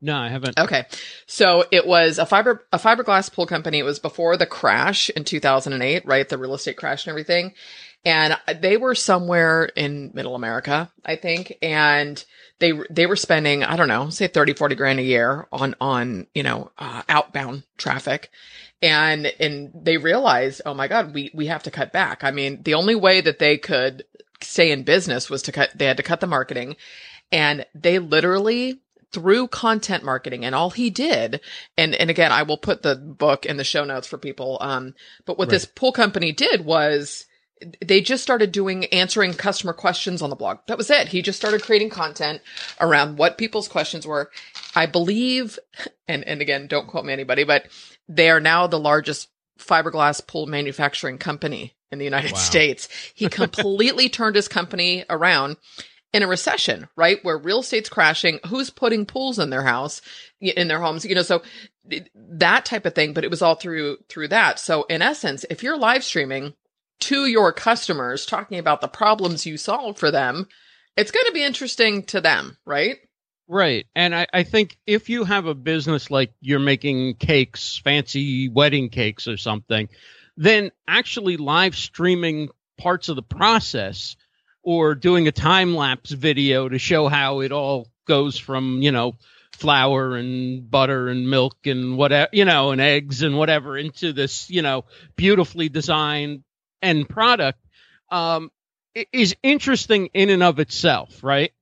No, 0.00 0.16
I 0.16 0.28
haven't. 0.28 0.58
Okay. 0.58 0.84
So 1.26 1.64
it 1.72 1.86
was 1.86 2.18
a 2.18 2.26
fiber 2.26 2.64
a 2.72 2.78
fiberglass 2.78 3.32
pool 3.32 3.46
company. 3.46 3.80
It 3.80 3.84
was 3.84 3.98
before 3.98 4.36
the 4.36 4.46
crash 4.46 5.10
in 5.10 5.24
2008, 5.24 6.06
right? 6.06 6.28
The 6.28 6.38
real 6.38 6.54
estate 6.54 6.76
crash 6.76 7.04
and 7.04 7.10
everything. 7.10 7.54
And 8.04 8.38
they 8.60 8.76
were 8.76 8.94
somewhere 8.94 9.64
in 9.64 10.12
middle 10.14 10.36
America, 10.36 10.92
I 11.04 11.16
think, 11.16 11.58
and 11.60 12.24
they 12.60 12.72
they 12.90 13.06
were 13.06 13.16
spending, 13.16 13.64
I 13.64 13.74
don't 13.74 13.88
know, 13.88 14.08
say 14.10 14.28
30 14.28 14.54
40 14.54 14.76
grand 14.76 15.00
a 15.00 15.02
year 15.02 15.48
on 15.50 15.74
on, 15.80 16.28
you 16.32 16.44
know, 16.44 16.70
uh, 16.78 17.02
outbound 17.08 17.64
traffic. 17.76 18.30
And 18.80 19.26
and 19.40 19.72
they 19.74 19.96
realized, 19.96 20.62
"Oh 20.64 20.74
my 20.74 20.86
god, 20.86 21.12
we 21.12 21.32
we 21.34 21.46
have 21.46 21.64
to 21.64 21.72
cut 21.72 21.92
back." 21.92 22.22
I 22.22 22.30
mean, 22.30 22.62
the 22.62 22.74
only 22.74 22.94
way 22.94 23.20
that 23.20 23.40
they 23.40 23.58
could 23.58 24.04
stay 24.40 24.70
in 24.70 24.84
business 24.84 25.28
was 25.28 25.42
to 25.42 25.52
cut 25.52 25.70
they 25.74 25.86
had 25.86 25.96
to 25.96 26.04
cut 26.04 26.20
the 26.20 26.28
marketing. 26.28 26.76
And 27.32 27.66
they 27.74 27.98
literally 27.98 28.80
through 29.12 29.48
content 29.48 30.04
marketing 30.04 30.44
and 30.44 30.54
all 30.54 30.70
he 30.70 30.90
did 30.90 31.40
and 31.78 31.94
and 31.94 32.10
again 32.10 32.30
I 32.30 32.42
will 32.42 32.58
put 32.58 32.82
the 32.82 32.94
book 32.94 33.46
in 33.46 33.56
the 33.56 33.64
show 33.64 33.82
notes 33.84 34.06
for 34.06 34.18
people 34.18 34.58
um 34.60 34.94
but 35.24 35.38
what 35.38 35.48
Right. 35.48 35.52
this 35.52 35.64
pool 35.64 35.92
company 35.92 36.30
did 36.30 36.64
was 36.66 37.24
they 37.84 38.02
just 38.02 38.22
started 38.22 38.52
doing 38.52 38.84
answering 38.86 39.32
customer 39.34 39.72
questions 39.72 40.22
on 40.22 40.30
the 40.30 40.36
blog. 40.36 40.58
That 40.68 40.78
was 40.78 40.90
it. 40.90 41.08
He 41.08 41.22
just 41.22 41.38
started 41.38 41.62
creating 41.62 41.90
content 41.90 42.40
around 42.80 43.16
what 43.18 43.38
people's 43.38 43.66
questions 43.66 44.06
were. 44.06 44.30
I 44.76 44.84
believe 44.86 45.58
and 46.06 46.22
and 46.28 46.42
again 46.42 46.66
don't 46.66 46.86
quote 46.86 47.06
me 47.06 47.12
anybody 47.14 47.44
but 47.44 47.66
they 48.08 48.28
are 48.28 48.40
now 48.40 48.66
the 48.66 48.78
largest 48.78 49.28
fiberglass 49.58 50.24
pool 50.26 50.46
manufacturing 50.46 51.16
company 51.16 51.74
in 51.90 51.98
the 51.98 52.04
United 52.04 52.32
Wow. 52.32 52.38
States. 52.38 52.88
He 53.14 53.28
completely 53.30 54.10
turned 54.10 54.36
his 54.36 54.48
company 54.48 55.04
around 55.08 55.56
in 56.12 56.22
a 56.22 56.26
recession, 56.26 56.88
right? 56.96 57.22
Where 57.22 57.36
real 57.36 57.60
estate's 57.60 57.88
crashing. 57.88 58.40
Who's 58.46 58.70
putting 58.70 59.06
pools 59.06 59.38
in 59.38 59.50
their 59.50 59.62
house, 59.62 60.00
in 60.40 60.68
their 60.68 60.80
homes? 60.80 61.04
You 61.04 61.14
know, 61.14 61.22
so 61.22 61.42
that 62.14 62.64
type 62.64 62.86
of 62.86 62.94
thing, 62.94 63.12
but 63.12 63.24
it 63.24 63.30
was 63.30 63.42
all 63.42 63.54
through, 63.54 63.98
through 64.08 64.28
that. 64.28 64.58
So 64.58 64.84
in 64.84 65.02
essence, 65.02 65.44
if 65.50 65.62
you're 65.62 65.78
live 65.78 66.04
streaming 66.04 66.54
to 67.00 67.26
your 67.26 67.52
customers, 67.52 68.26
talking 68.26 68.58
about 68.58 68.80
the 68.80 68.88
problems 68.88 69.46
you 69.46 69.56
solve 69.56 69.98
for 69.98 70.10
them, 70.10 70.48
it's 70.96 71.10
going 71.10 71.26
to 71.26 71.32
be 71.32 71.44
interesting 71.44 72.02
to 72.04 72.20
them, 72.20 72.56
right? 72.64 72.96
Right. 73.46 73.86
And 73.94 74.14
I, 74.14 74.26
I 74.32 74.42
think 74.42 74.76
if 74.86 75.08
you 75.08 75.24
have 75.24 75.46
a 75.46 75.54
business 75.54 76.10
like 76.10 76.32
you're 76.40 76.58
making 76.58 77.14
cakes, 77.14 77.80
fancy 77.82 78.48
wedding 78.48 78.90
cakes 78.90 79.26
or 79.26 79.36
something, 79.36 79.88
then 80.36 80.70
actually 80.86 81.36
live 81.36 81.74
streaming 81.74 82.50
parts 82.78 83.08
of 83.08 83.16
the 83.16 83.22
process 83.22 84.16
or 84.68 84.94
doing 84.94 85.26
a 85.26 85.32
time 85.32 85.74
lapse 85.74 86.10
video 86.10 86.68
to 86.68 86.78
show 86.78 87.08
how 87.08 87.40
it 87.40 87.52
all 87.52 87.88
goes 88.06 88.36
from, 88.36 88.82
you 88.82 88.92
know, 88.92 89.16
flour 89.52 90.14
and 90.14 90.70
butter 90.70 91.08
and 91.08 91.30
milk 91.30 91.56
and 91.64 91.96
whatever, 91.96 92.28
you 92.34 92.44
know, 92.44 92.70
and 92.70 92.78
eggs 92.78 93.22
and 93.22 93.38
whatever 93.38 93.78
into 93.78 94.12
this, 94.12 94.50
you 94.50 94.60
know, 94.60 94.84
beautifully 95.16 95.70
designed 95.70 96.44
end 96.82 97.08
product 97.08 97.58
um, 98.10 98.50
is 99.10 99.34
interesting 99.42 100.10
in 100.12 100.28
and 100.28 100.42
of 100.42 100.58
itself, 100.58 101.24
right? 101.24 101.52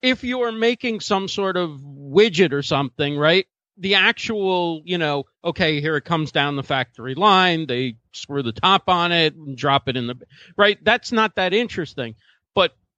If 0.00 0.24
you're 0.24 0.50
making 0.50 1.00
some 1.00 1.28
sort 1.28 1.58
of 1.58 1.68
widget 1.82 2.54
or 2.54 2.62
something, 2.62 3.14
right? 3.18 3.46
The 3.76 3.96
actual, 3.96 4.80
you 4.86 4.96
know, 4.96 5.24
okay, 5.44 5.82
here 5.82 5.96
it 5.98 6.06
comes 6.06 6.32
down 6.32 6.56
the 6.56 6.62
factory 6.62 7.14
line. 7.14 7.66
They 7.66 7.96
screw 8.14 8.42
the 8.42 8.52
top 8.52 8.88
on 8.88 9.12
it 9.12 9.34
and 9.34 9.54
drop 9.54 9.86
it 9.90 9.98
in 9.98 10.06
the, 10.06 10.14
right? 10.56 10.82
That's 10.82 11.12
not 11.12 11.34
that 11.34 11.52
interesting. 11.52 12.14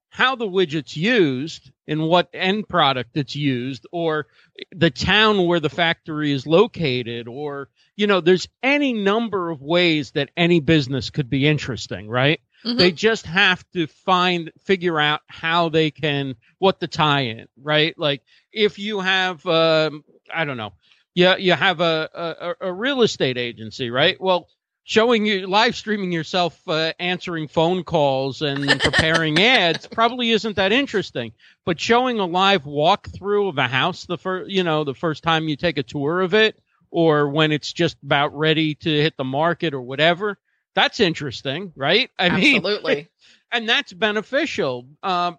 How 0.09 0.35
the 0.35 0.47
widget's 0.47 0.97
used 0.97 1.71
and 1.87 2.07
what 2.07 2.29
end 2.33 2.67
product 2.67 3.15
it's 3.15 3.35
used 3.35 3.85
or 3.91 4.27
the 4.71 4.89
town 4.89 5.45
where 5.45 5.59
the 5.59 5.69
factory 5.69 6.31
is 6.31 6.45
located 6.47 7.27
or 7.27 7.69
you 7.95 8.07
know 8.07 8.21
there's 8.21 8.47
any 8.61 8.93
number 8.93 9.49
of 9.49 9.61
ways 9.61 10.11
that 10.11 10.29
any 10.35 10.59
business 10.59 11.09
could 11.09 11.29
be 11.29 11.47
interesting 11.47 12.09
right? 12.09 12.41
Mm-hmm. 12.65 12.79
they 12.79 12.91
just 12.91 13.27
have 13.27 13.63
to 13.73 13.85
find 13.85 14.51
figure 14.63 14.99
out 14.99 15.21
how 15.27 15.69
they 15.69 15.91
can 15.91 16.35
what 16.57 16.79
the 16.79 16.87
tie 16.87 17.21
in 17.21 17.47
right? 17.61 17.97
Like 17.97 18.23
if 18.51 18.79
you 18.79 18.99
have 18.99 19.45
um, 19.45 20.03
i 20.33 20.43
don't 20.43 20.57
know 20.57 20.73
yeah 21.13 21.37
you, 21.37 21.45
you 21.45 21.53
have 21.53 21.79
a, 21.79 22.55
a 22.61 22.67
a 22.67 22.73
real 22.73 23.01
estate 23.01 23.37
agency 23.37 23.89
right? 23.89 24.19
Well 24.19 24.47
showing 24.87 25.25
you 25.25 25.45
live 25.47 25.75
streaming 25.75 26.13
yourself 26.13 26.57
uh, 26.65 26.93
answering 26.97 27.49
phone 27.49 27.83
calls 27.83 28.41
and 28.41 28.79
preparing 28.79 29.37
ads 29.37 29.85
probably 29.85 30.31
isn't 30.31 30.55
that 30.55 30.71
interesting. 30.71 31.33
But 31.65 31.77
showing 31.77 32.19
a 32.19 32.25
live 32.25 32.63
walkthrough 32.63 33.49
of 33.49 33.57
a 33.57 33.67
house 33.67 34.05
the 34.05 34.17
first 34.17 34.49
you 34.49 34.63
know 34.63 34.85
the 34.85 34.95
first 34.95 35.23
time 35.23 35.49
you 35.49 35.57
take 35.57 35.77
a 35.77 35.83
tour 35.83 36.21
of 36.21 36.33
it 36.33 36.57
or 36.89 37.27
when 37.27 37.51
it's 37.51 37.73
just 37.73 37.97
about 38.01 38.35
ready 38.35 38.75
to 38.75 38.89
hit 38.89 39.17
the 39.17 39.25
market 39.25 39.73
or 39.73 39.81
whatever 39.81 40.39
that's 40.73 41.01
interesting 41.01 41.73
right? 41.75 42.09
I 42.17 42.29
mean, 42.29 42.57
absolutely. 42.57 42.95
mean, 42.95 43.07
and 43.51 43.69
that's 43.69 43.91
beneficial. 43.91 44.87
Um 45.03 45.37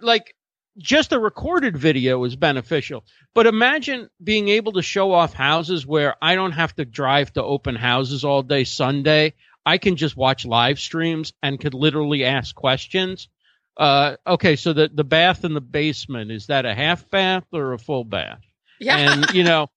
like 0.00 0.36
just 0.80 1.12
a 1.12 1.20
recorded 1.20 1.76
video 1.76 2.24
is 2.24 2.34
beneficial. 2.36 3.04
But 3.34 3.46
imagine 3.46 4.08
being 4.22 4.48
able 4.48 4.72
to 4.72 4.82
show 4.82 5.12
off 5.12 5.32
houses 5.34 5.86
where 5.86 6.16
I 6.20 6.34
don't 6.34 6.52
have 6.52 6.74
to 6.76 6.84
drive 6.84 7.32
to 7.34 7.44
open 7.44 7.76
houses 7.76 8.24
all 8.24 8.42
day 8.42 8.64
Sunday. 8.64 9.34
I 9.64 9.78
can 9.78 9.96
just 9.96 10.16
watch 10.16 10.46
live 10.46 10.80
streams 10.80 11.32
and 11.42 11.60
could 11.60 11.74
literally 11.74 12.24
ask 12.24 12.54
questions. 12.54 13.28
Uh, 13.76 14.16
okay, 14.26 14.56
so 14.56 14.72
the 14.72 14.90
the 14.92 15.04
bath 15.04 15.44
in 15.44 15.54
the 15.54 15.60
basement 15.60 16.30
is 16.30 16.46
that 16.46 16.66
a 16.66 16.74
half 16.74 17.08
bath 17.08 17.44
or 17.52 17.72
a 17.72 17.78
full 17.78 18.04
bath? 18.04 18.40
Yeah, 18.78 18.96
and 18.96 19.30
you 19.30 19.44
know, 19.44 19.68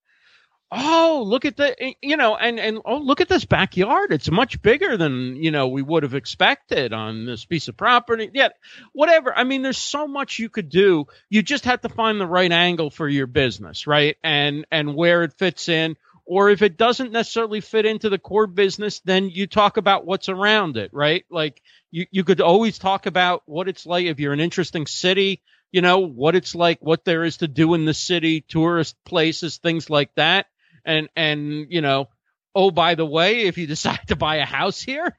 oh 0.75 1.23
look 1.25 1.45
at 1.45 1.55
the 1.55 1.95
you 2.01 2.17
know 2.17 2.35
and 2.35 2.59
and 2.59 2.79
oh 2.85 2.97
look 2.97 3.21
at 3.21 3.29
this 3.29 3.45
backyard. 3.45 4.11
It's 4.11 4.29
much 4.29 4.61
bigger 4.61 4.97
than 4.97 5.35
you 5.35 5.51
know 5.51 5.67
we 5.67 5.81
would 5.81 6.03
have 6.03 6.15
expected 6.15 6.93
on 6.93 7.25
this 7.25 7.45
piece 7.45 7.67
of 7.67 7.77
property. 7.77 8.29
Yeah 8.33 8.49
whatever. 8.93 9.33
I 9.35 9.43
mean 9.43 9.61
there's 9.61 9.77
so 9.77 10.07
much 10.07 10.39
you 10.39 10.49
could 10.49 10.69
do. 10.69 11.05
You 11.29 11.41
just 11.41 11.65
have 11.65 11.81
to 11.81 11.89
find 11.89 12.19
the 12.19 12.27
right 12.27 12.51
angle 12.51 12.89
for 12.89 13.07
your 13.07 13.27
business 13.27 13.87
right? 13.87 14.17
And 14.23 14.65
and 14.71 14.95
where 14.95 15.23
it 15.23 15.33
fits 15.33 15.69
in. 15.69 15.95
Or 16.25 16.49
if 16.49 16.61
it 16.61 16.77
doesn't 16.77 17.11
necessarily 17.11 17.59
fit 17.59 17.85
into 17.85 18.09
the 18.09 18.17
core 18.17 18.47
business 18.47 19.01
then 19.01 19.29
you 19.29 19.45
talk 19.47 19.77
about 19.77 20.05
what's 20.05 20.29
around 20.29 20.77
it 20.77 20.91
right? 20.93 21.25
Like 21.29 21.61
you 21.91 22.05
you 22.11 22.23
could 22.23 22.41
always 22.41 22.79
talk 22.79 23.05
about 23.05 23.43
what 23.45 23.69
it's 23.69 23.85
like 23.85 24.05
if 24.05 24.19
you're 24.19 24.33
an 24.33 24.39
interesting 24.39 24.87
city 24.87 25.41
you 25.73 25.81
know 25.81 25.99
what 25.99 26.35
it's 26.35 26.55
like 26.55 26.77
what 26.81 27.03
there 27.03 27.25
is 27.25 27.37
to 27.37 27.47
do 27.47 27.73
in 27.73 27.83
the 27.83 27.93
city 27.93 28.41
tourist 28.41 28.95
places 29.05 29.57
things 29.57 29.89
like 29.89 30.13
that 30.15 30.45
and 30.85 31.09
and 31.15 31.67
you 31.69 31.81
know, 31.81 32.09
oh 32.55 32.71
by 32.71 32.95
the 32.95 33.05
way, 33.05 33.41
if 33.41 33.57
you 33.57 33.67
decide 33.67 34.01
to 34.07 34.15
buy 34.15 34.37
a 34.37 34.45
house 34.45 34.81
here, 34.81 35.15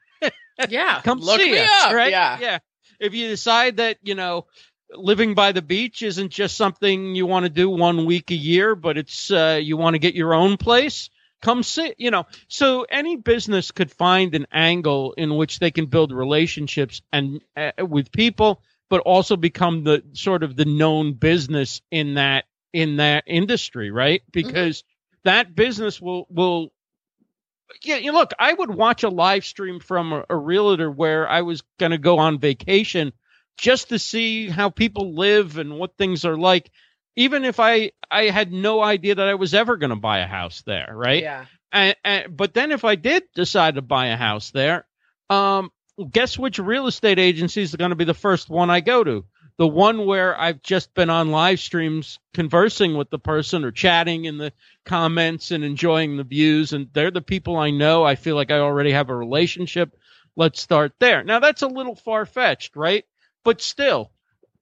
yeah, 0.69 1.01
come 1.03 1.19
look 1.19 1.41
see 1.41 1.53
me 1.53 1.59
us, 1.59 1.71
up. 1.85 1.93
right? 1.93 2.11
Yeah, 2.11 2.39
yeah. 2.41 2.59
If 3.01 3.15
you 3.15 3.29
decide 3.29 3.79
that 3.79 3.99
you 4.03 4.15
know 4.15 4.47
living 4.91 5.35
by 5.35 5.53
the 5.53 5.63
beach 5.63 6.03
isn't 6.03 6.31
just 6.31 6.57
something 6.57 7.15
you 7.15 7.27
want 7.27 7.45
to 7.45 7.51
do 7.51 7.69
one 7.71 8.05
week 8.05 8.31
a 8.31 8.35
year, 8.35 8.75
but 8.75 8.97
it's 8.97 9.31
uh, 9.31 9.59
you 9.63 9.77
want 9.77 9.95
to 9.95 9.99
get 9.99 10.15
your 10.15 10.35
own 10.35 10.57
place. 10.57 11.11
Come 11.43 11.63
sit, 11.63 11.97
you 11.99 12.11
know. 12.11 12.27
So 12.49 12.87
any 12.89 13.17
business 13.17 13.71
could 13.71 13.91
find 13.91 14.35
an 14.35 14.47
angle 14.51 15.13
in 15.13 15.37
which 15.37 15.59
they 15.59 15.71
can 15.71 15.87
build 15.87 16.13
relationships 16.13 17.03
and 17.13 17.43
uh, 17.57 17.73
with 17.87 18.13
people, 18.13 18.63
but 18.89 19.01
also 19.01 19.37
become 19.37 19.85
the 19.85 20.03
sort 20.13 20.43
of 20.43 20.57
the 20.57 20.65
known 20.65 21.13
business 21.13 21.83
in 21.91 22.15
that 22.15 22.45
in 22.73 22.97
that 22.97 23.25
industry, 23.27 23.91
right? 23.91 24.23
Mm-hmm. 24.23 24.49
Because 24.49 24.85
that 25.25 25.55
business 25.55 26.01
will 26.01 26.27
will 26.31 26.73
yeah, 27.83 27.97
you 27.97 28.13
look, 28.13 28.33
I 28.39 28.53
would 28.53 28.71
watch 28.71 29.03
a 29.03 29.09
live 29.09 29.45
stream 29.45 29.81
from 29.81 30.13
a, 30.13 30.25
a 30.31 30.37
realtor 30.37 30.91
where 30.91 31.29
I 31.29 31.43
was 31.43 31.63
going 31.79 31.93
to 31.93 31.99
go 31.99 32.19
on 32.19 32.39
vacation 32.39 33.13
just 33.57 33.89
to 33.89 33.99
see 33.99 34.49
how 34.49 34.71
people 34.71 35.15
live 35.15 35.59
and 35.59 35.79
what 35.79 35.97
things 35.97 36.25
are 36.25 36.37
like 36.37 36.71
even 37.17 37.45
if 37.45 37.61
I 37.61 37.93
I 38.11 38.25
had 38.25 38.53
no 38.53 38.83
idea 38.83 39.15
that 39.15 39.29
I 39.29 39.35
was 39.35 39.55
ever 39.55 39.77
going 39.77 39.91
to 39.91 39.97
buy 39.97 40.21
a 40.21 40.27
house 40.27 40.63
there, 40.63 40.93
right? 40.93 41.23
Yeah. 41.23 41.47
And, 41.73 41.97
and, 42.05 42.37
but 42.37 42.55
then 42.55 42.73
if 42.73 42.85
I 42.85 42.95
did 42.95 43.25
decide 43.35 43.75
to 43.75 43.83
buy 43.83 44.09
a 44.09 44.17
house 44.17 44.51
there, 44.51 44.87
um, 45.31 45.71
guess 46.11 46.39
which 46.39 46.59
real 46.59 46.87
estate 46.87 47.19
agency 47.19 47.63
is 47.63 47.75
going 47.75 47.91
to 47.91 47.97
be 47.97 48.05
the 48.05 48.15
first 48.15 48.49
one 48.49 48.71
I 48.71 48.81
go 48.81 49.03
to? 49.03 49.25
The 49.57 49.69
one 49.69 50.05
where 50.07 50.39
I've 50.39 50.63
just 50.63 50.95
been 50.95 51.11
on 51.11 51.31
live 51.31 51.61
streams 51.61 52.19
conversing 52.33 52.97
with 52.97 53.11
the 53.11 53.19
person 53.19 53.65
or 53.65 53.71
chatting 53.71 54.25
in 54.25 54.37
the 54.37 54.53
comments 54.85 55.53
and 55.53 55.63
enjoying 55.65 56.17
the 56.17 56.25
views. 56.25 56.73
And 56.73 56.89
they're 56.93 57.13
the 57.13 57.23
people 57.23 57.57
I 57.57 57.71
know. 57.71 58.05
I 58.05 58.17
feel 58.17 58.35
like 58.35 58.51
I 58.51 58.59
already 58.59 58.91
have 58.93 59.11
a 59.11 59.17
relationship. 59.17 59.97
Let's 60.37 60.61
start 60.61 60.93
there. 60.99 61.23
Now 61.23 61.39
that's 61.39 61.63
a 61.63 61.69
little 61.69 61.95
far 61.95 62.27
fetched, 62.27 62.75
right? 62.75 63.05
But 63.45 63.61
still, 63.61 64.11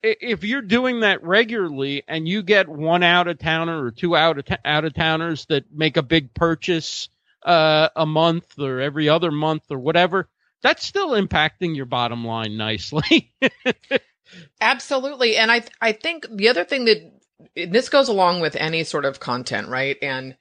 if 0.02 0.44
you're 0.44 0.60
doing 0.60 1.00
that 1.00 1.22
regularly 1.22 2.02
and 2.06 2.28
you 2.28 2.42
get 2.42 2.68
one 2.68 3.02
out 3.02 3.28
of 3.28 3.38
towner 3.38 3.82
or 3.82 3.90
two 3.92 4.14
out 4.14 4.38
of, 4.38 4.44
t- 4.44 4.56
out 4.64 4.84
of 4.84 4.92
towners 4.92 5.46
that 5.46 5.72
make 5.72 5.96
a 5.96 6.02
big 6.02 6.34
purchase 6.34 7.08
uh, 7.44 7.88
a 7.96 8.04
month 8.04 8.58
or 8.58 8.80
every 8.80 9.08
other 9.08 9.30
month 9.30 9.70
or 9.70 9.78
whatever, 9.78 10.28
that's 10.62 10.84
still 10.84 11.10
impacting 11.10 11.74
your 11.74 11.86
bottom 11.86 12.26
line 12.26 12.56
nicely. 12.56 13.32
Absolutely. 14.60 15.36
And 15.36 15.50
I 15.50 15.64
I 15.80 15.92
think 15.92 16.26
the 16.30 16.48
other 16.48 16.64
thing 16.64 16.84
that 16.86 17.12
this 17.70 17.88
goes 17.88 18.08
along 18.08 18.40
with 18.40 18.56
any 18.56 18.84
sort 18.84 19.04
of 19.04 19.20
content, 19.20 19.68
right? 19.68 19.96
And 20.02 20.36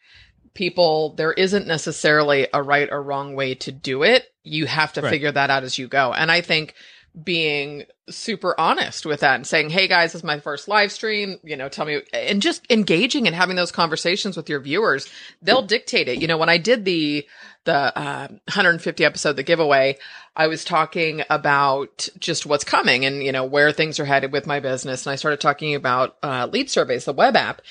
people 0.54 1.16
there 1.16 1.34
isn't 1.34 1.68
necessarily 1.68 2.48
a 2.54 2.62
right 2.62 2.90
or 2.92 3.02
wrong 3.02 3.36
way 3.36 3.56
to 3.56 3.72
do 3.72 4.04
it. 4.04 4.26
You 4.44 4.66
have 4.66 4.94
to 4.94 5.02
right. 5.02 5.10
figure 5.10 5.32
that 5.32 5.50
out 5.50 5.64
as 5.64 5.78
you 5.78 5.88
go. 5.88 6.14
And 6.14 6.32
I 6.32 6.42
think 6.42 6.76
being 7.24 7.84
super 8.10 8.58
honest 8.60 9.06
with 9.06 9.20
that 9.20 9.36
and 9.36 9.46
saying, 9.46 9.70
Hey 9.70 9.88
guys, 9.88 10.14
this 10.14 10.22
is 10.22 10.24
my 10.24 10.40
first 10.40 10.68
live 10.68 10.92
stream, 10.92 11.40
you 11.44 11.58
know, 11.58 11.68
tell 11.68 11.86
me, 11.86 12.02
and 12.14 12.42
just 12.42 12.66
engaging 12.70 13.28
and 13.28 13.36
having 13.36 13.56
those 13.56 13.72
conversations 13.72 14.38
with 14.38 14.50
your 14.50 14.60
viewers, 14.60 15.10
they'll 15.42 15.62
dictate 15.62 16.08
it. 16.08 16.22
You 16.22 16.28
know, 16.28 16.38
when 16.38 16.50
I 16.50 16.58
did 16.58 16.86
the, 16.86 17.28
the 17.66 17.98
uh, 17.98 18.28
150 18.28 19.04
episode, 19.04 19.36
the 19.36 19.44
giveaway, 19.44 19.98
I 20.36 20.48
was 20.48 20.64
talking 20.64 21.24
about 21.30 22.08
just 22.18 22.46
what's 22.46 22.64
coming 22.64 23.06
and, 23.06 23.24
you 23.24 23.32
know, 23.32 23.44
where 23.46 23.72
things 23.72 24.00
are 24.00 24.06
headed 24.06 24.32
with 24.32 24.48
my 24.48 24.60
business. 24.60 25.06
And 25.06 25.12
I 25.12 25.18
started 25.18 25.42
talking 25.42 25.76
about 25.76 26.18
uh, 26.24 26.48
Lead 26.52 26.70
Surveys, 26.70 27.06
the 27.06 27.14
web 27.14 27.36
app. 27.36 27.62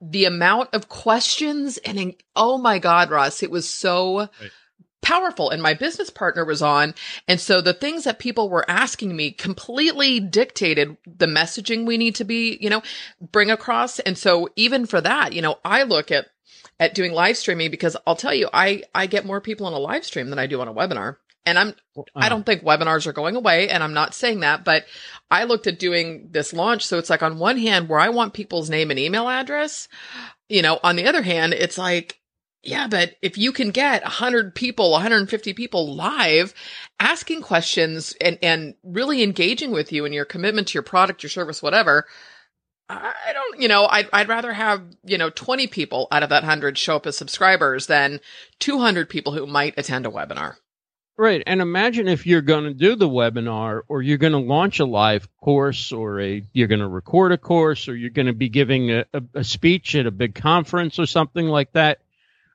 The 0.00 0.26
amount 0.26 0.74
of 0.74 0.88
questions 0.88 1.78
and, 1.78 2.14
oh 2.36 2.58
my 2.58 2.78
God, 2.78 3.10
Ross, 3.10 3.42
it 3.42 3.50
was 3.50 3.68
so 3.68 4.18
right. 4.18 4.50
Powerful. 5.04 5.50
And 5.50 5.62
my 5.62 5.74
business 5.74 6.10
partner 6.10 6.44
was 6.44 6.62
on. 6.62 6.94
And 7.28 7.38
so 7.38 7.60
the 7.60 7.74
things 7.74 8.04
that 8.04 8.18
people 8.18 8.48
were 8.48 8.68
asking 8.68 9.14
me 9.14 9.30
completely 9.30 10.18
dictated 10.18 10.96
the 11.06 11.26
messaging 11.26 11.86
we 11.86 11.98
need 11.98 12.16
to 12.16 12.24
be, 12.24 12.58
you 12.60 12.70
know, 12.70 12.82
bring 13.20 13.50
across. 13.50 14.00
And 14.00 14.18
so 14.18 14.48
even 14.56 14.86
for 14.86 15.00
that, 15.00 15.32
you 15.32 15.42
know, 15.42 15.58
I 15.64 15.84
look 15.84 16.10
at 16.10 16.26
at 16.80 16.94
doing 16.94 17.12
live 17.12 17.36
streaming 17.36 17.70
because 17.70 17.96
I'll 18.04 18.16
tell 18.16 18.34
you, 18.34 18.48
I, 18.52 18.82
I 18.92 19.06
get 19.06 19.24
more 19.24 19.40
people 19.40 19.66
on 19.66 19.72
a 19.74 19.78
live 19.78 20.04
stream 20.04 20.30
than 20.30 20.40
I 20.40 20.48
do 20.48 20.60
on 20.60 20.66
a 20.66 20.74
webinar. 20.74 21.18
And 21.46 21.58
I'm, 21.58 21.74
I 22.16 22.28
don't 22.28 22.44
think 22.44 22.64
webinars 22.64 23.06
are 23.06 23.12
going 23.12 23.36
away. 23.36 23.68
And 23.68 23.82
I'm 23.82 23.92
not 23.92 24.14
saying 24.14 24.40
that, 24.40 24.64
but 24.64 24.86
I 25.30 25.44
looked 25.44 25.66
at 25.66 25.78
doing 25.78 26.30
this 26.32 26.52
launch. 26.52 26.86
So 26.86 26.98
it's 26.98 27.10
like 27.10 27.22
on 27.22 27.38
one 27.38 27.58
hand, 27.58 27.88
where 27.88 28.00
I 28.00 28.08
want 28.08 28.32
people's 28.32 28.70
name 28.70 28.90
and 28.90 28.98
email 28.98 29.28
address, 29.28 29.88
you 30.48 30.62
know, 30.62 30.80
on 30.82 30.96
the 30.96 31.06
other 31.06 31.22
hand, 31.22 31.52
it's 31.52 31.78
like, 31.78 32.18
yeah, 32.64 32.86
but 32.88 33.16
if 33.22 33.38
you 33.38 33.52
can 33.52 33.70
get 33.70 34.02
100 34.02 34.54
people, 34.54 34.90
150 34.92 35.54
people 35.54 35.94
live 35.94 36.54
asking 36.98 37.42
questions 37.42 38.14
and, 38.20 38.38
and 38.42 38.74
really 38.82 39.22
engaging 39.22 39.70
with 39.70 39.92
you 39.92 40.04
and 40.04 40.14
your 40.14 40.24
commitment 40.24 40.68
to 40.68 40.74
your 40.74 40.82
product, 40.82 41.22
your 41.22 41.30
service, 41.30 41.62
whatever, 41.62 42.06
I 42.88 43.32
don't, 43.32 43.60
you 43.60 43.68
know, 43.68 43.86
I'd, 43.86 44.08
I'd 44.12 44.28
rather 44.28 44.52
have, 44.52 44.82
you 45.04 45.16
know, 45.16 45.30
20 45.30 45.68
people 45.68 46.06
out 46.10 46.22
of 46.22 46.28
that 46.28 46.42
100 46.42 46.76
show 46.76 46.96
up 46.96 47.06
as 47.06 47.16
subscribers 47.16 47.86
than 47.86 48.20
200 48.60 49.08
people 49.08 49.32
who 49.32 49.46
might 49.46 49.74
attend 49.78 50.06
a 50.06 50.10
webinar. 50.10 50.56
Right. 51.16 51.42
And 51.46 51.60
imagine 51.60 52.08
if 52.08 52.26
you're 52.26 52.42
going 52.42 52.64
to 52.64 52.74
do 52.74 52.96
the 52.96 53.08
webinar 53.08 53.82
or 53.88 54.02
you're 54.02 54.18
going 54.18 54.32
to 54.32 54.38
launch 54.38 54.80
a 54.80 54.84
live 54.84 55.28
course 55.40 55.92
or 55.92 56.20
a, 56.20 56.42
you're 56.52 56.68
going 56.68 56.80
to 56.80 56.88
record 56.88 57.32
a 57.32 57.38
course 57.38 57.88
or 57.88 57.96
you're 57.96 58.10
going 58.10 58.26
to 58.26 58.32
be 58.32 58.48
giving 58.48 58.90
a, 58.90 59.04
a, 59.14 59.22
a 59.34 59.44
speech 59.44 59.94
at 59.94 60.06
a 60.06 60.10
big 60.10 60.34
conference 60.34 60.98
or 60.98 61.06
something 61.06 61.46
like 61.46 61.72
that 61.72 62.00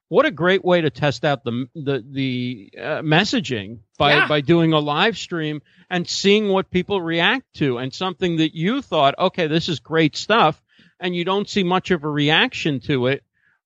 what 0.10 0.26
a 0.26 0.32
great 0.32 0.66
way 0.66 0.82
to 0.82 0.90
test 0.90 1.24
out 1.24 1.44
the 1.44 1.68
the 1.74 2.04
the 2.12 2.72
uh, 2.78 3.02
messaging 3.02 3.80
by 3.98 4.14
yeah. 4.14 4.28
by 4.28 4.42
doing 4.42 4.74
a 4.74 4.80
live 4.80 5.18
stream 5.18 5.62
and 5.90 6.08
seeing 6.08 6.50
what 6.50 6.70
people 6.70 7.02
react 7.02 7.46
to 7.54 7.78
and 7.78 7.94
something 7.94 8.38
that 8.38 8.56
you 8.56 8.82
thought 8.82 9.16
okay 9.18 9.48
this 9.48 9.70
is 9.70 9.80
great 9.80 10.16
stuff 10.18 10.62
and 11.00 11.16
you 11.16 11.24
don't 11.24 11.48
see 11.48 11.64
much 11.64 11.92
of 11.92 12.04
a 12.04 12.10
reaction 12.10 12.80
to 12.80 13.08
it 13.08 13.24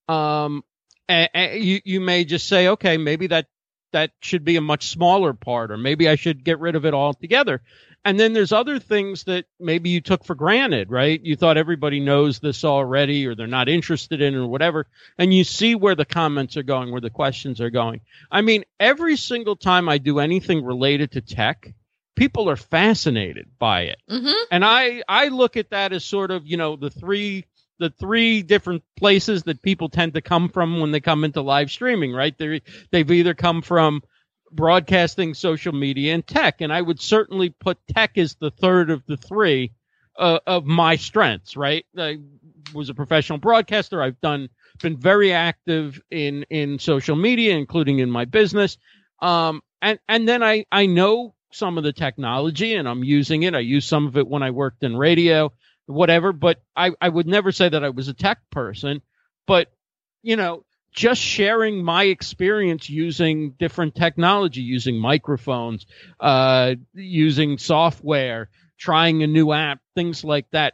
um 0.08 0.64
and, 1.08 1.30
and 1.34 1.64
you 1.64 1.80
you 1.84 2.00
may 2.00 2.24
just 2.26 2.48
say 2.48 2.68
okay 2.68 2.98
maybe 2.98 3.28
that 3.28 3.48
that 3.94 4.12
should 4.20 4.44
be 4.44 4.58
a 4.58 4.62
much 4.62 4.90
smaller 4.90 5.34
part, 5.34 5.72
or 5.72 5.78
maybe 5.78 6.10
I 6.10 6.16
should 6.16 6.44
get 6.44 6.60
rid 6.60 6.76
of 6.76 6.86
it 6.86 6.94
altogether. 6.94 7.62
And 8.06 8.20
then 8.20 8.34
there's 8.34 8.52
other 8.52 8.80
things 8.80 9.24
that 9.26 9.46
maybe 9.60 9.90
you 9.90 10.02
took 10.02 10.26
for 10.26 10.36
granted, 10.36 10.92
right? 10.92 11.22
You 11.24 11.36
thought 11.36 11.58
everybody 11.58 12.02
knows 12.02 12.40
this 12.40 12.66
already, 12.66 13.26
or 13.26 13.36
they're 13.36 13.48
not 13.48 13.70
interested 13.70 14.22
in, 14.22 14.34
it 14.34 14.38
or 14.38 14.48
whatever. 14.48 14.88
And 15.18 15.34
you 15.34 15.44
see 15.44 15.76
where 15.76 15.96
the 15.96 16.06
comments 16.06 16.58
are 16.58 16.64
going, 16.64 16.92
where 16.92 17.02
the 17.02 17.10
questions 17.10 17.62
are 17.62 17.70
going. 17.70 18.02
I 18.30 18.42
mean, 18.42 18.66
every 18.80 19.16
single 19.16 19.56
time 19.56 19.88
I 19.88 20.00
do 20.00 20.20
anything 20.20 20.66
related 20.66 21.14
to 21.14 21.22
tech, 21.22 21.74
people 22.16 22.50
are 22.50 22.58
fascinated 22.58 23.48
by 23.58 23.84
it. 23.84 24.02
Mm-hmm. 24.10 24.44
And 24.52 24.66
I, 24.66 25.04
I 25.08 25.30
look 25.30 25.56
at 25.56 25.70
that 25.70 25.94
as 25.94 26.04
sort 26.04 26.32
of, 26.32 26.46
you 26.46 26.58
know, 26.58 26.76
the 26.76 26.90
three 26.90 27.46
the 27.80 27.90
three 27.90 28.44
different 28.44 28.84
places 28.96 29.44
that 29.44 29.62
people 29.62 29.90
tend 29.90 30.14
to 30.14 30.22
come 30.22 30.48
from 30.48 30.80
when 30.80 30.92
they 30.92 31.00
come 31.02 31.24
into 31.24 31.42
live 31.42 31.72
streaming, 31.72 32.14
right? 32.14 32.38
They 32.38 32.62
they've 32.92 33.10
either 33.10 33.34
come 33.34 33.62
from 33.62 34.04
broadcasting, 34.56 35.34
social 35.34 35.74
media, 35.74 36.14
and 36.14 36.26
tech, 36.26 36.62
and 36.62 36.72
I 36.72 36.82
would 36.82 37.02
certainly 37.02 37.50
put 37.50 37.78
tech 37.88 38.18
as 38.18 38.36
the 38.36 38.52
third 38.52 38.90
of 38.90 39.04
the 39.06 39.18
three 39.18 39.72
uh, 40.18 40.40
of 40.46 40.66
my 40.66 40.96
strengths. 40.96 41.56
Right? 41.58 41.86
I 41.98 42.20
was 42.74 42.90
a 42.90 42.94
professional 42.94 43.40
broadcaster. 43.40 44.02
I've 44.02 44.20
done 44.22 44.50
been 44.82 44.98
very 44.98 45.34
active 45.34 46.02
in 46.12 46.46
in 46.50 46.80
social 46.80 47.16
media, 47.16 47.56
including 47.56 48.00
in 48.00 48.10
my 48.10 48.26
business. 48.26 48.78
Um, 49.22 49.62
and 49.82 50.00
and 50.08 50.28
then 50.28 50.44
I 50.44 50.66
I 50.72 50.86
know 50.86 51.36
some 51.52 51.78
of 51.78 51.84
the 51.84 51.94
technology 51.94 52.74
and 52.74 52.90
I'm 52.90 53.04
using 53.04 53.44
it. 53.44 53.54
I 53.54 53.60
use 53.60 53.86
some 53.86 54.08
of 54.08 54.18
it 54.18 54.28
when 54.28 54.42
I 54.42 54.50
worked 54.50 54.84
in 54.84 54.98
radio 54.98 55.52
whatever. 55.86 56.34
But 56.34 56.62
I, 56.76 56.92
I 57.02 57.10
would 57.10 57.28
never 57.28 57.52
say 57.52 57.70
that 57.70 57.84
I 57.84 57.90
was 57.90 58.08
a 58.08 58.14
tech 58.14 58.40
person. 58.50 59.02
But, 59.48 59.72
you 60.22 60.36
know, 60.36 60.66
just 60.94 61.22
sharing 61.22 61.84
my 61.84 62.04
experience 62.04 62.90
using 62.90 63.52
different 63.52 63.96
technology, 63.96 64.62
using 64.62 64.98
microphones, 64.98 65.86
uh, 66.20 66.76
using 66.94 67.58
software, 67.58 68.50
trying 68.78 69.24
a 69.24 69.28
new 69.28 69.52
app, 69.52 69.80
things 69.96 70.24
like 70.24 70.50
that. 70.52 70.74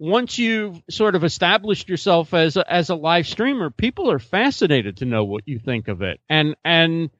Once 0.00 0.38
you've 0.38 0.80
sort 0.88 1.14
of 1.14 1.24
established 1.24 1.88
yourself 1.88 2.32
as 2.32 2.56
a, 2.56 2.72
as 2.72 2.88
a 2.88 2.94
live 2.94 3.26
streamer, 3.26 3.68
people 3.68 4.10
are 4.10 4.20
fascinated 4.20 4.96
to 4.96 5.04
know 5.04 5.24
what 5.24 5.42
you 5.46 5.58
think 5.58 5.88
of 5.88 6.02
it. 6.02 6.20
And, 6.28 6.56
and, 6.64 7.10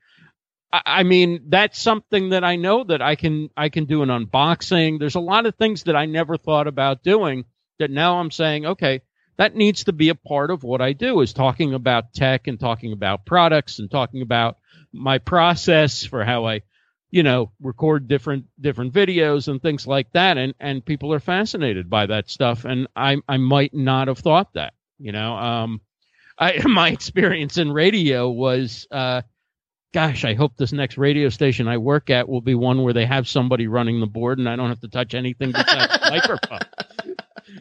I 0.70 1.02
mean, 1.02 1.46
that's 1.48 1.80
something 1.80 2.30
that 2.30 2.44
I 2.44 2.56
know 2.56 2.84
that 2.84 3.00
I 3.00 3.14
can 3.14 3.48
I 3.56 3.70
can 3.70 3.86
do 3.86 4.02
an 4.02 4.10
unboxing. 4.10 4.98
There's 4.98 5.14
a 5.14 5.20
lot 5.20 5.46
of 5.46 5.54
things 5.54 5.84
that 5.84 5.96
I 5.96 6.04
never 6.04 6.36
thought 6.36 6.66
about 6.66 7.02
doing 7.02 7.46
that 7.78 7.90
now 7.90 8.18
I'm 8.20 8.30
saying, 8.30 8.66
okay, 8.66 9.00
that 9.38 9.54
needs 9.54 9.84
to 9.84 9.92
be 9.92 10.10
a 10.10 10.14
part 10.14 10.50
of 10.50 10.64
what 10.64 10.80
I 10.82 10.92
do 10.92 11.20
is 11.20 11.32
talking 11.32 11.72
about 11.72 12.12
tech 12.12 12.48
and 12.48 12.58
talking 12.58 12.92
about 12.92 13.24
products 13.24 13.78
and 13.78 13.90
talking 13.90 14.20
about 14.20 14.58
my 14.92 15.18
process 15.18 16.04
for 16.04 16.24
how 16.24 16.46
I, 16.46 16.62
you 17.10 17.22
know, 17.22 17.52
record 17.60 18.08
different 18.08 18.46
different 18.60 18.92
videos 18.92 19.48
and 19.48 19.62
things 19.62 19.86
like 19.86 20.12
that. 20.12 20.38
And 20.38 20.54
and 20.60 20.84
people 20.84 21.14
are 21.14 21.20
fascinated 21.20 21.88
by 21.88 22.06
that 22.06 22.28
stuff. 22.28 22.64
And 22.64 22.88
I 22.96 23.18
I 23.28 23.36
might 23.36 23.72
not 23.72 24.08
have 24.08 24.18
thought 24.18 24.52
that, 24.54 24.74
you 24.98 25.12
know. 25.12 25.34
Um 25.34 25.80
I 26.36 26.60
my 26.66 26.90
experience 26.90 27.58
in 27.58 27.72
radio 27.72 28.28
was 28.28 28.88
uh 28.90 29.22
gosh, 29.94 30.24
I 30.24 30.34
hope 30.34 30.56
this 30.56 30.72
next 30.72 30.98
radio 30.98 31.28
station 31.28 31.68
I 31.68 31.78
work 31.78 32.10
at 32.10 32.28
will 32.28 32.40
be 32.40 32.54
one 32.54 32.82
where 32.82 32.92
they 32.92 33.06
have 33.06 33.28
somebody 33.28 33.68
running 33.68 34.00
the 34.00 34.06
board 34.06 34.38
and 34.38 34.48
I 34.48 34.56
don't 34.56 34.68
have 34.68 34.80
to 34.80 34.88
touch 34.88 35.14
anything 35.14 35.52
besides 35.52 35.92
the 35.92 36.10
microphone. 36.10 36.58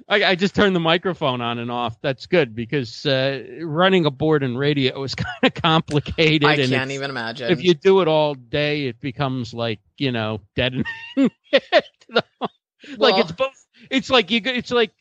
I, 0.08 0.24
I, 0.24 0.36
just 0.36 0.56
turn 0.56 0.74
the 0.74 0.80
microphone 0.80 1.42
on 1.42 1.60
and 1.60 1.72
off. 1.72 2.00
That's 2.02 2.26
good 2.26 2.56
because 2.56 3.06
uh, 3.06 3.44
running 3.62 4.06
a 4.06 4.12
board 4.12 4.44
in 4.44 4.58
radio 4.58 5.02
is 5.04 5.16
kind 5.16 5.44
of 5.44 5.54
complicated. 5.54 6.48
I 6.48 6.56
can't 6.56 6.92
even 6.92 7.10
imagine. 7.10 7.52
If 7.52 7.64
you 7.64 7.74
do 7.74 8.02
it 8.02 8.08
all 8.08 8.34
day, 8.34 8.88
it 8.88 9.00
becomes 9.00 9.54
like 9.54 9.80
you 9.98 10.12
know 10.12 10.42
deadening. 10.56 10.86
well, 11.16 11.32
like 12.98 13.18
it's 13.18 13.32
both. 13.32 13.66
It's 13.90 14.10
like 14.10 14.32
you. 14.32 14.42
It's 14.44 14.72
like 14.72 14.92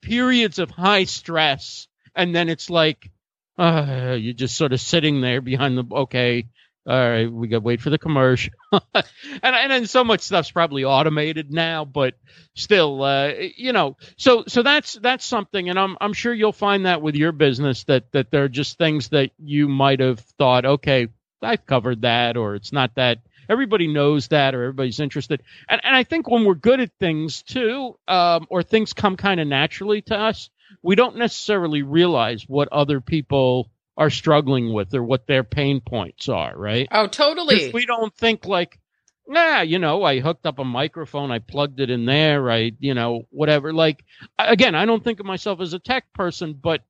periods 0.00 0.58
of 0.58 0.70
high 0.70 1.04
stress, 1.04 1.88
and 2.14 2.34
then 2.34 2.48
it's 2.48 2.70
like 2.70 3.10
uh, 3.58 4.16
you're 4.18 4.34
just 4.34 4.56
sort 4.56 4.72
of 4.72 4.80
sitting 4.80 5.20
there 5.20 5.40
behind 5.40 5.78
the 5.78 5.84
okay 5.92 6.46
all 6.86 7.10
right, 7.10 7.32
we 7.32 7.48
got 7.48 7.58
to 7.58 7.60
wait 7.60 7.80
for 7.80 7.88
the 7.88 7.98
commercial, 7.98 8.52
and 8.72 9.02
and 9.42 9.88
so 9.88 10.04
much 10.04 10.20
stuff's 10.20 10.50
probably 10.50 10.84
automated 10.84 11.50
now, 11.50 11.86
but 11.86 12.14
still, 12.54 13.02
uh, 13.02 13.32
you 13.56 13.72
know, 13.72 13.96
so 14.18 14.44
so 14.46 14.62
that's 14.62 14.92
that's 14.94 15.24
something, 15.24 15.70
and 15.70 15.78
I'm 15.78 15.96
I'm 16.00 16.12
sure 16.12 16.34
you'll 16.34 16.52
find 16.52 16.84
that 16.84 17.00
with 17.00 17.14
your 17.14 17.32
business 17.32 17.84
that 17.84 18.12
that 18.12 18.30
there 18.30 18.44
are 18.44 18.50
just 18.50 18.76
things 18.76 19.08
that 19.08 19.30
you 19.38 19.66
might 19.66 20.00
have 20.00 20.20
thought, 20.36 20.66
okay, 20.66 21.08
I've 21.40 21.64
covered 21.64 22.02
that, 22.02 22.36
or 22.36 22.54
it's 22.54 22.72
not 22.72 22.96
that 22.96 23.20
everybody 23.48 23.86
knows 23.86 24.28
that, 24.28 24.54
or 24.54 24.64
everybody's 24.64 25.00
interested, 25.00 25.42
and 25.70 25.80
and 25.82 25.96
I 25.96 26.04
think 26.04 26.28
when 26.28 26.44
we're 26.44 26.54
good 26.54 26.80
at 26.80 26.90
things 27.00 27.42
too, 27.42 27.98
um, 28.06 28.46
or 28.50 28.62
things 28.62 28.92
come 28.92 29.16
kind 29.16 29.40
of 29.40 29.46
naturally 29.46 30.02
to 30.02 30.18
us, 30.18 30.50
we 30.82 30.96
don't 30.96 31.16
necessarily 31.16 31.82
realize 31.82 32.44
what 32.46 32.68
other 32.72 33.00
people 33.00 33.70
are 33.96 34.10
struggling 34.10 34.72
with 34.72 34.94
or 34.94 35.02
what 35.02 35.26
their 35.26 35.44
pain 35.44 35.80
points 35.80 36.28
are, 36.28 36.56
right? 36.56 36.88
Oh, 36.90 37.06
totally. 37.06 37.70
We 37.72 37.86
don't 37.86 38.14
think 38.14 38.44
like, 38.44 38.78
nah, 39.26 39.60
you 39.60 39.78
know, 39.78 40.02
I 40.02 40.20
hooked 40.20 40.46
up 40.46 40.58
a 40.58 40.64
microphone, 40.64 41.30
I 41.30 41.38
plugged 41.38 41.80
it 41.80 41.90
in 41.90 42.04
there, 42.04 42.50
I, 42.50 42.72
you 42.78 42.94
know, 42.94 43.22
whatever. 43.30 43.72
Like, 43.72 44.04
again, 44.38 44.74
I 44.74 44.84
don't 44.84 45.02
think 45.02 45.20
of 45.20 45.26
myself 45.26 45.60
as 45.60 45.72
a 45.72 45.78
tech 45.78 46.12
person, 46.12 46.54
but 46.54 46.82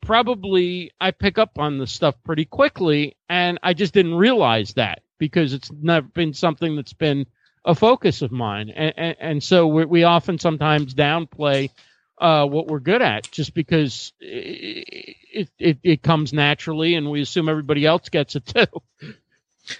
probably 0.00 0.92
I 1.00 1.10
pick 1.10 1.38
up 1.38 1.58
on 1.58 1.78
the 1.78 1.86
stuff 1.86 2.14
pretty 2.24 2.44
quickly, 2.44 3.16
and 3.28 3.58
I 3.62 3.74
just 3.74 3.94
didn't 3.94 4.14
realize 4.14 4.74
that 4.74 5.02
because 5.18 5.52
it's 5.52 5.72
never 5.72 6.06
been 6.06 6.34
something 6.34 6.76
that's 6.76 6.92
been 6.92 7.26
a 7.64 7.74
focus 7.74 8.22
of 8.22 8.30
mine, 8.30 8.70
and 8.70 8.92
and, 8.96 9.16
and 9.18 9.42
so 9.42 9.66
we, 9.66 9.84
we 9.86 10.04
often 10.04 10.38
sometimes 10.38 10.94
downplay 10.94 11.70
uh, 12.18 12.46
what 12.46 12.68
we're 12.68 12.80
good 12.80 13.02
at 13.02 13.30
just 13.30 13.54
because 13.54 14.12
it, 14.20 15.48
it, 15.58 15.78
it 15.82 16.02
comes 16.02 16.32
naturally 16.32 16.94
and 16.94 17.10
we 17.10 17.20
assume 17.20 17.48
everybody 17.48 17.84
else 17.86 18.08
gets 18.08 18.36
it 18.36 18.46
too. 18.46 18.66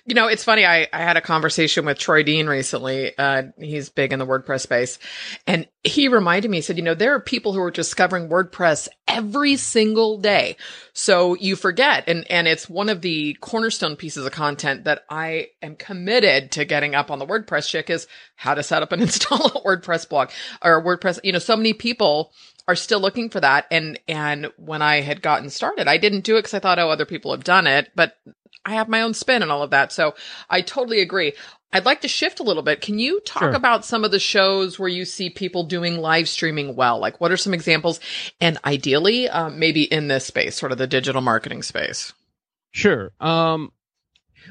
You 0.07 0.15
know, 0.15 0.29
it's 0.29 0.45
funny. 0.45 0.65
I, 0.65 0.89
I 0.93 0.99
had 0.99 1.17
a 1.17 1.21
conversation 1.21 1.85
with 1.85 1.99
Troy 1.99 2.23
Dean 2.23 2.47
recently. 2.47 3.17
Uh, 3.17 3.45
he's 3.59 3.91
big 3.91 4.13
in 4.13 4.19
the 4.19 4.27
WordPress 4.27 4.61
space. 4.61 4.99
And 5.47 5.69
he 5.83 6.09
reminded 6.09 6.51
me, 6.51 6.59
he 6.59 6.63
said, 6.63 6.77
you 6.77 6.83
know, 6.83 6.95
there 6.95 7.15
are 7.15 7.21
people 7.21 7.53
who 7.53 7.61
are 7.61 7.71
discovering 7.71 8.29
WordPress 8.29 8.89
every 9.07 9.57
single 9.57 10.19
day. 10.19 10.57
So 10.95 11.35
you 11.35 11.57
forget. 11.57 12.05
And, 12.09 12.31
and 12.31 12.49
it's 12.49 12.69
one 12.69 12.89
of 12.89 13.03
the 13.03 13.35
cornerstone 13.41 13.97
pieces 13.97 14.25
of 14.25 14.33
content 14.33 14.85
that 14.85 15.05
I 15.11 15.49
am 15.61 15.77
committed 15.77 16.53
to 16.53 16.65
getting 16.65 16.95
up 16.95 17.11
on 17.11 17.19
the 17.19 17.27
WordPress 17.27 17.69
chick 17.69 17.91
is 17.91 18.07
how 18.37 18.55
to 18.55 18.63
set 18.63 18.83
up 18.83 18.93
and 18.93 19.03
install 19.03 19.47
a 19.47 19.63
WordPress 19.63 20.09
blog 20.09 20.31
or 20.63 20.83
WordPress. 20.83 21.21
You 21.23 21.33
know, 21.33 21.39
so 21.39 21.57
many 21.57 21.75
people 21.75 22.33
are 22.67 22.77
still 22.77 23.01
looking 23.01 23.31
for 23.31 23.41
that. 23.41 23.67
And, 23.71 23.99
and 24.09 24.51
when 24.57 24.83
I 24.83 25.01
had 25.01 25.23
gotten 25.23 25.51
started, 25.51 25.89
I 25.89 25.99
didn't 25.99 26.25
do 26.25 26.37
it 26.37 26.41
because 26.41 26.55
I 26.55 26.59
thought, 26.59 26.79
oh, 26.79 26.91
other 26.91 27.07
people 27.07 27.33
have 27.33 27.45
done 27.45 27.67
it, 27.67 27.91
but 27.95 28.17
I 28.65 28.75
have 28.75 28.89
my 28.89 29.03
own 29.03 29.15
spin 29.15 29.43
and 29.43 29.53
all 29.53 29.63
of 29.63 29.71
that. 29.71 29.93
So 29.93 30.15
I 30.49 30.63
totally 30.63 31.01
agree. 31.01 31.35
I'd 31.73 31.85
like 31.85 32.03
to 32.03 32.09
shift 32.09 32.39
a 32.39 32.45
little 32.45 32.63
bit. 32.63 32.81
Can 32.81 33.01
you 33.01 33.21
talk 33.21 33.43
sure. 33.43 33.53
about 33.53 33.85
some 33.85 34.05
of 34.05 34.13
the 34.13 34.21
shows 34.21 34.79
where 34.79 34.89
you 34.89 35.05
see 35.05 35.29
people 35.29 35.65
doing 35.65 35.99
live 35.99 36.29
streaming 36.29 36.77
well? 36.77 37.01
Like, 37.01 37.21
what 37.21 37.33
are 37.33 37.37
some 37.37 37.53
examples? 37.53 37.99
And 38.41 38.59
ideally, 38.65 39.29
um, 39.29 39.59
maybe 39.59 39.83
in 39.83 40.07
this 40.07 40.25
space, 40.25 40.55
sort 40.55 40.71
of 40.71 40.79
the 40.79 40.87
digital 40.87 41.21
marketing 41.21 41.63
space. 41.63 42.13
Sure. 42.71 43.11
Um, 43.21 43.73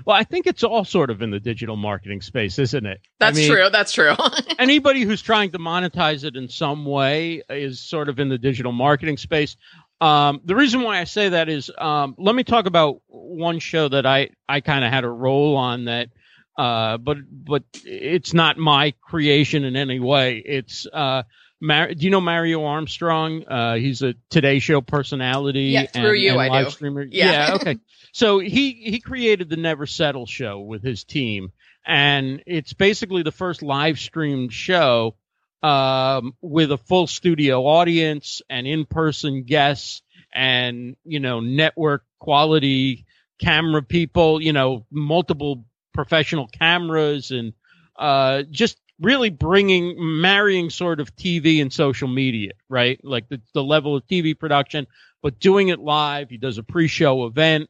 well, 0.06 0.16
I 0.16 0.24
think 0.24 0.48
it's 0.48 0.64
all 0.64 0.86
sort 0.86 1.10
of 1.10 1.22
in 1.22 1.32
the 1.32 1.40
digital 1.40 1.76
marketing 1.76 2.22
space, 2.22 2.60
isn't 2.60 2.86
it? 2.86 3.02
That's 3.20 3.38
I 3.38 3.42
mean, 3.42 3.50
true. 3.50 3.70
That's 3.72 3.92
true. 3.92 4.16
anybody 4.60 5.02
who's 5.04 5.22
trying 5.22 5.52
to 5.52 5.60
monetize 5.60 6.24
it 6.24 6.36
in 6.36 6.48
some 6.50 6.86
way 6.86 7.42
is 7.50 7.80
sort 7.80 8.10
of 8.10 8.20
in 8.20 8.30
the 8.30 8.38
digital 8.38 8.72
marketing 8.72 9.18
space. 9.18 9.56
Um, 10.02 10.42
the 10.44 10.56
reason 10.56 10.82
why 10.82 11.00
I 11.00 11.06
say 11.06 11.30
that 11.30 11.48
is, 11.48 11.72
um, 11.78 12.16
let 12.18 12.36
me 12.36 12.44
talk 12.44 12.66
about 12.66 13.02
one 13.08 13.60
show 13.60 13.88
that 13.88 14.06
I, 14.06 14.30
I 14.50 14.60
kind 14.60 14.84
of 14.84 14.92
had 14.92 15.06
a 15.06 15.10
role 15.10 15.56
on 15.56 15.86
that, 15.86 16.10
uh, 16.58 16.98
but, 16.98 17.18
but 17.32 17.64
it's 17.86 18.34
not 18.34 18.58
my 18.58 18.94
creation 19.02 19.64
in 19.64 19.76
any 19.76 20.00
way. 20.00 20.40
It's, 20.40 20.86
uh, 20.92 21.24
Mar- 21.64 21.94
do 21.94 22.04
you 22.04 22.12
know 22.12 22.20
Mario 22.20 22.66
Armstrong? 22.66 23.46
Uh, 23.48 23.76
he's 23.76 24.02
a 24.02 24.16
Today 24.30 24.60
Show 24.60 24.82
personality. 24.82 25.68
Yeah, 25.68 25.86
through 25.86 26.12
and, 26.12 26.22
you, 26.22 26.32
and 26.32 26.42
I 26.42 26.50
live 26.50 26.66
do. 26.66 26.72
Streamer. 26.72 27.04
Yeah. 27.04 27.32
yeah. 27.32 27.56
Okay. 27.56 27.78
so 28.12 28.40
he 28.40 28.74
he 28.74 29.00
created 29.00 29.50
the 29.50 29.56
Never 29.56 29.86
Settle 29.86 30.26
show 30.26 30.60
with 30.60 30.84
his 30.84 31.06
team, 31.06 31.54
and 31.86 32.44
it's 32.46 32.74
basically 32.74 33.24
the 33.24 33.32
first 33.32 33.64
live 33.64 33.98
streamed 33.98 34.52
show 34.52 35.16
um, 35.64 36.34
with 36.42 36.70
a 36.74 36.78
full 36.78 37.08
studio 37.08 37.62
audience 37.66 38.42
and 38.50 38.68
in 38.68 38.86
person 38.86 39.44
guests 39.44 40.02
and 40.34 40.98
you 41.06 41.22
know 41.22 41.40
network 41.40 42.04
quality 42.20 43.06
camera 43.40 43.82
people. 43.82 44.42
You 44.42 44.52
know 44.52 44.86
multiple 44.92 45.64
professional 45.94 46.48
cameras 46.48 47.32
and 47.32 47.54
uh, 47.98 48.44
just 48.52 48.78
really 49.04 49.30
bringing 49.30 49.96
marrying 49.98 50.70
sort 50.70 51.00
of 51.00 51.16
TV 51.16 51.62
and 51.62 51.72
social 51.72 52.08
media, 52.08 52.52
right? 52.70 53.00
Like 53.04 53.30
the, 53.30 53.42
the 53.54 53.64
level 53.64 53.96
of 53.96 54.08
TV 54.08 54.38
production, 54.38 54.88
but 55.22 55.40
doing 55.40 55.68
it 55.68 55.80
live. 55.80 56.30
He 56.30 56.38
does 56.38 56.58
a 56.58 56.64
pre-show 56.64 57.26
event, 57.26 57.70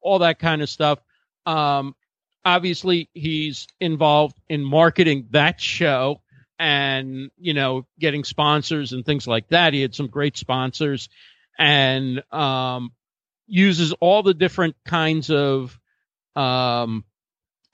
all 0.00 0.20
that 0.20 0.38
kind 0.38 0.62
of 0.62 0.68
stuff. 0.68 1.00
Um, 1.46 1.94
obviously 2.44 3.08
he's 3.14 3.66
involved 3.80 4.38
in 4.48 4.62
marketing 4.62 5.28
that 5.30 5.60
show 5.60 6.20
and 6.58 7.30
you 7.38 7.54
know 7.54 7.86
getting 7.98 8.22
sponsors 8.22 8.92
and 8.92 9.04
things 9.04 9.26
like 9.26 9.48
that 9.48 9.72
he 9.72 9.80
had 9.80 9.94
some 9.94 10.06
great 10.06 10.36
sponsors 10.36 11.08
and 11.58 12.22
um, 12.32 12.92
uses 13.46 13.92
all 14.00 14.22
the 14.22 14.34
different 14.34 14.76
kinds 14.84 15.30
of 15.30 15.78
um, 16.36 17.04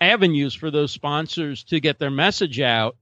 avenues 0.01 0.55
for 0.55 0.71
those 0.71 0.93
sponsors 0.93 1.65
to 1.65 1.81
get 1.81 1.99
their 1.99 2.11
message 2.11 2.61
out 2.61 2.97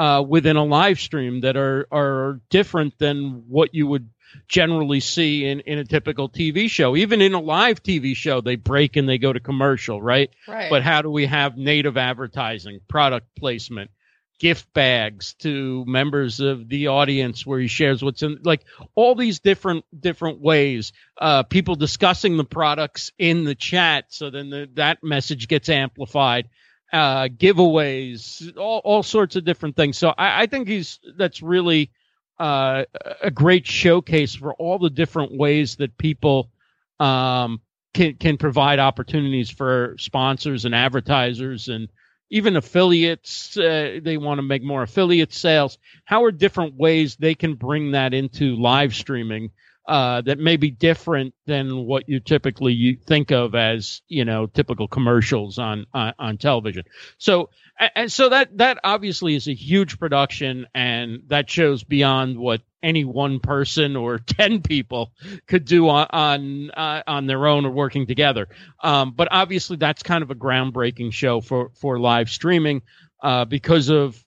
uh, 0.00 0.22
within 0.22 0.56
a 0.56 0.64
live 0.64 0.98
stream 0.98 1.42
that 1.42 1.58
are 1.58 1.86
are 1.92 2.40
different 2.48 2.98
than 2.98 3.44
what 3.48 3.74
you 3.74 3.86
would 3.86 4.08
generally 4.48 5.00
see 5.00 5.44
in, 5.44 5.60
in 5.60 5.78
a 5.78 5.84
typical 5.84 6.26
TV 6.26 6.70
show. 6.70 6.96
Even 6.96 7.20
in 7.20 7.34
a 7.34 7.40
live 7.40 7.82
TV 7.82 8.16
show, 8.16 8.40
they 8.40 8.56
break 8.56 8.96
and 8.96 9.06
they 9.06 9.18
go 9.18 9.30
to 9.30 9.40
commercial, 9.40 10.00
right? 10.00 10.30
Right. 10.48 10.70
But 10.70 10.82
how 10.82 11.02
do 11.02 11.10
we 11.10 11.26
have 11.26 11.58
native 11.58 11.98
advertising, 11.98 12.80
product 12.88 13.26
placement, 13.36 13.90
gift 14.38 14.72
bags 14.72 15.34
to 15.40 15.84
members 15.86 16.40
of 16.40 16.66
the 16.70 16.88
audience 16.88 17.44
where 17.44 17.60
he 17.60 17.66
shares 17.66 18.02
what's 18.02 18.22
in 18.22 18.38
like 18.42 18.64
all 18.94 19.14
these 19.14 19.40
different 19.40 19.84
different 20.00 20.40
ways 20.40 20.94
uh, 21.20 21.42
people 21.42 21.74
discussing 21.74 22.38
the 22.38 22.44
products 22.44 23.12
in 23.18 23.44
the 23.44 23.54
chat 23.54 24.06
so 24.08 24.30
then 24.30 24.48
the, 24.48 24.66
that 24.76 25.04
message 25.04 25.46
gets 25.46 25.68
amplified 25.68 26.48
uh, 26.92 27.28
giveaways 27.28 28.56
all, 28.56 28.80
all 28.84 29.02
sorts 29.02 29.36
of 29.36 29.44
different 29.44 29.76
things. 29.76 29.98
So 29.98 30.08
I, 30.10 30.42
I 30.42 30.46
think 30.46 30.68
he's 30.68 30.98
that's 31.16 31.42
really 31.42 31.90
uh, 32.38 32.84
a 33.22 33.30
great 33.30 33.66
showcase 33.66 34.34
for 34.34 34.54
all 34.54 34.78
the 34.78 34.90
different 34.90 35.36
ways 35.36 35.76
that 35.76 35.96
people 35.98 36.50
um, 36.98 37.60
can 37.94 38.14
can 38.14 38.36
provide 38.36 38.78
opportunities 38.78 39.50
for 39.50 39.96
sponsors 39.98 40.64
and 40.64 40.74
advertisers 40.74 41.68
and 41.68 41.88
even 42.30 42.56
affiliates 42.56 43.56
uh, 43.56 43.98
they 44.02 44.16
want 44.16 44.38
to 44.38 44.42
make 44.42 44.62
more 44.62 44.82
affiliate 44.82 45.32
sales. 45.32 45.78
How 46.04 46.24
are 46.24 46.30
different 46.30 46.76
ways 46.76 47.16
they 47.16 47.34
can 47.34 47.54
bring 47.54 47.92
that 47.92 48.14
into 48.14 48.56
live 48.56 48.94
streaming 48.94 49.50
uh, 49.86 50.20
that 50.20 50.38
may 50.38 50.56
be 50.56 50.70
different 50.70 51.34
than 51.46 51.84
what 51.86 52.08
you 52.08 52.20
typically 52.20 52.72
you 52.72 52.96
think 52.96 53.32
of 53.32 53.54
as 53.54 54.02
you 54.08 54.24
know 54.24 54.46
typical 54.46 54.86
commercials 54.86 55.58
on 55.58 55.86
on, 55.92 56.12
on 56.18 56.38
television. 56.38 56.84
So 57.18 57.50
and 57.96 58.12
so 58.12 58.28
that 58.28 58.56
that 58.58 58.78
obviously 58.84 59.34
is 59.34 59.48
a 59.48 59.54
huge 59.54 59.98
production 59.98 60.66
and 60.74 61.22
that 61.28 61.48
shows 61.48 61.82
beyond 61.82 62.38
what 62.38 62.60
any 62.82 63.04
one 63.04 63.40
person 63.40 63.96
or 63.96 64.18
10 64.26 64.62
people 64.62 65.12
could 65.46 65.64
do 65.64 65.88
on 65.88 66.06
on, 66.10 66.70
uh, 66.70 67.02
on 67.06 67.26
their 67.26 67.46
own 67.46 67.64
or 67.64 67.70
working 67.70 68.06
together. 68.06 68.48
Um, 68.82 69.12
but 69.16 69.28
obviously 69.30 69.76
that's 69.76 70.02
kind 70.02 70.22
of 70.22 70.30
a 70.30 70.34
groundbreaking 70.34 71.12
show 71.12 71.40
for 71.40 71.70
for 71.74 71.98
live 71.98 72.28
streaming 72.28 72.82
uh, 73.22 73.44
because 73.44 73.88
of 73.88 74.22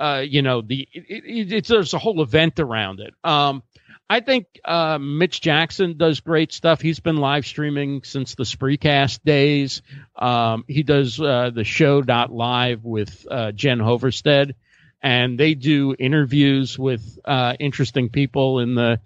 uh, 0.00 0.24
you 0.26 0.42
know 0.42 0.60
the 0.62 0.88
it, 0.92 1.24
it, 1.24 1.52
it's 1.52 1.68
there's 1.68 1.94
a 1.94 1.98
whole 1.98 2.22
event 2.22 2.58
around 2.58 3.00
it. 3.00 3.14
Um, 3.22 3.62
I 4.08 4.20
think 4.20 4.46
uh, 4.64 4.98
Mitch 5.00 5.40
Jackson 5.40 5.96
does 5.96 6.20
great 6.20 6.52
stuff. 6.52 6.80
He's 6.80 7.00
been 7.00 7.16
live 7.16 7.46
streaming 7.46 8.02
since 8.02 8.34
the 8.34 8.44
Spreecast 8.44 9.20
days. 9.24 9.82
Um, 10.16 10.64
he 10.68 10.82
does 10.82 11.18
uh, 11.18 11.50
the 11.54 11.64
show 11.64 12.02
dot 12.02 12.30
live 12.30 12.84
with 12.84 13.26
uh, 13.30 13.52
Jen 13.52 13.78
Hoverstead, 13.78 14.54
and 15.02 15.38
they 15.38 15.54
do 15.54 15.96
interviews 15.98 16.78
with 16.78 17.18
uh, 17.24 17.54
interesting 17.58 18.10
people 18.10 18.60
in 18.60 18.74
the 18.74 19.00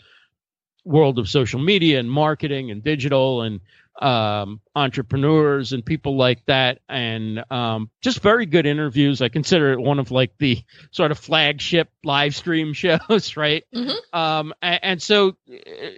world 0.85 1.19
of 1.19 1.29
social 1.29 1.61
media 1.61 2.01
and 2.01 2.11
marketing 2.11 2.71
and 2.71 2.83
digital 2.83 3.43
and 3.43 3.61
um, 3.99 4.61
entrepreneurs 4.77 5.73
and 5.73 5.85
people 5.85 6.17
like 6.17 6.45
that, 6.47 6.79
and 6.89 7.45
um, 7.51 7.91
just 8.01 8.21
very 8.21 8.47
good 8.47 8.65
interviews. 8.65 9.21
I 9.21 9.29
consider 9.29 9.73
it 9.73 9.81
one 9.81 9.99
of 9.99 10.11
like 10.11 10.39
the 10.39 10.63
sort 10.93 11.11
of 11.11 11.19
flagship 11.19 11.91
live 12.05 12.35
stream 12.35 12.73
shows, 12.75 13.37
right? 13.37 13.65
Mm-hmm. 13.75 14.19
Um, 14.19 14.55
and, 14.63 14.81
and, 14.83 15.03
so 15.03 15.37
uh, 15.51 15.55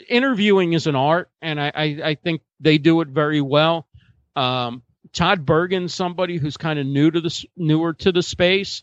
interviewing 0.08 0.72
is 0.72 0.86
an 0.86 0.96
art, 0.96 1.30
and 1.42 1.60
I, 1.60 1.72
I, 1.74 1.84
I 2.04 2.14
think 2.14 2.42
they 2.58 2.78
do 2.78 3.00
it 3.02 3.08
very 3.08 3.42
well. 3.42 3.86
Um, 4.34 4.82
Todd 5.12 5.44
Bergen, 5.44 5.88
somebody 5.88 6.38
who's 6.38 6.56
kind 6.56 6.78
of 6.78 6.86
new 6.86 7.10
to 7.10 7.20
the 7.20 7.46
newer 7.56 7.92
to 7.94 8.12
the 8.12 8.22
space, 8.22 8.82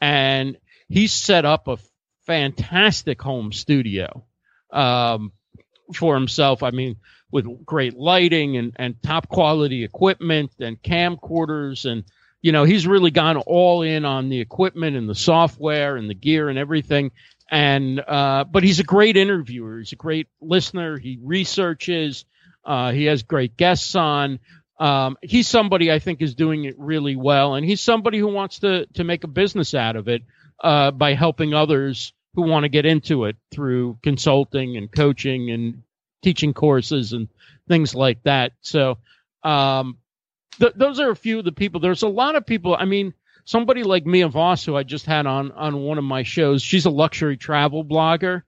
and 0.00 0.58
he's 0.88 1.12
set 1.12 1.44
up 1.44 1.68
a 1.68 1.78
fantastic 2.26 3.22
home 3.22 3.52
studio 3.52 4.26
um, 4.72 5.32
for 5.94 6.14
himself. 6.14 6.62
I 6.62 6.70
mean 6.70 6.96
with 7.30 7.64
great 7.64 7.94
lighting 7.94 8.56
and, 8.56 8.72
and 8.76 9.02
top 9.02 9.28
quality 9.28 9.84
equipment 9.84 10.52
and 10.60 10.82
camcorders. 10.82 11.90
And 11.90 12.04
you 12.40 12.52
know 12.52 12.64
he's 12.64 12.86
really 12.86 13.10
gone 13.10 13.36
all 13.36 13.82
in 13.82 14.04
on 14.04 14.28
the 14.28 14.40
equipment 14.40 14.96
and 14.96 15.08
the 15.08 15.14
software 15.14 15.96
and 15.96 16.08
the 16.08 16.14
gear 16.14 16.48
and 16.48 16.58
everything. 16.58 17.10
And 17.50 18.00
uh, 18.00 18.44
but 18.44 18.62
he's 18.62 18.80
a 18.80 18.84
great 18.84 19.16
interviewer. 19.16 19.78
He's 19.78 19.92
a 19.92 19.96
great 19.96 20.28
listener. 20.40 20.98
He 20.98 21.18
researches. 21.22 22.24
Uh, 22.64 22.92
he 22.92 23.04
has 23.06 23.22
great 23.22 23.56
guests 23.56 23.94
on. 23.94 24.40
Um, 24.80 25.16
he's 25.22 25.48
somebody 25.48 25.90
i 25.90 25.98
think 25.98 26.22
is 26.22 26.36
doing 26.36 26.64
it 26.64 26.76
really 26.78 27.16
well. 27.16 27.54
And 27.54 27.66
he's 27.66 27.80
somebody 27.80 28.18
who 28.18 28.28
wants 28.28 28.60
to 28.60 28.86
to 28.94 29.04
make 29.04 29.24
a 29.24 29.28
business 29.28 29.74
out 29.74 29.96
of 29.96 30.08
it 30.08 30.22
uh, 30.62 30.90
by 30.90 31.14
helping 31.14 31.54
others 31.54 32.12
who 32.34 32.42
want 32.42 32.64
to 32.64 32.68
get 32.68 32.86
into 32.86 33.24
it 33.24 33.36
through 33.50 33.98
consulting 34.02 34.76
and 34.76 34.92
coaching 34.92 35.50
and 35.50 35.82
teaching 36.22 36.54
courses 36.54 37.12
and 37.12 37.28
things 37.68 37.94
like 37.94 38.22
that. 38.24 38.52
So, 38.60 38.98
um, 39.42 39.98
th- 40.58 40.74
those 40.76 41.00
are 41.00 41.10
a 41.10 41.16
few 41.16 41.38
of 41.38 41.44
the 41.44 41.52
people. 41.52 41.80
There's 41.80 42.02
a 42.02 42.08
lot 42.08 42.36
of 42.36 42.46
people. 42.46 42.76
I 42.78 42.84
mean, 42.84 43.14
somebody 43.44 43.82
like 43.82 44.06
Mia 44.06 44.28
Voss, 44.28 44.64
who 44.64 44.76
I 44.76 44.82
just 44.82 45.06
had 45.06 45.26
on 45.26 45.52
on 45.52 45.82
one 45.82 45.98
of 45.98 46.04
my 46.04 46.22
shows. 46.22 46.62
She's 46.62 46.86
a 46.86 46.90
luxury 46.90 47.36
travel 47.36 47.84
blogger, 47.84 48.42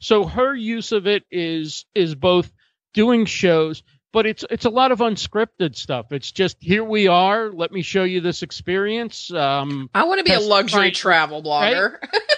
so 0.00 0.24
her 0.24 0.54
use 0.54 0.92
of 0.92 1.06
it 1.06 1.24
is 1.30 1.84
is 1.94 2.14
both 2.14 2.52
doing 2.94 3.26
shows, 3.26 3.82
but 4.12 4.26
it's 4.26 4.44
it's 4.50 4.64
a 4.64 4.70
lot 4.70 4.92
of 4.92 5.00
unscripted 5.00 5.76
stuff. 5.76 6.12
It's 6.12 6.32
just 6.32 6.56
here 6.60 6.84
we 6.84 7.08
are. 7.08 7.50
Let 7.50 7.72
me 7.72 7.82
show 7.82 8.04
you 8.04 8.20
this 8.20 8.42
experience. 8.42 9.32
Um, 9.32 9.90
I 9.94 10.04
want 10.04 10.18
to 10.18 10.24
be 10.24 10.32
a 10.32 10.40
luxury 10.40 10.92
travel 10.92 11.42
blogger. 11.42 12.00
Right? 12.00 12.22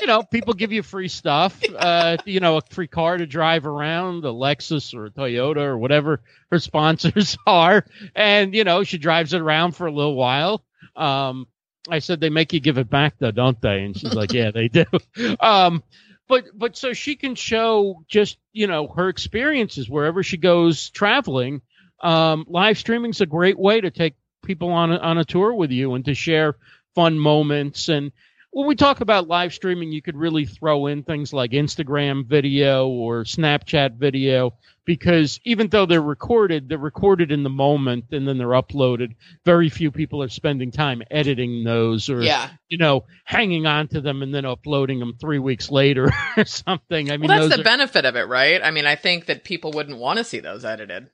you 0.00 0.06
know, 0.06 0.22
people 0.22 0.54
give 0.54 0.72
you 0.72 0.82
free 0.82 1.08
stuff. 1.08 1.60
Uh, 1.76 2.16
you 2.24 2.40
know, 2.40 2.56
a 2.56 2.62
free 2.70 2.86
car 2.86 3.16
to 3.16 3.26
drive 3.26 3.66
around, 3.66 4.24
a 4.24 4.28
Lexus 4.28 4.94
or 4.94 5.06
a 5.06 5.10
Toyota 5.10 5.58
or 5.58 5.78
whatever 5.78 6.22
her 6.50 6.58
sponsors 6.58 7.36
are, 7.46 7.84
and 8.14 8.54
you 8.54 8.64
know, 8.64 8.84
she 8.84 8.98
drives 8.98 9.34
it 9.34 9.40
around 9.40 9.72
for 9.72 9.86
a 9.86 9.92
little 9.92 10.14
while. 10.16 10.64
Um, 10.96 11.46
I 11.88 11.98
said 12.00 12.20
they 12.20 12.30
make 12.30 12.52
you 12.52 12.60
give 12.60 12.78
it 12.78 12.90
back 12.90 13.14
though, 13.18 13.30
don't 13.30 13.60
they? 13.60 13.82
And 13.82 13.96
she's 13.96 14.14
like, 14.14 14.32
yeah, 14.32 14.50
they 14.50 14.68
do. 14.68 14.84
Um, 15.40 15.82
but 16.28 16.44
but 16.54 16.76
so 16.76 16.92
she 16.92 17.16
can 17.16 17.34
show 17.34 18.04
just 18.06 18.38
you 18.52 18.68
know 18.68 18.86
her 18.86 19.08
experiences 19.08 19.90
wherever 19.90 20.22
she 20.22 20.36
goes 20.36 20.88
traveling. 20.90 21.60
Um, 22.00 22.46
live 22.48 22.78
streaming 22.78 23.10
is 23.10 23.20
a 23.20 23.26
great 23.26 23.58
way 23.58 23.80
to 23.80 23.90
take 23.90 24.14
people 24.44 24.70
on 24.70 24.92
a, 24.92 24.96
on 24.96 25.18
a 25.18 25.24
tour 25.24 25.52
with 25.52 25.70
you 25.70 25.94
and 25.94 26.04
to 26.04 26.14
share 26.14 26.56
fun 26.94 27.18
moments 27.18 27.88
and 27.88 28.12
when 28.52 28.66
we 28.66 28.74
talk 28.74 29.00
about 29.00 29.28
live 29.28 29.54
streaming, 29.54 29.92
you 29.92 30.02
could 30.02 30.16
really 30.16 30.44
throw 30.44 30.86
in 30.86 31.04
things 31.04 31.32
like 31.32 31.52
Instagram 31.52 32.26
video 32.26 32.88
or 32.88 33.22
Snapchat 33.22 33.96
video 33.96 34.54
because 34.84 35.38
even 35.44 35.68
though 35.68 35.86
they're 35.86 36.02
recorded, 36.02 36.68
they're 36.68 36.78
recorded 36.78 37.30
in 37.30 37.44
the 37.44 37.50
moment 37.50 38.06
and 38.10 38.26
then 38.26 38.38
they're 38.38 38.48
uploaded. 38.48 39.14
Very 39.44 39.68
few 39.68 39.92
people 39.92 40.20
are 40.20 40.28
spending 40.28 40.72
time 40.72 41.00
editing 41.12 41.62
those 41.62 42.10
or, 42.10 42.22
yeah. 42.22 42.50
you 42.68 42.76
know, 42.76 43.04
hanging 43.24 43.66
on 43.66 43.86
to 43.88 44.00
them 44.00 44.20
and 44.20 44.34
then 44.34 44.44
uploading 44.44 44.98
them 44.98 45.14
three 45.20 45.38
weeks 45.38 45.70
later 45.70 46.10
or 46.36 46.44
something. 46.44 47.12
I 47.12 47.18
mean, 47.18 47.28
well, 47.28 47.40
that's 47.42 47.54
the 47.54 47.60
are- 47.60 47.64
benefit 47.64 48.04
of 48.04 48.16
it, 48.16 48.24
right? 48.24 48.60
I 48.62 48.72
mean, 48.72 48.86
I 48.86 48.96
think 48.96 49.26
that 49.26 49.44
people 49.44 49.70
wouldn't 49.70 49.98
want 49.98 50.18
to 50.18 50.24
see 50.24 50.40
those 50.40 50.64
edited. 50.64 51.08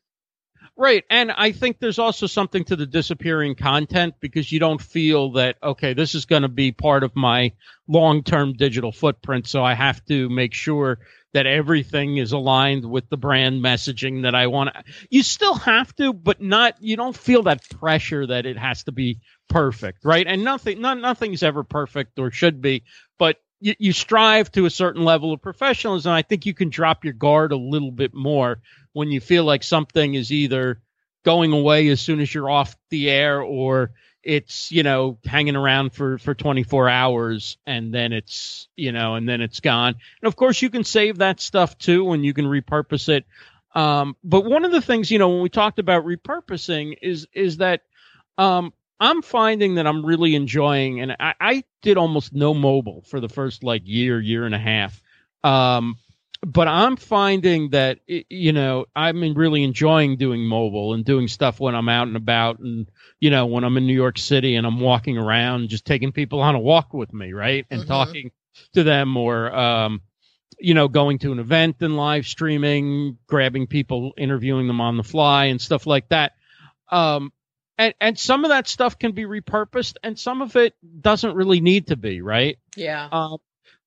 Right. 0.79 1.05
And 1.09 1.33
I 1.33 1.53
think 1.53 1.79
there's 1.79 1.99
also 1.99 2.27
something 2.27 2.65
to 2.65 2.77
the 2.77 2.85
disappearing 2.85 3.55
content 3.55 4.15
because 4.21 4.53
you 4.53 4.61
don't 4.61 4.81
feel 4.81 5.33
that, 5.33 5.57
okay, 5.63 5.95
this 5.95 6.15
is 6.15 6.27
going 6.27 6.43
to 6.43 6.49
be 6.49 6.71
part 6.71 7.03
of 7.03 7.17
my 7.17 7.53
long 7.89 8.23
term 8.23 8.53
digital 8.53 8.93
footprint. 8.93 9.47
So 9.47 9.65
I 9.65 9.73
have 9.73 10.05
to 10.07 10.29
make 10.29 10.53
sure 10.53 10.99
that 11.33 11.47
everything 11.47 12.19
is 12.19 12.33
aligned 12.33 12.85
with 12.85 13.09
the 13.09 13.17
brand 13.17 13.65
messaging 13.65 14.23
that 14.23 14.35
I 14.35 14.49
want. 14.49 14.77
You 15.09 15.23
still 15.23 15.55
have 15.55 15.95
to, 15.97 16.13
but 16.13 16.43
not, 16.43 16.75
you 16.81 16.97
don't 16.97 17.17
feel 17.17 17.45
that 17.45 17.69
pressure 17.71 18.27
that 18.27 18.45
it 18.45 18.59
has 18.59 18.85
to 18.85 18.93
be 18.93 19.21
perfect. 19.49 20.05
Right. 20.05 20.27
And 20.27 20.45
nothing, 20.45 20.83
not, 20.83 20.99
nothing's 20.99 21.43
ever 21.43 21.65
perfect 21.65 22.19
or 22.19 22.31
should 22.31 22.61
be, 22.61 22.85
but 23.19 23.39
you, 23.61 23.75
you 23.79 23.93
strive 23.93 24.53
to 24.53 24.67
a 24.67 24.71
certain 24.71 25.05
level 25.05 25.33
of 25.33 25.41
professionalism. 25.41 26.13
I 26.13 26.23
think 26.23 26.45
you 26.45 26.55
can 26.55 26.69
drop 26.69 27.05
your 27.05 27.15
guard 27.15 27.53
a 27.53 27.57
little 27.57 27.91
bit 27.91 28.13
more 28.15 28.59
when 28.97 29.11
you 29.11 29.21
feel 29.21 29.45
like 29.45 29.63
something 29.63 30.15
is 30.15 30.33
either 30.33 30.81
going 31.23 31.53
away 31.53 31.89
as 31.89 32.01
soon 32.01 32.19
as 32.19 32.33
you're 32.33 32.49
off 32.49 32.75
the 32.89 33.11
air 33.11 33.43
or 33.43 33.91
it's 34.23 34.73
you 34.73 34.83
know 34.83 35.19
hanging 35.27 35.55
around 35.55 35.93
for 35.93 36.17
for 36.17 36.35
24 36.35 36.89
hours 36.89 37.59
and 37.67 37.93
then 37.93 38.15
it's 38.15 38.69
you 38.75 38.93
know 38.93 39.15
and 39.15 39.29
then 39.29 39.43
it's 39.43 39.61
gone 39.61 39.97
and 40.23 40.27
of 40.27 40.35
course 40.35 40.63
you 40.63 40.71
can 40.71 40.83
save 40.83 41.19
that 41.19 41.41
stuff 41.41 41.77
too 41.77 42.11
and 42.13 42.25
you 42.25 42.33
can 42.33 42.47
repurpose 42.47 43.11
it 43.11 43.27
um, 43.75 44.17
but 44.25 44.47
one 44.47 44.65
of 44.65 44.73
the 44.73 44.81
things 44.81 45.11
you 45.11 45.19
know 45.19 45.29
when 45.29 45.43
we 45.43 45.51
talked 45.51 45.79
about 45.79 46.07
repurposing 46.07 46.97
is 47.03 47.27
is 47.35 47.59
that 47.59 47.83
um, 48.39 48.73
I'm 48.99 49.21
finding 49.21 49.75
that 49.75 49.87
I'm 49.87 50.07
really 50.07 50.35
enjoying, 50.35 51.01
and 51.03 51.13
I, 51.21 51.35
I 51.39 51.65
did 51.83 51.99
almost 51.99 52.33
no 52.33 52.55
mobile 52.55 53.03
for 53.03 53.21
the 53.21 53.29
first 53.29 53.63
like 53.63 53.83
year, 53.85 54.19
year 54.19 54.47
and 54.47 54.55
a 54.55 54.59
half. 54.59 55.03
Um, 55.45 55.99
but 56.47 56.69
I'm 56.69 56.97
finding 56.97 57.71
that 57.71 57.99
you 58.07 58.53
know 58.53 58.87
I'm 58.95 59.35
really 59.35 59.65
enjoying 59.65 60.17
doing 60.17 60.47
mobile 60.47 60.95
and 60.95 61.05
doing 61.05 61.27
stuff 61.27 61.59
when 61.59 61.75
I'm 61.75 61.89
out 61.89 62.07
and 62.07 62.17
about, 62.17 62.61
and 62.61 62.89
you 63.19 63.31
know 63.31 63.47
when 63.47 63.65
I'm 63.65 63.77
in 63.77 63.85
New 63.85 63.95
York 63.95 64.17
City 64.17 64.55
and 64.55 64.65
I'm 64.65 64.79
walking 64.79 65.19
around, 65.19 65.71
just 65.71 65.85
taking 65.85 66.13
people 66.13 66.41
on 66.41 66.55
a 66.55 66.61
walk 66.61 66.95
with 66.95 67.13
me, 67.13 67.33
right, 67.33 67.67
and 67.69 67.81
mm-hmm. 67.81 67.89
talking 67.89 68.31
to 68.75 68.85
them, 68.85 69.17
or 69.17 69.53
um, 69.53 70.03
you 70.61 70.75
know 70.75 70.87
going 70.87 71.19
to 71.19 71.33
an 71.33 71.41
event 71.41 71.79
and 71.81 71.97
live 71.97 72.29
streaming, 72.29 73.19
grabbing 73.27 73.67
people, 73.67 74.15
interviewing 74.17 74.69
them 74.69 74.81
on 74.81 74.97
the 74.97 75.03
fly, 75.03 75.47
and 75.47 75.61
stuff 75.61 75.85
like 75.85 76.09
that. 76.11 76.35
Um, 76.93 77.33
and 77.77 77.93
and 78.01 78.17
some 78.17 78.45
of 78.45 78.51
that 78.51 78.69
stuff 78.69 79.01
can 79.01 79.11
be 79.11 79.25
repurposed, 79.25 79.97
and 80.05 80.17
some 80.17 80.43
of 80.43 80.55
it 80.55 80.75
doesn't 81.01 81.35
really 81.35 81.61
need 81.61 81.89
to 81.89 81.97
be, 81.97 82.23
right? 82.23 82.57
Yeah. 82.77 83.09
Um, 83.11 83.39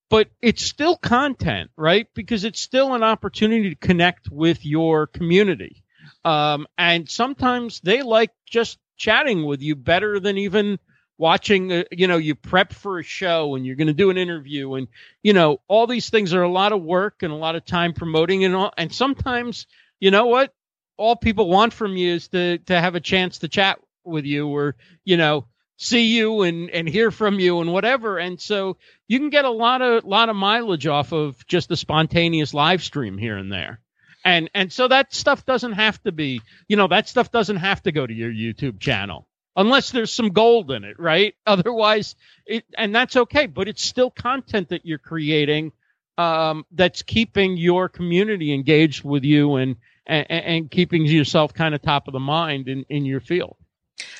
but 0.09 0.29
it's 0.41 0.63
still 0.63 0.97
content, 0.97 1.69
right? 1.77 2.07
Because 2.13 2.43
it's 2.43 2.59
still 2.59 2.93
an 2.95 3.03
opportunity 3.03 3.69
to 3.69 3.75
connect 3.75 4.29
with 4.29 4.65
your 4.65 5.07
community. 5.07 5.83
Um, 6.25 6.67
and 6.77 7.09
sometimes 7.09 7.79
they 7.81 8.01
like 8.01 8.31
just 8.45 8.79
chatting 8.97 9.45
with 9.45 9.61
you 9.61 9.75
better 9.75 10.19
than 10.19 10.37
even 10.37 10.79
watching, 11.17 11.71
uh, 11.71 11.83
you 11.91 12.07
know, 12.07 12.17
you 12.17 12.33
prep 12.33 12.73
for 12.73 12.99
a 12.99 13.03
show 13.03 13.55
and 13.55 13.65
you're 13.65 13.75
going 13.75 13.87
to 13.87 13.93
do 13.93 14.09
an 14.09 14.17
interview 14.17 14.73
and, 14.75 14.87
you 15.21 15.33
know, 15.33 15.59
all 15.67 15.85
these 15.85 16.09
things 16.09 16.33
are 16.33 16.43
a 16.43 16.51
lot 16.51 16.71
of 16.71 16.81
work 16.81 17.21
and 17.21 17.31
a 17.31 17.35
lot 17.35 17.55
of 17.55 17.65
time 17.65 17.93
promoting 17.93 18.45
and 18.45 18.55
all. 18.55 18.73
And 18.77 18.93
sometimes, 18.93 19.67
you 19.99 20.11
know 20.11 20.25
what? 20.25 20.53
All 20.97 21.15
people 21.15 21.47
want 21.47 21.73
from 21.73 21.95
you 21.95 22.13
is 22.13 22.27
to, 22.29 22.57
to 22.59 22.79
have 22.79 22.95
a 22.95 22.99
chance 22.99 23.39
to 23.39 23.47
chat 23.47 23.79
with 24.03 24.25
you 24.25 24.47
or, 24.47 24.75
you 25.05 25.17
know, 25.17 25.45
see 25.79 26.17
you 26.17 26.41
and 26.41 26.69
and 26.69 26.87
hear 26.87 27.09
from 27.09 27.39
you 27.39 27.61
and 27.61 27.71
whatever. 27.71 28.17
And 28.17 28.39
so 28.39 28.77
you 29.07 29.17
can 29.17 29.29
get 29.29 29.45
a 29.45 29.49
lot 29.49 29.81
of 29.81 30.03
lot 30.03 30.29
of 30.29 30.35
mileage 30.35 30.85
off 30.85 31.13
of 31.13 31.47
just 31.47 31.71
a 31.71 31.77
spontaneous 31.77 32.53
live 32.53 32.83
stream 32.83 33.17
here 33.17 33.37
and 33.37 33.51
there. 33.51 33.79
And 34.25 34.49
and 34.53 34.71
so 34.71 34.89
that 34.89 35.13
stuff 35.13 35.45
doesn't 35.45 35.71
have 35.71 36.01
to 36.03 36.11
be 36.11 36.41
you 36.67 36.75
know 36.75 36.87
that 36.87 37.07
stuff 37.07 37.31
doesn't 37.31 37.57
have 37.57 37.81
to 37.83 37.93
go 37.93 38.05
to 38.05 38.13
your 38.13 38.31
youtube 38.31 38.79
channel 38.81 39.27
unless 39.55 39.91
there's 39.91 40.11
some 40.11 40.29
gold 40.29 40.69
in 40.71 40.83
it 40.83 40.99
right? 40.99 41.33
Otherwise 41.47 42.15
it 42.45 42.65
and 42.77 42.93
that's 42.93 43.15
okay 43.15 43.45
but 43.45 43.69
it's 43.69 43.81
still 43.81 44.11
content 44.11 44.69
that 44.69 44.85
you're 44.85 44.99
creating 44.99 45.71
um, 46.17 46.65
that's 46.73 47.01
keeping 47.01 47.55
your 47.55 47.87
community 47.87 48.53
engaged 48.53 49.05
with 49.05 49.23
you 49.23 49.55
and 49.55 49.77
and, 50.05 50.29
and 50.29 50.71
keeping 50.71 51.05
yourself 51.05 51.53
kind 51.53 51.73
of 51.73 51.81
top 51.81 52.09
of 52.09 52.11
the 52.11 52.19
mind 52.19 52.67
in 52.67 52.83
in 52.89 53.05
your 53.05 53.21
field 53.21 53.55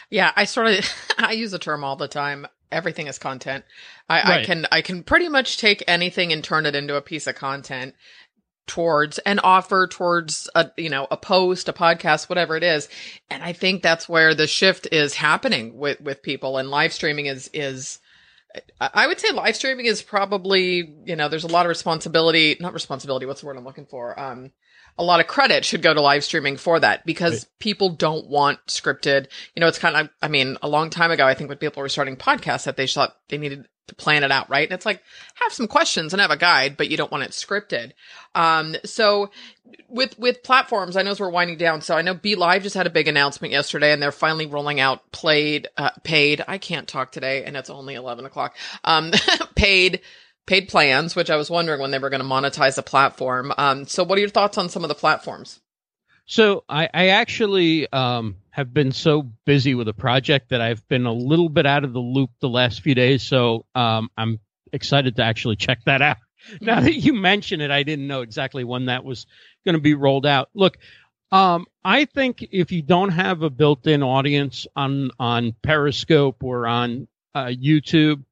yeah, 0.10 0.32
I 0.36 0.46
sort 0.46 0.68
of 0.68 0.90
I 1.18 1.34
use 1.34 1.52
the 1.52 1.60
term 1.60 1.84
all 1.84 1.96
the 1.96 2.08
time. 2.08 2.48
Everything 2.72 3.08
is 3.08 3.18
content. 3.18 3.66
I, 4.08 4.16
right. 4.16 4.42
I 4.42 4.46
can 4.46 4.66
I 4.72 4.82
can 4.82 5.04
pretty 5.04 5.30
much 5.30 5.58
take 5.58 5.84
anything 5.88 6.32
and 6.32 6.44
turn 6.44 6.66
it 6.66 6.76
into 6.76 6.96
a 6.96 7.02
piece 7.02 7.28
of 7.28 7.36
content 7.36 7.96
towards 8.68 9.18
an 9.20 9.40
offer 9.40 9.88
towards 9.88 10.48
a 10.54 10.70
you 10.78 10.90
know 10.90 11.08
a 11.10 11.18
post 11.18 11.68
a 11.68 11.74
podcast 11.74 12.30
whatever 12.30 12.56
it 12.56 12.62
is 12.62 12.88
and 13.28 13.42
i 13.42 13.52
think 13.52 13.82
that's 13.82 14.08
where 14.08 14.36
the 14.36 14.46
shift 14.46 14.88
is 14.92 15.16
happening 15.16 15.76
with 15.76 16.00
with 16.02 16.22
people 16.22 16.56
and 16.60 16.70
live 16.70 16.94
streaming 16.94 17.26
is 17.26 17.50
is 17.52 17.98
I 18.82 19.08
would 19.08 19.20
say 19.20 19.32
live 19.32 19.56
streaming 19.56 19.86
is 19.86 20.02
probably, 20.02 20.96
you 21.06 21.16
know, 21.16 21.30
there's 21.30 21.44
a 21.44 21.48
lot 21.48 21.66
of 21.66 21.70
responsibility, 21.70 22.58
not 22.60 22.74
responsibility, 22.74 23.26
what's 23.26 23.42
the 23.42 23.48
word 23.48 23.58
I'm 23.58 23.64
looking 23.64 23.86
for? 23.86 24.20
Um, 24.20 24.52
a 25.00 25.04
lot 25.04 25.22
of 25.22 25.28
credit 25.28 25.64
should 25.64 25.82
go 25.82 25.94
to 25.94 26.02
live 26.02 26.26
streaming 26.26 26.58
for 26.58 26.78
that 26.78 27.06
because 27.06 27.34
right. 27.34 27.60
people 27.60 27.90
don't 27.90 28.28
want 28.28 28.60
scripted. 28.68 29.28
You 29.56 29.62
know, 29.62 29.68
it's 29.68 29.80
kind 29.80 29.96
of, 29.96 30.10
I 30.22 30.28
mean, 30.28 30.58
a 30.62 30.68
long 30.68 30.90
time 30.90 31.10
ago, 31.10 31.26
I 31.26 31.34
think 31.34 31.48
when 31.48 31.58
people 31.58 31.82
were 31.82 31.88
starting 31.90 32.18
podcasts 32.18 32.66
that 32.66 32.76
they 32.76 32.86
thought 32.86 33.16
they 33.30 33.38
needed 33.38 33.66
to 33.88 33.96
plan 33.96 34.26
it 34.26 34.32
out, 34.32 34.50
right? 34.50 34.68
And 34.68 34.74
it's 34.74 34.86
like, 34.86 35.02
have 35.36 35.54
some 35.54 35.70
questions 35.70 36.14
and 36.14 36.20
have 36.20 36.32
a 36.32 36.38
guide, 36.38 36.76
but 36.76 36.90
you 36.90 36.98
don't 36.98 37.12
want 37.14 37.24
it 37.24 37.32
scripted. 37.32 37.94
Um, 38.36 38.76
so 38.84 39.32
with, 39.88 40.20
with 40.20 40.44
platforms, 40.44 40.98
I 40.98 41.02
know 41.02 41.12
as 41.12 41.20
we're 41.22 41.30
winding 41.30 41.58
down. 41.58 41.80
So 41.80 41.96
I 41.96 42.02
know 42.02 42.14
BeLive 42.14 42.62
just 42.62 42.76
had 42.76 42.86
a 42.86 42.92
big 42.92 43.08
announcement 43.08 43.54
yesterday 43.54 43.94
and 43.94 44.04
they're 44.04 44.12
finally 44.12 44.48
rolling 44.48 44.82
out 44.82 45.10
played, 45.14 45.70
uh, 45.78 45.92
paid. 46.04 46.44
I 46.46 46.58
can't 46.58 46.90
talk 46.90 47.14
today 47.14 47.46
and 47.46 47.56
it's 47.56 47.70
only 47.70 47.96
11 47.96 48.26
o'clock. 48.26 48.58
Um, 48.84 49.12
paid 49.56 50.02
paid 50.50 50.68
plans, 50.68 51.16
which 51.16 51.30
I 51.30 51.38
was 51.38 51.50
wondering 51.50 51.80
when 51.80 51.92
they 51.92 52.00
were 52.00 52.10
going 52.10 52.22
to 52.22 52.28
monetize 52.28 52.76
the 52.76 52.84
platform. 52.84 53.54
Um, 53.58 53.86
so, 53.86 54.04
what 54.04 54.18
are 54.18 54.22
your 54.22 54.30
thoughts 54.30 54.58
on 54.58 54.68
some 54.68 54.84
of 54.84 54.90
the 54.90 54.96
platforms? 54.96 55.62
So, 56.26 56.66
I, 56.68 56.90
I 56.94 57.08
actually 57.10 57.90
um, 57.94 58.36
have 58.50 58.74
been 58.74 58.92
so 58.92 59.22
busy 59.46 59.76
with 59.76 59.88
a 59.88 59.94
project 59.94 60.50
that 60.50 60.60
I've 60.60 60.86
been 60.90 61.06
a 61.06 61.14
little 61.14 61.50
bit 61.50 61.66
out 61.66 61.84
of 61.84 61.94
the 61.94 62.00
loop 62.00 62.32
the 62.42 62.50
last 62.50 62.82
few 62.82 62.96
days. 62.96 63.24
So, 63.24 63.66
um, 63.76 64.10
I'm 64.18 64.40
excited 64.74 65.16
to 65.18 65.24
actually 65.24 65.56
check 65.56 65.80
that 65.86 66.02
out. 66.02 66.18
Now 66.62 66.80
that 66.80 66.94
you 66.96 67.14
mention 67.14 67.60
it, 67.60 67.70
I 67.70 67.84
didn't 67.84 68.08
know 68.08 68.22
exactly 68.22 68.64
when 68.64 68.86
that 68.86 69.04
was 69.04 69.28
going 69.66 69.76
to 69.76 69.82
be 69.82 69.94
rolled 69.94 70.26
out. 70.26 70.50
Look, 70.54 70.78
um, 71.34 71.66
I 71.84 72.06
think 72.06 72.48
if 72.52 72.72
you 72.72 72.82
don't 72.82 73.10
have 73.10 73.42
a 73.42 73.50
built-in 73.50 74.02
audience 74.02 74.66
on 74.74 75.12
on 75.20 75.54
Periscope 75.62 76.42
or 76.42 76.66
on 76.66 77.10
uh, 77.36 77.48
YouTube, 77.48 78.24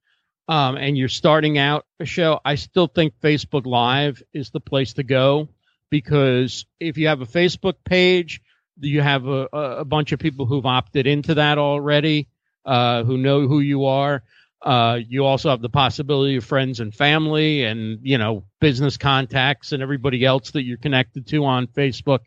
um, 0.48 0.78
and 0.78 0.98
you're 0.98 1.10
starting 1.10 1.58
out 1.58 1.86
a 2.00 2.06
show, 2.06 2.40
I 2.44 2.56
still 2.56 2.88
think 2.88 3.20
Facebook 3.22 3.66
Live 3.66 4.22
is 4.34 4.50
the 4.50 4.60
place 4.60 4.94
to 4.94 5.04
go 5.04 5.50
because 5.90 6.66
if 6.80 6.98
you 6.98 7.08
have 7.08 7.22
a 7.22 7.26
Facebook 7.26 7.76
page, 7.84 8.42
you 8.80 9.02
have 9.02 9.28
a, 9.28 9.48
a 9.52 9.86
bunch 9.86 10.12
of 10.12 10.20
people 10.20 10.46
who've 10.46 10.66
opted 10.66 11.08
into 11.08 11.36
that 11.36 11.58
already, 11.58 12.28
uh, 12.66 13.04
who 13.04 13.18
know 13.18 13.48
who 13.48 13.60
you 13.60 13.86
are. 13.86 14.24
Uh, 14.62 15.00
you 15.08 15.26
also 15.26 15.50
have 15.50 15.62
the 15.62 15.70
possibility 15.70 16.38
of 16.38 16.44
friends 16.44 16.80
and 16.80 16.94
family 16.94 17.64
and, 17.64 18.00
you 18.02 18.18
know, 18.18 18.44
business 18.60 18.98
contacts 18.98 19.72
and 19.72 19.84
everybody 19.84 20.26
else 20.26 20.52
that 20.52 20.64
you're 20.64 20.78
connected 20.78 21.28
to 21.28 21.46
on 21.46 21.68
Facebook 21.68 22.20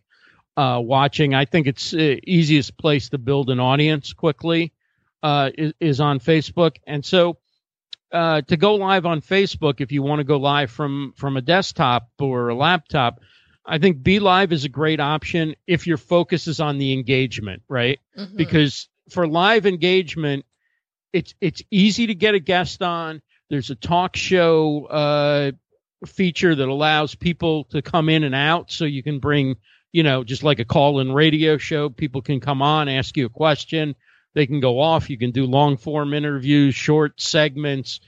uh, 0.57 0.81
watching. 0.83 1.35
I 1.35 1.45
think 1.45 1.67
it's 1.67 1.93
uh, 1.93 2.17
easiest 2.25 2.77
place 2.77 3.09
to 3.11 3.19
build 3.19 3.51
an 3.51 3.61
audience 3.61 4.13
quickly 4.13 4.73
uh, 5.23 5.51
is, 5.57 5.73
is 5.81 6.01
on 6.01 6.21
Facebook. 6.21 6.77
And 6.87 7.05
so, 7.05 7.39
uh, 8.13 8.43
to 8.43 8.57
go 8.57 8.75
live 8.75 9.07
on 9.07 9.21
Facebook 9.21 9.81
if 9.81 9.93
you 9.93 10.03
want 10.03 10.21
to 10.21 10.25
go 10.25 10.39
live 10.39 10.71
from 10.71 11.13
from 11.17 11.37
a 11.37 11.43
desktop 11.43 12.09
or 12.19 12.49
a 12.49 12.55
laptop. 12.55 13.21
I 13.65 13.79
think 13.79 14.03
BeLive 14.03 14.53
is 14.53 14.65
a 14.65 14.69
great 14.69 15.01
option 15.01 15.55
if 15.67 15.87
your 15.87 15.99
focus 15.99 16.47
is 16.47 16.61
on 16.61 16.79
the 16.79 16.93
engagement, 16.93 17.63
right? 17.69 18.01
Mm-hmm. 18.19 18.37
Because 18.37 18.89
for 19.11 19.29
live 19.29 19.67
engagement, 19.67 20.45
it's 21.13 21.35
it's 21.41 21.63
easy 21.71 22.09
to 22.09 22.15
get 22.15 22.35
a 22.35 22.41
guest 22.41 22.83
on. 22.83 23.23
There's 23.49 23.71
a 23.71 23.77
talk 23.77 24.17
show 24.17 24.87
uh, 24.87 25.53
feature 26.07 26.55
that 26.55 26.69
allows 26.69 27.15
people 27.15 27.65
to 27.65 27.83
come 27.83 28.09
in 28.09 28.25
and 28.25 28.35
out, 28.35 28.71
so 28.71 28.85
you 28.85 29.03
can 29.03 29.19
bring, 29.19 29.57
you 29.93 30.03
know, 30.03 30.25
just 30.25 30.43
like 30.43 30.59
a 30.59 30.65
call-in 30.65 31.13
radio 31.13 31.59
show. 31.59 31.91
People 31.91 32.23
can 32.23 32.41
come 32.41 32.63
on, 32.63 32.89
ask 32.89 33.17
you 33.17 33.27
a 33.27 33.31
question 33.31 33.95
they 34.35 34.47
can 34.47 34.61
go 34.61 34.81
off. 34.81 35.11
You 35.11 35.19
can 35.19 35.31
do 35.31 35.47
long 35.47 35.77
form 35.77 36.15
interviews, 36.15 36.75
short 36.75 37.21
segments. 37.21 38.01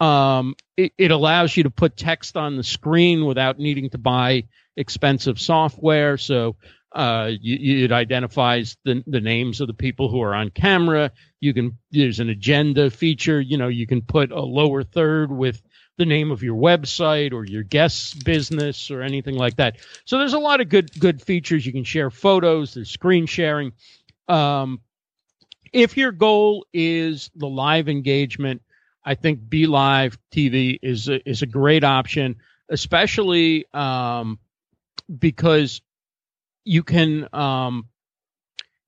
Um, 0.00 0.56
it, 0.76 0.92
it 0.98 1.10
allows 1.10 1.56
you 1.56 1.64
to 1.64 1.70
put 1.70 1.96
text 1.96 2.36
on 2.36 2.56
the 2.56 2.62
screen 2.62 3.24
without 3.24 3.58
needing 3.58 3.90
to 3.90 3.98
buy 3.98 4.44
expensive 4.76 5.40
software. 5.40 6.18
So 6.18 6.56
uh, 6.94 7.30
you, 7.40 7.84
it 7.84 7.92
identifies 7.92 8.76
the, 8.84 9.02
the 9.06 9.20
names 9.20 9.60
of 9.60 9.68
the 9.68 9.74
people 9.74 10.08
who 10.08 10.22
are 10.22 10.34
on 10.34 10.50
camera. 10.50 11.12
You 11.40 11.52
can 11.52 11.78
there's 11.90 12.20
an 12.20 12.30
agenda 12.30 12.90
feature. 12.90 13.40
You 13.40 13.58
know 13.58 13.68
you 13.68 13.86
can 13.86 14.02
put 14.02 14.32
a 14.32 14.40
lower 14.40 14.82
third 14.82 15.30
with 15.30 15.62
the 15.98 16.06
name 16.06 16.30
of 16.30 16.42
your 16.42 16.56
website 16.56 17.32
or 17.32 17.44
your 17.44 17.62
guest's 17.62 18.14
business 18.14 18.90
or 18.90 19.02
anything 19.02 19.34
like 19.34 19.56
that. 19.56 19.76
So 20.04 20.18
there's 20.18 20.34
a 20.34 20.38
lot 20.38 20.60
of 20.60 20.68
good 20.68 20.90
good 20.98 21.22
features. 21.22 21.66
You 21.66 21.72
can 21.72 21.84
share 21.84 22.10
photos. 22.10 22.74
There's 22.74 22.90
screen 22.90 23.26
sharing. 23.26 23.72
Um, 24.28 24.80
if 25.76 25.98
your 25.98 26.10
goal 26.10 26.64
is 26.72 27.30
the 27.34 27.46
live 27.46 27.90
engagement, 27.90 28.62
I 29.04 29.14
think 29.14 29.40
BeLive 29.40 30.16
TV 30.32 30.78
is 30.82 31.06
a, 31.10 31.28
is 31.28 31.42
a 31.42 31.46
great 31.46 31.84
option, 31.84 32.36
especially 32.70 33.66
um, 33.74 34.38
because 35.18 35.82
you 36.64 36.82
can 36.82 37.28
um, 37.34 37.88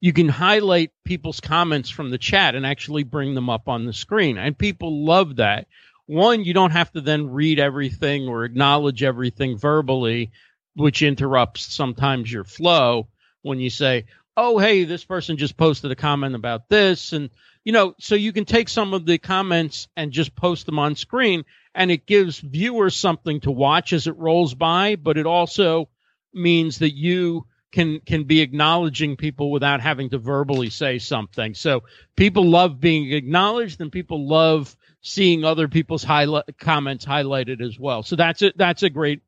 you 0.01 0.15
can 0.15 0.31
highlight 0.31 0.93
people's 1.05 1.41
comments 1.41 1.91
from 1.91 2.09
the 2.09 2.17
chat 2.17 2.55
and 2.55 2.65
actually 2.65 3.03
bring 3.03 3.35
them 3.35 3.51
up 3.51 3.69
on 3.69 3.85
the 3.85 3.93
screen, 3.93 4.39
and 4.39 4.57
people 4.57 5.05
love 5.05 5.37
that. 5.37 5.67
One, 6.07 6.43
you 6.43 6.55
don't 6.55 6.71
have 6.71 6.91
to 6.93 7.03
then 7.03 7.29
read 7.29 7.59
everything 7.59 8.29
or 8.29 8.47
acknowledge 8.47 9.03
everything 9.03 9.59
verbally, 9.59 10.31
which 10.75 11.03
interrupts 11.03 11.71
sometimes 11.71 12.33
your 12.33 12.45
flow 12.45 13.09
when 13.43 13.61
you 13.61 13.69
say, 13.69 14.07
oh, 14.39 14.57
hey, 14.57 14.85
this 14.85 15.05
person 15.05 15.37
just 15.37 15.57
posted 15.57 15.91
a 15.91 15.97
comment 15.97 16.37
about 16.37 16.69
this. 16.69 17.13
And, 17.13 17.29
you 17.65 17.73
know, 17.73 17.95
so 17.99 18.15
you 18.15 18.33
can 18.33 18.45
take 18.45 18.69
some 18.69 18.95
of 18.95 19.05
the 19.05 19.19
comments 19.19 19.89
and 19.97 20.13
just 20.13 20.37
post 20.37 20.65
them 20.65 20.79
on 20.79 20.95
screen. 20.95 21.45
And 21.75 21.91
it 21.91 22.07
gives 22.07 22.39
viewers 22.39 22.95
something 22.97 23.41
to 23.41 23.51
watch 23.51 23.93
as 23.93 24.07
it 24.07 24.17
rolls 24.17 24.55
by, 24.55 24.95
but 24.95 25.19
it 25.19 25.27
also 25.27 25.89
means 26.33 26.79
that 26.79 26.95
you 26.95 27.47
can 27.73 28.01
can 28.01 28.25
be 28.25 28.41
acknowledging 28.41 29.17
people 29.17 29.51
without 29.51 29.81
having 29.81 30.09
to 30.11 30.19
verbally 30.19 30.71
say 30.71 30.99
something. 30.99 31.55
So 31.55 31.83
people 32.17 32.47
love 32.47 32.81
being 32.81 33.13
acknowledged, 33.13 33.81
and 33.81 33.93
people 33.93 34.27
love 34.27 34.75
seeing 35.03 35.45
other 35.45 35.69
people's 35.69 36.03
highlight 36.05 36.59
comments 36.59 37.05
highlighted 37.05 37.61
as 37.61 37.79
well. 37.79 38.03
So 38.03 38.17
that's 38.17 38.41
a 38.43 38.53
that's 38.57 38.85
a 38.85 38.91
great 38.91 39.21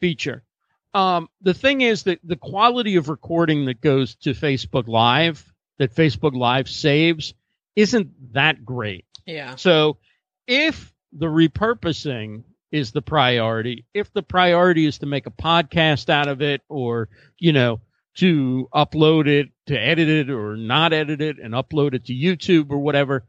feature. 0.00 0.42
Um, 0.96 1.28
the 1.42 1.52
thing 1.52 1.82
is 1.82 2.04
that 2.04 2.20
the 2.24 2.36
quality 2.36 2.96
of 2.96 3.10
recording 3.10 3.66
that 3.66 3.82
goes 3.82 4.14
to 4.22 4.30
Facebook 4.30 4.88
Live, 4.88 5.44
that 5.78 5.94
Facebook 5.94 6.34
Live 6.34 6.70
saves, 6.70 7.34
isn't 7.76 8.32
that 8.32 8.64
great. 8.64 9.04
Yeah. 9.26 9.56
So 9.56 9.98
if 10.46 10.94
the 11.12 11.26
repurposing 11.26 12.44
is 12.72 12.92
the 12.92 13.02
priority, 13.02 13.84
if 13.92 14.10
the 14.14 14.22
priority 14.22 14.86
is 14.86 14.98
to 15.00 15.06
make 15.06 15.26
a 15.26 15.30
podcast 15.30 16.08
out 16.08 16.28
of 16.28 16.40
it 16.40 16.62
or, 16.66 17.10
you 17.38 17.52
know, 17.52 17.80
to 18.14 18.66
upload 18.74 19.26
it, 19.26 19.50
to 19.66 19.78
edit 19.78 20.08
it 20.08 20.30
or 20.30 20.56
not 20.56 20.94
edit 20.94 21.20
it 21.20 21.38
and 21.38 21.52
upload 21.52 21.92
it 21.92 22.06
to 22.06 22.14
YouTube 22.14 22.70
or 22.70 22.78
whatever, 22.78 23.26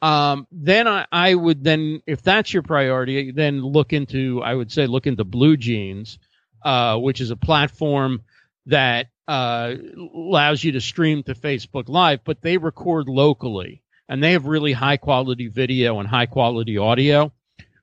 um, 0.00 0.46
then 0.52 0.86
I, 0.86 1.04
I 1.10 1.34
would 1.34 1.64
then, 1.64 2.00
if 2.06 2.22
that's 2.22 2.54
your 2.54 2.62
priority, 2.62 3.32
then 3.32 3.60
look 3.60 3.92
into, 3.92 4.40
I 4.40 4.54
would 4.54 4.70
say, 4.70 4.86
look 4.86 5.08
into 5.08 5.24
BlueJeans, 5.24 6.18
uh, 6.62 6.96
which 6.98 7.20
is 7.20 7.30
a 7.30 7.36
platform 7.36 8.22
that 8.66 9.08
uh, 9.26 9.74
allows 10.14 10.62
you 10.62 10.72
to 10.72 10.80
stream 10.80 11.22
to 11.22 11.34
Facebook 11.34 11.88
Live, 11.88 12.20
but 12.24 12.40
they 12.40 12.56
record 12.56 13.08
locally 13.08 13.82
and 14.08 14.22
they 14.22 14.32
have 14.32 14.46
really 14.46 14.72
high 14.72 14.96
quality 14.96 15.48
video 15.48 15.98
and 16.00 16.08
high 16.08 16.26
quality 16.26 16.78
audio, 16.78 17.32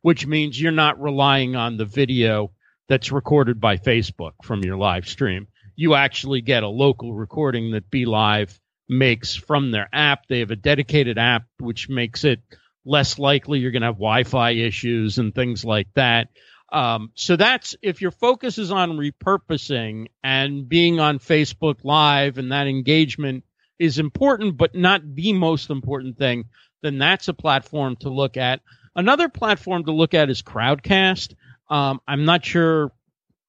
which 0.01 0.25
means 0.25 0.59
you're 0.59 0.71
not 0.71 1.01
relying 1.01 1.55
on 1.55 1.77
the 1.77 1.85
video 1.85 2.51
that's 2.87 3.11
recorded 3.11 3.59
by 3.61 3.77
Facebook 3.77 4.33
from 4.43 4.63
your 4.63 4.77
live 4.77 5.07
stream. 5.07 5.47
You 5.75 5.95
actually 5.95 6.41
get 6.41 6.63
a 6.63 6.67
local 6.67 7.13
recording 7.13 7.71
that 7.71 7.89
BeLive 7.91 8.57
makes 8.87 9.35
from 9.35 9.71
their 9.71 9.89
app. 9.91 10.27
They 10.27 10.39
have 10.39 10.51
a 10.51 10.55
dedicated 10.55 11.17
app, 11.17 11.43
which 11.59 11.89
makes 11.89 12.23
it 12.23 12.41
less 12.85 13.17
likely 13.19 13.59
you're 13.59 13.71
going 13.71 13.81
to 13.81 13.87
have 13.87 13.95
Wi-Fi 13.95 14.51
issues 14.51 15.17
and 15.17 15.33
things 15.33 15.65
like 15.65 15.87
that. 15.95 16.29
Um, 16.75 17.11
so 17.15 17.37
that's 17.37 17.73
if 17.81 18.01
your 18.01 18.11
focus 18.11 18.57
is 18.57 18.69
on 18.69 18.97
repurposing 18.97 20.07
and 20.21 20.67
being 20.67 20.99
on 20.99 21.19
Facebook 21.19 21.85
Live 21.85 22.37
and 22.37 22.51
that 22.51 22.67
engagement 22.67 23.45
is 23.79 23.97
important, 23.97 24.57
but 24.57 24.75
not 24.75 25.15
the 25.15 25.31
most 25.31 25.69
important 25.69 26.17
thing, 26.17 26.49
then 26.81 26.97
that's 26.97 27.29
a 27.29 27.33
platform 27.33 27.95
to 28.01 28.09
look 28.09 28.35
at. 28.35 28.59
Another 28.93 29.29
platform 29.29 29.85
to 29.85 29.93
look 29.93 30.13
at 30.13 30.29
is 30.29 30.41
Crowdcast. 30.41 31.35
Um, 31.69 32.01
I'm 32.05 32.25
not 32.25 32.43
sure 32.43 32.91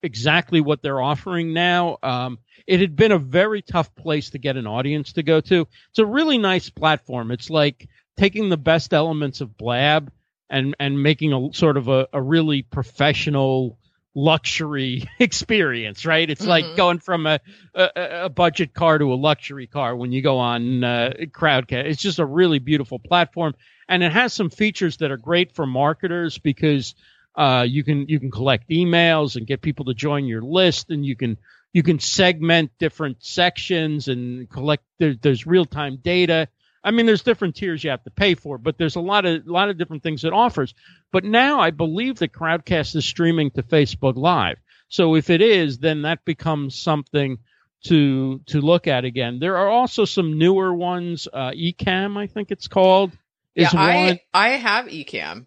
exactly 0.04 0.60
what 0.60 0.80
they're 0.80 1.02
offering 1.02 1.52
now. 1.52 1.98
Um, 2.04 2.38
it 2.64 2.78
had 2.78 2.94
been 2.94 3.10
a 3.10 3.18
very 3.18 3.60
tough 3.60 3.92
place 3.96 4.30
to 4.30 4.38
get 4.38 4.56
an 4.56 4.68
audience 4.68 5.14
to 5.14 5.24
go 5.24 5.40
to. 5.40 5.66
It's 5.90 5.98
a 5.98 6.06
really 6.06 6.38
nice 6.38 6.70
platform. 6.70 7.32
It's 7.32 7.50
like 7.50 7.88
taking 8.16 8.50
the 8.50 8.56
best 8.56 8.94
elements 8.94 9.40
of 9.40 9.56
Blab 9.56 10.12
and 10.50 10.74
and 10.78 11.02
making 11.02 11.32
a 11.32 11.52
sort 11.52 11.76
of 11.76 11.88
a, 11.88 12.08
a 12.12 12.20
really 12.20 12.62
professional 12.62 13.78
luxury 14.14 15.04
experience, 15.18 16.06
right? 16.06 16.28
It's 16.28 16.40
mm-hmm. 16.40 16.50
like 16.50 16.76
going 16.76 16.98
from 16.98 17.26
a, 17.26 17.38
a, 17.74 17.90
a 18.24 18.28
budget 18.28 18.74
car 18.74 18.98
to 18.98 19.12
a 19.12 19.14
luxury 19.14 19.66
car 19.66 19.94
when 19.94 20.10
you 20.10 20.22
go 20.22 20.38
on 20.38 20.82
uh, 20.82 21.12
Crowdcast. 21.26 21.84
It's 21.84 22.02
just 22.02 22.18
a 22.18 22.24
really 22.24 22.58
beautiful 22.58 22.98
platform, 22.98 23.54
and 23.88 24.02
it 24.02 24.12
has 24.12 24.32
some 24.32 24.50
features 24.50 24.96
that 24.98 25.10
are 25.10 25.16
great 25.16 25.54
for 25.54 25.66
marketers 25.66 26.38
because 26.38 26.94
uh, 27.36 27.66
you 27.68 27.84
can 27.84 28.08
you 28.08 28.18
can 28.18 28.30
collect 28.30 28.70
emails 28.70 29.36
and 29.36 29.46
get 29.46 29.60
people 29.60 29.84
to 29.84 29.94
join 29.94 30.24
your 30.24 30.42
list, 30.42 30.90
and 30.90 31.04
you 31.04 31.14
can 31.14 31.36
you 31.72 31.82
can 31.82 31.98
segment 31.98 32.70
different 32.78 33.22
sections 33.22 34.08
and 34.08 34.48
collect. 34.48 34.82
There, 34.98 35.14
there's 35.20 35.46
real 35.46 35.66
time 35.66 35.98
data. 36.02 36.48
I 36.86 36.92
mean, 36.92 37.04
there's 37.04 37.22
different 37.22 37.56
tiers 37.56 37.82
you 37.82 37.90
have 37.90 38.04
to 38.04 38.10
pay 38.10 38.36
for, 38.36 38.58
but 38.58 38.78
there's 38.78 38.94
a 38.94 39.00
lot 39.00 39.26
of 39.26 39.44
a 39.44 39.50
lot 39.50 39.68
of 39.68 39.76
different 39.76 40.04
things 40.04 40.24
it 40.24 40.32
offers. 40.32 40.72
But 41.10 41.24
now 41.24 41.58
I 41.58 41.72
believe 41.72 42.20
that 42.20 42.32
Crowdcast 42.32 42.94
is 42.94 43.04
streaming 43.04 43.50
to 43.50 43.64
Facebook 43.64 44.16
Live. 44.16 44.58
So 44.88 45.16
if 45.16 45.28
it 45.28 45.42
is, 45.42 45.78
then 45.78 46.02
that 46.02 46.24
becomes 46.24 46.78
something 46.78 47.38
to 47.86 48.40
to 48.46 48.60
look 48.60 48.86
at 48.86 49.04
again. 49.04 49.40
There 49.40 49.56
are 49.56 49.68
also 49.68 50.04
some 50.04 50.38
newer 50.38 50.72
ones. 50.72 51.26
Uh, 51.32 51.50
Ecamm, 51.50 52.16
I 52.16 52.28
think 52.28 52.52
it's 52.52 52.68
called. 52.68 53.10
yeah, 53.56 53.70
I 53.72 54.20
I 54.32 54.50
have 54.50 54.86
Ecamm, 54.86 55.46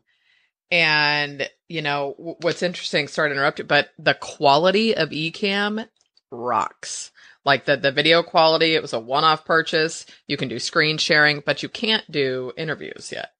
and 0.69 1.49
you 1.69 1.81
know 1.81 2.15
what's 2.41 2.63
interesting. 2.63 3.07
Sorry 3.07 3.29
to 3.29 3.33
interrupt 3.33 3.59
you, 3.59 3.65
but 3.65 3.91
the 3.97 4.13
quality 4.13 4.93
of 4.93 5.11
Ecamm 5.11 5.87
rocks. 6.31 7.11
Like 7.45 7.65
the, 7.65 7.77
the 7.77 7.91
video 7.91 8.21
quality, 8.21 8.75
it 8.75 8.81
was 8.81 8.93
a 8.93 8.99
one 8.99 9.23
off 9.23 9.45
purchase. 9.45 10.05
You 10.27 10.37
can 10.37 10.49
do 10.49 10.59
screen 10.59 10.97
sharing, 10.97 11.41
but 11.45 11.63
you 11.63 11.69
can't 11.69 12.09
do 12.11 12.51
interviews 12.57 13.11
yet. 13.11 13.31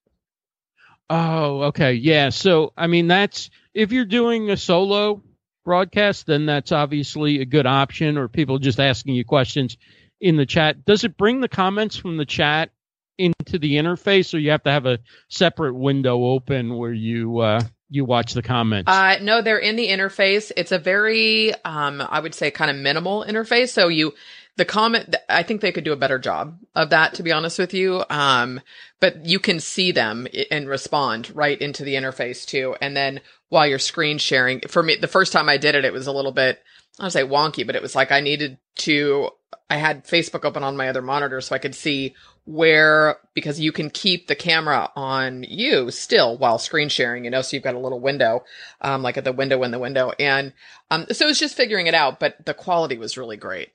Oh, 1.10 1.64
okay. 1.64 1.93
Yeah. 1.93 2.30
So, 2.30 2.72
I 2.78 2.88
mean, 2.88 3.08
that's 3.08 3.50
if 3.74 3.91
you're 3.91 4.06
doing 4.06 4.50
a 4.50 4.58
solo 4.58 5.22
broadcast, 5.66 6.28
then 6.28 6.45
that's 6.45 6.72
obviously 6.72 7.41
a 7.41 7.45
good 7.45 7.66
option, 7.66 8.18
or 8.18 8.28
people 8.28 8.60
just 8.60 8.80
asking 8.80 9.16
you 9.16 9.26
questions 9.26 9.78
in 10.22 10.38
the 10.38 10.45
chat. 10.45 10.86
Does 10.86 11.04
it 11.04 11.18
bring 11.18 11.41
the 11.41 11.50
comments 11.50 11.95
from 11.95 12.18
the 12.18 12.26
chat 12.26 12.72
into 13.18 13.60
the 13.60 13.76
interface, 13.76 14.34
or 14.34 14.38
you 14.38 14.52
have 14.52 14.64
to 14.64 14.72
have 14.72 14.86
a 14.86 15.00
separate 15.30 15.74
window 15.76 16.24
open 16.24 16.78
where 16.78 16.93
you 16.93 17.39
uh, 17.39 17.62
you 17.90 18.06
watch 18.06 18.34
the 18.34 18.42
comments? 18.42 18.90
Uh, 18.90 19.18
no, 19.22 19.42
they're 19.42 19.58
in 19.58 19.76
the 19.76 19.88
interface. 19.88 20.52
It's 20.56 20.72
a 20.72 20.80
very, 20.80 21.54
um, 21.64 22.02
I 22.02 22.20
would 22.20 22.36
say, 22.36 22.52
kind 22.52 22.70
of 22.70 22.78
minimal 22.78 23.26
interface. 23.28 23.70
So 23.70 23.88
you, 23.88 24.14
the 24.58 24.66
comment, 24.66 25.16
I 25.28 25.44
think 25.44 25.62
they 25.62 25.72
could 25.72 25.84
do 25.84 25.94
a 25.94 25.98
better 25.98 26.20
job 26.20 26.60
of 26.76 26.92
that, 26.92 27.16
to 27.16 27.24
be 27.24 27.32
honest 27.32 27.58
with 27.58 27.74
you. 27.74 28.04
Um, 28.10 28.62
but 29.00 29.26
you 29.26 29.40
can 29.40 29.60
see 29.60 29.92
them 29.92 30.28
and 30.52 30.70
respond 30.70 31.36
right 31.36 31.60
into 31.60 31.84
the 31.84 31.96
interface 31.96 32.46
too. 32.46 32.76
And 32.82 32.96
then 32.96 33.22
while 33.50 33.66
you're 33.66 33.80
screen 33.80 34.18
sharing, 34.18 34.62
for 34.62 34.84
me, 34.84 34.96
the 34.96 35.08
first 35.08 35.34
time 35.34 35.50
I 35.50 35.58
did 35.58 35.76
it, 35.76 35.86
it 35.86 35.94
was 35.94 36.08
a 36.08 36.12
little 36.12 36.32
bit, 36.32 36.62
I 37.00 37.04
don't 37.04 37.12
say 37.12 37.24
wonky, 37.24 37.66
but 37.66 37.76
it 37.76 37.82
was 37.82 37.96
like 37.96 38.12
I 38.12 38.20
needed 38.20 38.58
to, 38.80 39.30
I 39.70 39.78
had 39.78 40.06
Facebook 40.06 40.46
open 40.46 40.64
on 40.64 40.78
my 40.78 40.90
other 40.90 41.02
monitor 41.02 41.42
so 41.42 41.56
I 41.56 41.60
could 41.60 41.76
see 41.76 42.16
where 42.50 43.18
because 43.36 43.60
you 43.60 43.72
can 43.72 43.91
keep 43.91 44.26
the 44.26 44.36
camera 44.36 44.91
on 44.95 45.43
you 45.47 45.91
still 45.91 46.36
while 46.36 46.58
screen 46.58 46.89
sharing, 46.89 47.24
you 47.24 47.30
know, 47.30 47.43
so 47.43 47.56
you've 47.56 47.64
got 47.64 47.76
a 47.76 47.80
little 47.80 48.00
window, 48.00 48.43
um, 48.82 49.04
like 49.04 49.18
at 49.18 49.24
the 49.24 49.32
window 49.32 49.62
in 49.62 49.70
the 49.70 49.78
window. 49.78 50.12
And 50.18 50.52
um, 50.89 51.06
so 51.12 51.28
it's 51.28 51.38
just 51.38 51.56
figuring 51.56 51.86
it 51.86 51.93
out, 51.93 52.20
but 52.20 52.43
the 52.47 52.56
quality 52.56 52.97
was 52.97 53.20
really 53.20 53.38
great. 53.38 53.70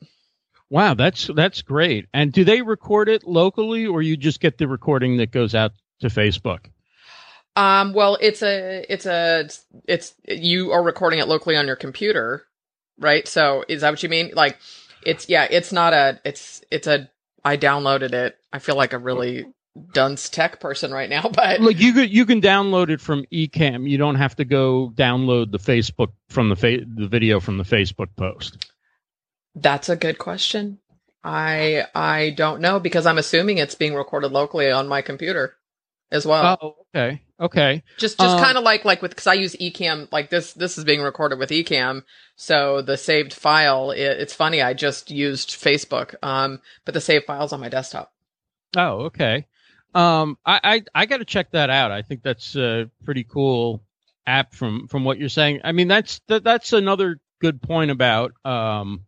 Wow, 0.71 0.95
that's 0.95 1.31
that's 1.37 1.63
great. 1.63 2.09
And 2.13 2.33
do 2.33 2.43
they 2.43 2.63
record 2.63 3.09
it 3.09 3.23
locally 3.23 3.87
or 3.87 4.03
you 4.03 4.17
just 4.17 4.41
get 4.41 4.59
the 4.59 4.67
recording 4.67 5.19
that 5.19 5.31
goes 5.31 5.55
out 5.55 5.71
to 6.01 6.09
Facebook? 6.09 6.67
Um, 7.55 7.93
well, 7.93 8.19
it's 8.21 8.43
a 8.43 8.85
it's 8.89 9.07
a 9.07 9.49
it's 9.87 10.15
you 10.27 10.73
are 10.73 10.83
recording 10.83 11.21
it 11.21 11.29
locally 11.29 11.55
on 11.55 11.69
your 11.69 11.77
computer, 11.77 12.43
right? 12.99 13.29
So 13.29 13.65
is 13.69 13.83
that 13.83 13.91
what 13.91 14.03
you 14.03 14.09
mean? 14.09 14.33
Like 14.35 14.59
it's 15.07 15.29
yeah, 15.29 15.47
it's 15.49 15.71
not 15.71 15.93
a 15.93 16.21
it's 16.25 16.61
it's 16.73 16.89
a 16.89 17.09
I 17.45 17.57
downloaded 17.57 18.13
it. 18.13 18.39
I 18.55 18.61
feel 18.61 18.77
like 18.77 18.93
a 18.93 18.99
really 18.99 19.47
dunce 19.93 20.29
tech 20.29 20.61
person 20.61 20.93
right 20.93 21.11
now, 21.11 21.29
but 21.35 21.61
like 21.61 21.81
you 21.81 21.93
could 21.93 22.13
you 22.13 22.25
can 22.25 22.41
download 22.41 22.89
it 22.89 23.01
from 23.01 23.25
Ecamm. 23.33 23.91
You 23.91 23.99
don't 23.99 24.15
have 24.15 24.37
to 24.37 24.45
go 24.45 24.93
download 24.95 25.51
the 25.51 25.59
Facebook 25.59 26.13
from 26.29 26.51
the 26.51 26.57
fa- 26.57 26.87
the 26.87 27.09
video 27.09 27.41
from 27.41 27.59
the 27.59 27.65
Facebook 27.65 28.15
post. 28.17 28.71
That's 29.57 29.89
a 29.89 29.97
good 29.97 30.19
question. 30.19 30.79
I 31.25 31.87
I 31.97 32.31
don't 32.31 32.61
know 32.61 32.79
because 32.79 33.07
I'm 33.07 33.19
assuming 33.19 33.59
it's 33.59 33.75
being 33.75 33.95
recorded 33.95 34.31
locally 34.31 34.71
on 34.71 34.87
my 34.87 35.03
computer 35.03 35.57
as 36.13 36.25
well. 36.25 36.59
Oh, 36.63 36.77
okay. 36.95 37.23
Okay. 37.41 37.83
Just 37.99 38.21
just 38.21 38.37
um, 38.37 38.41
kind 38.41 38.57
of 38.57 38.63
like 38.63 38.85
like 38.85 39.03
with 39.03 39.11
because 39.11 39.27
I 39.27 39.35
use 39.35 39.57
Ecamm 39.57 40.07
like 40.13 40.31
this 40.31 40.53
this 40.53 40.79
is 40.79 40.85
being 40.85 41.03
recorded 41.03 41.41
with 41.41 41.51
Ecamm, 41.51 42.05
so 42.37 42.83
the 42.83 42.97
saved 42.97 43.33
file 43.33 43.91
it, 43.91 44.01
it's 44.01 44.33
funny 44.33 44.63
I 44.63 44.75
just 44.75 45.11
used 45.11 45.51
Facebook, 45.51 46.15
um, 46.23 46.61
but 46.85 46.95
the 46.95 47.01
saved 47.01 47.27
file's 47.27 47.53
on 47.53 47.59
my 47.59 47.69
desktop. 47.69 48.14
Oh, 48.77 49.07
okay. 49.07 49.47
Um, 49.95 50.39
I 50.45 50.61
I, 50.63 50.83
I 50.95 51.07
got 51.07 51.19
to 51.19 51.25
check 51.25 51.53
that 51.53 51.71
out. 51.71 51.93
I 51.93 52.03
think 52.03 52.23
that's 52.23 52.57
a 52.57 52.91
pretty 53.05 53.25
cool 53.25 53.83
app 54.27 54.55
from 54.55 54.89
from 54.89 55.05
what 55.05 55.19
you're 55.19 55.29
saying. 55.29 55.61
I 55.65 55.73
mean 55.73 55.89
that's 55.89 56.21
that, 56.29 56.45
that's 56.45 56.73
another 56.73 57.21
good 57.41 57.63
point 57.63 57.91
about 57.91 58.33
um, 58.45 59.05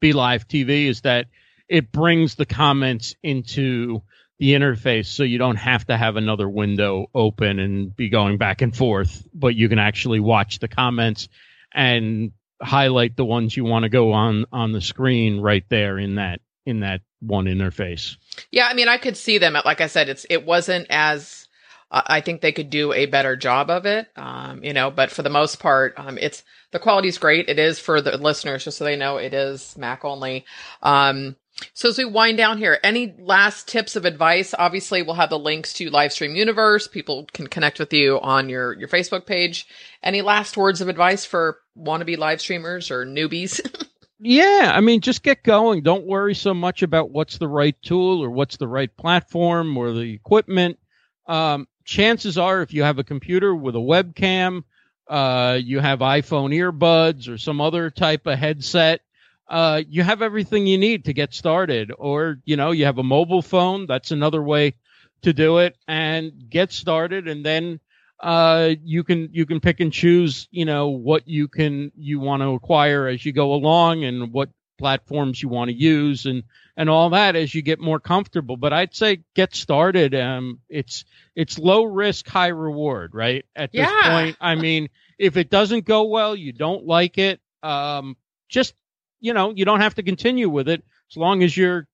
BeLive 0.00 0.46
TV 0.46 0.86
is 0.86 1.02
that 1.02 1.26
it 1.68 1.92
brings 1.92 2.36
the 2.36 2.46
comments 2.46 3.14
into 3.22 4.02
the 4.38 4.52
interface 4.52 5.06
so 5.06 5.24
you 5.24 5.38
don't 5.38 5.56
have 5.56 5.84
to 5.86 5.96
have 5.96 6.16
another 6.16 6.48
window 6.48 7.06
open 7.14 7.58
and 7.58 7.94
be 7.94 8.08
going 8.08 8.38
back 8.38 8.62
and 8.62 8.74
forth, 8.74 9.26
but 9.34 9.56
you 9.56 9.68
can 9.68 9.80
actually 9.80 10.20
watch 10.20 10.60
the 10.60 10.68
comments 10.68 11.28
and 11.74 12.30
highlight 12.62 13.16
the 13.16 13.24
ones 13.24 13.56
you 13.56 13.64
want 13.64 13.82
to 13.82 13.88
go 13.88 14.12
on 14.12 14.46
on 14.52 14.72
the 14.72 14.80
screen 14.80 15.40
right 15.40 15.64
there 15.68 15.98
in 15.98 16.16
that 16.16 16.40
in 16.68 16.80
that 16.80 17.00
one 17.20 17.46
interface. 17.46 18.16
Yeah, 18.52 18.66
I 18.66 18.74
mean, 18.74 18.88
I 18.88 18.98
could 18.98 19.16
see 19.16 19.38
them. 19.38 19.56
Like 19.64 19.80
I 19.80 19.86
said, 19.86 20.10
it's 20.10 20.26
it 20.28 20.44
wasn't 20.44 20.86
as 20.90 21.48
I 21.90 22.20
think 22.20 22.42
they 22.42 22.52
could 22.52 22.68
do 22.68 22.92
a 22.92 23.06
better 23.06 23.34
job 23.34 23.70
of 23.70 23.86
it. 23.86 24.08
Um, 24.14 24.62
you 24.62 24.74
know, 24.74 24.90
but 24.90 25.10
for 25.10 25.22
the 25.22 25.30
most 25.30 25.58
part, 25.58 25.94
um, 25.96 26.18
it's 26.18 26.42
the 26.70 26.78
quality 26.78 27.08
is 27.08 27.16
great. 27.16 27.48
It 27.48 27.58
is 27.58 27.78
for 27.78 28.02
the 28.02 28.18
listeners, 28.18 28.64
just 28.64 28.76
so 28.76 28.84
they 28.84 28.96
know 28.96 29.16
it 29.16 29.32
is 29.32 29.76
Mac 29.78 30.04
only. 30.04 30.44
Um, 30.82 31.36
so 31.72 31.88
as 31.88 31.96
we 31.96 32.04
wind 32.04 32.36
down 32.36 32.58
here, 32.58 32.78
any 32.84 33.14
last 33.18 33.66
tips 33.66 33.96
of 33.96 34.04
advice? 34.04 34.54
Obviously, 34.56 35.02
we'll 35.02 35.14
have 35.14 35.30
the 35.30 35.38
links 35.38 35.72
to 35.74 35.90
Livestream 35.90 36.36
Universe. 36.36 36.86
People 36.86 37.26
can 37.32 37.46
connect 37.46 37.78
with 37.78 37.94
you 37.94 38.20
on 38.20 38.50
your 38.50 38.74
your 38.74 38.88
Facebook 38.88 39.24
page. 39.24 39.66
Any 40.02 40.20
last 40.20 40.58
words 40.58 40.82
of 40.82 40.88
advice 40.88 41.24
for 41.24 41.58
wannabe 41.76 42.18
live 42.18 42.42
streamers 42.42 42.90
or 42.90 43.06
newbies? 43.06 43.60
yeah, 44.18 44.72
I 44.74 44.80
mean, 44.80 45.00
just 45.00 45.22
get 45.22 45.42
going. 45.42 45.82
Don't 45.82 46.06
worry 46.06 46.34
so 46.34 46.54
much 46.54 46.82
about 46.82 47.10
what's 47.10 47.38
the 47.38 47.48
right 47.48 47.76
tool 47.82 48.22
or 48.22 48.30
what's 48.30 48.56
the 48.56 48.68
right 48.68 48.94
platform 48.96 49.76
or 49.76 49.92
the 49.92 50.12
equipment. 50.12 50.78
Um, 51.26 51.68
chances 51.84 52.38
are, 52.38 52.62
if 52.62 52.72
you 52.72 52.82
have 52.82 52.98
a 52.98 53.04
computer 53.04 53.54
with 53.54 53.76
a 53.76 53.80
webcam, 53.80 54.64
uh, 55.08 55.58
you 55.62 55.80
have 55.80 56.00
iPhone 56.00 56.54
earbuds 56.54 57.28
or 57.28 57.38
some 57.38 57.60
other 57.60 57.90
type 57.90 58.26
of 58.26 58.38
headset 58.38 59.00
uh, 59.48 59.82
you 59.88 60.02
have 60.02 60.22
everything 60.22 60.66
you 60.66 60.78
need 60.78 61.06
to 61.06 61.12
get 61.12 61.32
started. 61.34 61.92
Or, 61.96 62.38
you 62.44 62.56
know, 62.56 62.70
you 62.70 62.84
have 62.84 62.98
a 62.98 63.02
mobile 63.02 63.42
phone. 63.42 63.86
That's 63.86 64.10
another 64.10 64.42
way 64.42 64.74
to 65.22 65.32
do 65.32 65.58
it 65.58 65.76
and 65.88 66.32
get 66.50 66.72
started. 66.72 67.28
And 67.28 67.44
then, 67.44 67.80
uh, 68.20 68.70
you 68.82 69.04
can, 69.04 69.30
you 69.32 69.46
can 69.46 69.60
pick 69.60 69.80
and 69.80 69.92
choose, 69.92 70.48
you 70.50 70.64
know, 70.64 70.88
what 70.88 71.28
you 71.28 71.48
can, 71.48 71.92
you 71.96 72.20
want 72.20 72.42
to 72.42 72.50
acquire 72.50 73.06
as 73.06 73.24
you 73.24 73.32
go 73.32 73.54
along 73.54 74.04
and 74.04 74.32
what 74.32 74.50
platforms 74.78 75.42
you 75.42 75.48
want 75.48 75.70
to 75.70 75.76
use 75.76 76.26
and, 76.26 76.44
and 76.76 76.88
all 76.88 77.10
that 77.10 77.36
as 77.36 77.54
you 77.54 77.62
get 77.62 77.80
more 77.80 78.00
comfortable. 78.00 78.56
But 78.56 78.72
I'd 78.72 78.94
say 78.94 79.22
get 79.34 79.54
started. 79.54 80.14
Um, 80.14 80.60
it's, 80.68 81.04
it's 81.34 81.58
low 81.58 81.84
risk, 81.84 82.28
high 82.28 82.48
reward, 82.48 83.14
right? 83.14 83.44
At 83.54 83.72
this 83.72 83.88
yeah. 83.88 84.10
point, 84.10 84.36
I 84.40 84.54
mean, 84.54 84.88
if 85.18 85.36
it 85.36 85.50
doesn't 85.50 85.84
go 85.84 86.04
well, 86.04 86.36
you 86.36 86.52
don't 86.52 86.86
like 86.86 87.18
it. 87.18 87.40
Um, 87.62 88.16
just 88.48 88.74
you 89.20 89.32
know, 89.32 89.52
you 89.54 89.64
don't 89.64 89.80
have 89.80 89.94
to 89.96 90.02
continue 90.02 90.48
with 90.48 90.68
it 90.68 90.82
as 91.10 91.16
long 91.16 91.42
as 91.42 91.56
you're 91.56 91.86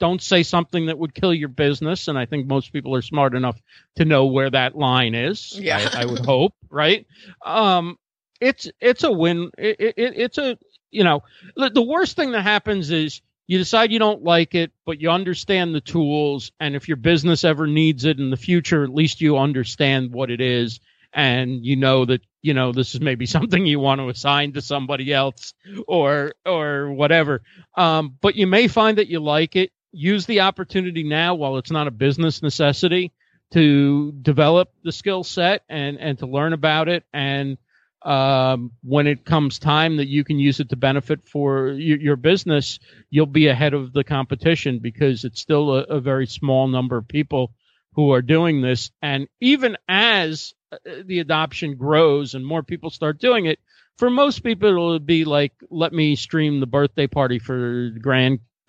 don't 0.00 0.22
say 0.22 0.42
something 0.42 0.86
that 0.86 0.98
would 0.98 1.14
kill 1.14 1.32
your 1.32 1.48
business. 1.48 2.08
And 2.08 2.18
I 2.18 2.26
think 2.26 2.46
most 2.46 2.72
people 2.72 2.94
are 2.96 3.02
smart 3.02 3.34
enough 3.34 3.60
to 3.96 4.04
know 4.04 4.26
where 4.26 4.50
that 4.50 4.76
line 4.76 5.14
is. 5.14 5.56
Yeah, 5.56 5.88
I, 5.92 6.02
I 6.02 6.04
would 6.06 6.24
hope, 6.24 6.54
right? 6.70 7.06
Um, 7.44 7.98
it's 8.40 8.68
it's 8.80 9.04
a 9.04 9.12
win. 9.12 9.50
It, 9.56 9.76
it, 9.78 9.94
it's 9.96 10.38
a 10.38 10.58
you 10.90 11.04
know 11.04 11.22
the 11.54 11.82
worst 11.82 12.16
thing 12.16 12.32
that 12.32 12.42
happens 12.42 12.90
is 12.90 13.20
you 13.46 13.58
decide 13.58 13.92
you 13.92 13.98
don't 13.98 14.24
like 14.24 14.54
it, 14.54 14.72
but 14.86 15.00
you 15.00 15.10
understand 15.10 15.74
the 15.74 15.80
tools, 15.80 16.50
and 16.58 16.74
if 16.74 16.88
your 16.88 16.96
business 16.96 17.44
ever 17.44 17.66
needs 17.66 18.04
it 18.04 18.18
in 18.18 18.30
the 18.30 18.36
future, 18.36 18.82
at 18.82 18.94
least 18.94 19.20
you 19.20 19.38
understand 19.38 20.12
what 20.12 20.30
it 20.30 20.40
is, 20.40 20.80
and 21.12 21.64
you 21.64 21.76
know 21.76 22.04
that 22.04 22.22
you 22.42 22.54
know 22.54 22.72
this 22.72 22.94
is 22.94 23.00
maybe 23.00 23.26
something 23.26 23.66
you 23.66 23.80
want 23.80 24.00
to 24.00 24.08
assign 24.08 24.52
to 24.52 24.62
somebody 24.62 25.12
else 25.12 25.54
or 25.86 26.32
or 26.46 26.90
whatever 26.92 27.42
um, 27.76 28.16
but 28.20 28.36
you 28.36 28.46
may 28.46 28.68
find 28.68 28.98
that 28.98 29.08
you 29.08 29.20
like 29.20 29.56
it 29.56 29.70
use 29.92 30.26
the 30.26 30.40
opportunity 30.40 31.02
now 31.02 31.34
while 31.34 31.58
it's 31.58 31.70
not 31.70 31.86
a 31.86 31.92
business 31.92 32.42
necessity 32.42 33.12
to 33.52 34.12
develop 34.12 34.70
the 34.84 34.92
skill 34.92 35.24
set 35.24 35.62
and 35.68 35.98
and 35.98 36.18
to 36.18 36.26
learn 36.26 36.52
about 36.52 36.88
it. 36.88 37.04
And 37.12 37.58
um, 38.02 38.72
when 38.82 39.06
it 39.06 39.24
comes 39.24 39.58
time 39.58 39.98
that 39.98 40.08
you 40.08 40.24
can 40.24 40.38
use 40.38 40.60
it 40.60 40.70
to 40.70 40.76
benefit 40.76 41.28
for 41.28 41.68
your, 41.68 41.98
your 41.98 42.16
business 42.16 42.78
you'll 43.10 43.26
be 43.26 43.48
ahead 43.48 43.74
of 43.74 43.92
the 43.92 44.04
competition 44.04 44.78
because 44.78 45.24
it's 45.24 45.40
still 45.40 45.74
a, 45.74 45.82
a 45.82 46.00
very 46.00 46.26
small 46.26 46.66
number 46.68 46.96
of 46.96 47.06
people 47.08 47.52
who 47.94 48.12
are 48.12 48.22
doing 48.22 48.62
this. 48.62 48.90
And 49.02 49.28
even 49.40 49.76
as 49.88 50.54
uh, 50.72 50.76
the 51.04 51.18
adoption 51.18 51.76
grows 51.76 52.34
and 52.34 52.46
more 52.46 52.62
people 52.62 52.90
start 52.90 53.18
doing 53.18 53.46
it, 53.46 53.58
for 53.98 54.08
most 54.08 54.42
people 54.42 54.68
it'll 54.68 54.98
be 54.98 55.24
like, 55.24 55.52
let 55.70 55.92
me 55.92 56.16
stream 56.16 56.60
the 56.60 56.66
birthday 56.66 57.06
party 57.06 57.38
for 57.38 57.90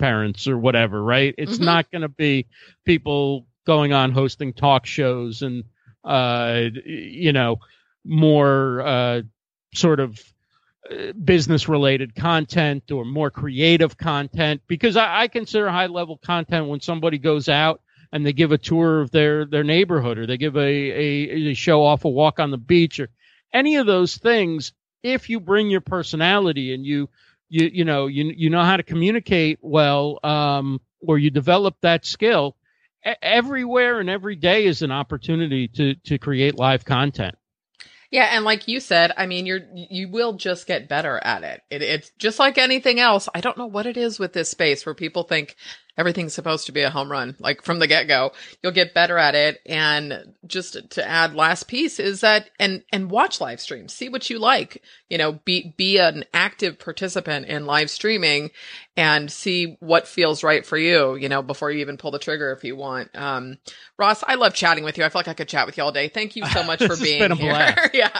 grandparents 0.01 0.47
or 0.47 0.57
whatever, 0.57 1.01
right? 1.01 1.33
It's 1.37 1.53
mm-hmm. 1.53 1.65
not 1.65 1.91
going 1.91 2.01
to 2.01 2.09
be 2.09 2.47
people 2.85 3.45
going 3.65 3.93
on 3.93 4.11
hosting 4.11 4.53
talk 4.53 4.85
shows 4.85 5.41
and, 5.41 5.63
uh, 6.03 6.61
you 6.85 7.33
know, 7.33 7.59
more 8.03 8.81
uh, 8.81 9.21
sort 9.73 9.99
of 9.99 10.19
uh, 10.89 11.13
business 11.13 11.69
related 11.69 12.15
content 12.15 12.91
or 12.91 13.05
more 13.05 13.29
creative 13.29 13.97
content 13.97 14.61
because 14.67 14.97
I, 14.97 15.21
I 15.21 15.27
consider 15.27 15.69
high 15.69 15.85
level 15.85 16.17
content 16.17 16.67
when 16.67 16.81
somebody 16.81 17.19
goes 17.19 17.47
out 17.47 17.81
and 18.11 18.25
they 18.25 18.33
give 18.33 18.51
a 18.51 18.57
tour 18.57 19.01
of 19.01 19.11
their 19.11 19.45
their 19.45 19.63
neighborhood 19.63 20.17
or 20.17 20.25
they 20.25 20.37
give 20.37 20.57
a, 20.57 20.59
a, 20.59 21.51
a 21.51 21.53
show 21.53 21.83
off 21.83 22.05
a 22.05 22.09
walk 22.09 22.39
on 22.39 22.49
the 22.49 22.57
beach 22.57 22.99
or 22.99 23.09
any 23.53 23.75
of 23.75 23.85
those 23.85 24.17
things 24.17 24.73
if 25.03 25.29
you 25.29 25.39
bring 25.39 25.69
your 25.69 25.81
personality 25.81 26.73
and 26.73 26.85
you 26.85 27.07
you 27.51 27.69
you 27.71 27.85
know 27.85 28.07
you 28.07 28.33
you 28.35 28.49
know 28.49 28.63
how 28.63 28.77
to 28.77 28.83
communicate 28.83 29.59
well 29.61 30.19
um, 30.23 30.79
or 31.05 31.19
you 31.19 31.29
develop 31.29 31.75
that 31.81 32.05
skill 32.05 32.55
everywhere 33.21 33.99
and 33.99 34.09
every 34.09 34.35
day 34.35 34.65
is 34.65 34.81
an 34.81 34.91
opportunity 34.91 35.67
to 35.67 35.95
to 35.95 36.17
create 36.17 36.57
live 36.57 36.85
content 36.85 37.35
yeah, 38.11 38.27
and 38.33 38.43
like 38.43 38.67
you 38.67 38.81
said, 38.81 39.13
I 39.15 39.25
mean, 39.25 39.45
you're 39.45 39.61
you 39.73 40.09
will 40.09 40.33
just 40.33 40.67
get 40.67 40.89
better 40.89 41.17
at 41.23 41.45
it. 41.45 41.61
it. 41.69 41.81
It's 41.81 42.11
just 42.19 42.39
like 42.39 42.57
anything 42.57 42.99
else. 42.99 43.29
I 43.33 43.39
don't 43.39 43.57
know 43.57 43.67
what 43.67 43.85
it 43.85 43.95
is 43.95 44.19
with 44.19 44.33
this 44.33 44.49
space 44.49 44.85
where 44.85 44.93
people 44.93 45.23
think 45.23 45.55
everything's 45.97 46.33
supposed 46.33 46.65
to 46.65 46.71
be 46.71 46.81
a 46.81 46.89
home 46.89 47.11
run, 47.11 47.35
like 47.39 47.63
from 47.63 47.79
the 47.79 47.87
get 47.87 48.07
go. 48.07 48.31
You'll 48.61 48.71
get 48.71 48.93
better 48.93 49.17
at 49.17 49.35
it. 49.35 49.61
And 49.65 50.33
just 50.45 50.89
to 50.91 51.07
add 51.07 51.35
last 51.35 51.67
piece 51.67 51.99
is 51.99 52.21
that, 52.21 52.49
and, 52.59 52.83
and 52.91 53.11
watch 53.11 53.41
live 53.41 53.59
streams, 53.59 53.93
see 53.93 54.09
what 54.09 54.29
you 54.29 54.39
like, 54.39 54.81
you 55.09 55.17
know, 55.17 55.33
be, 55.33 55.73
be 55.77 55.97
an 55.97 56.23
active 56.33 56.79
participant 56.79 57.47
in 57.47 57.65
live 57.65 57.89
streaming 57.89 58.51
and 58.97 59.31
see 59.31 59.77
what 59.79 60.07
feels 60.07 60.43
right 60.43 60.65
for 60.65 60.77
you, 60.77 61.15
you 61.15 61.29
know, 61.29 61.41
before 61.41 61.71
you 61.71 61.79
even 61.79 61.97
pull 61.97 62.11
the 62.11 62.19
trigger 62.19 62.51
if 62.51 62.63
you 62.63 62.75
want. 62.75 63.09
Um, 63.15 63.57
Ross, 63.97 64.23
I 64.27 64.35
love 64.35 64.53
chatting 64.53 64.83
with 64.83 64.97
you. 64.97 65.03
I 65.03 65.09
feel 65.09 65.19
like 65.19 65.27
I 65.27 65.33
could 65.33 65.47
chat 65.47 65.65
with 65.65 65.77
you 65.77 65.83
all 65.83 65.91
day. 65.91 66.07
Thank 66.07 66.35
you 66.35 66.45
so 66.47 66.63
much 66.65 66.83
for 66.83 66.97
being 66.97 67.31
here. 67.31 67.75
yeah. 67.93 68.17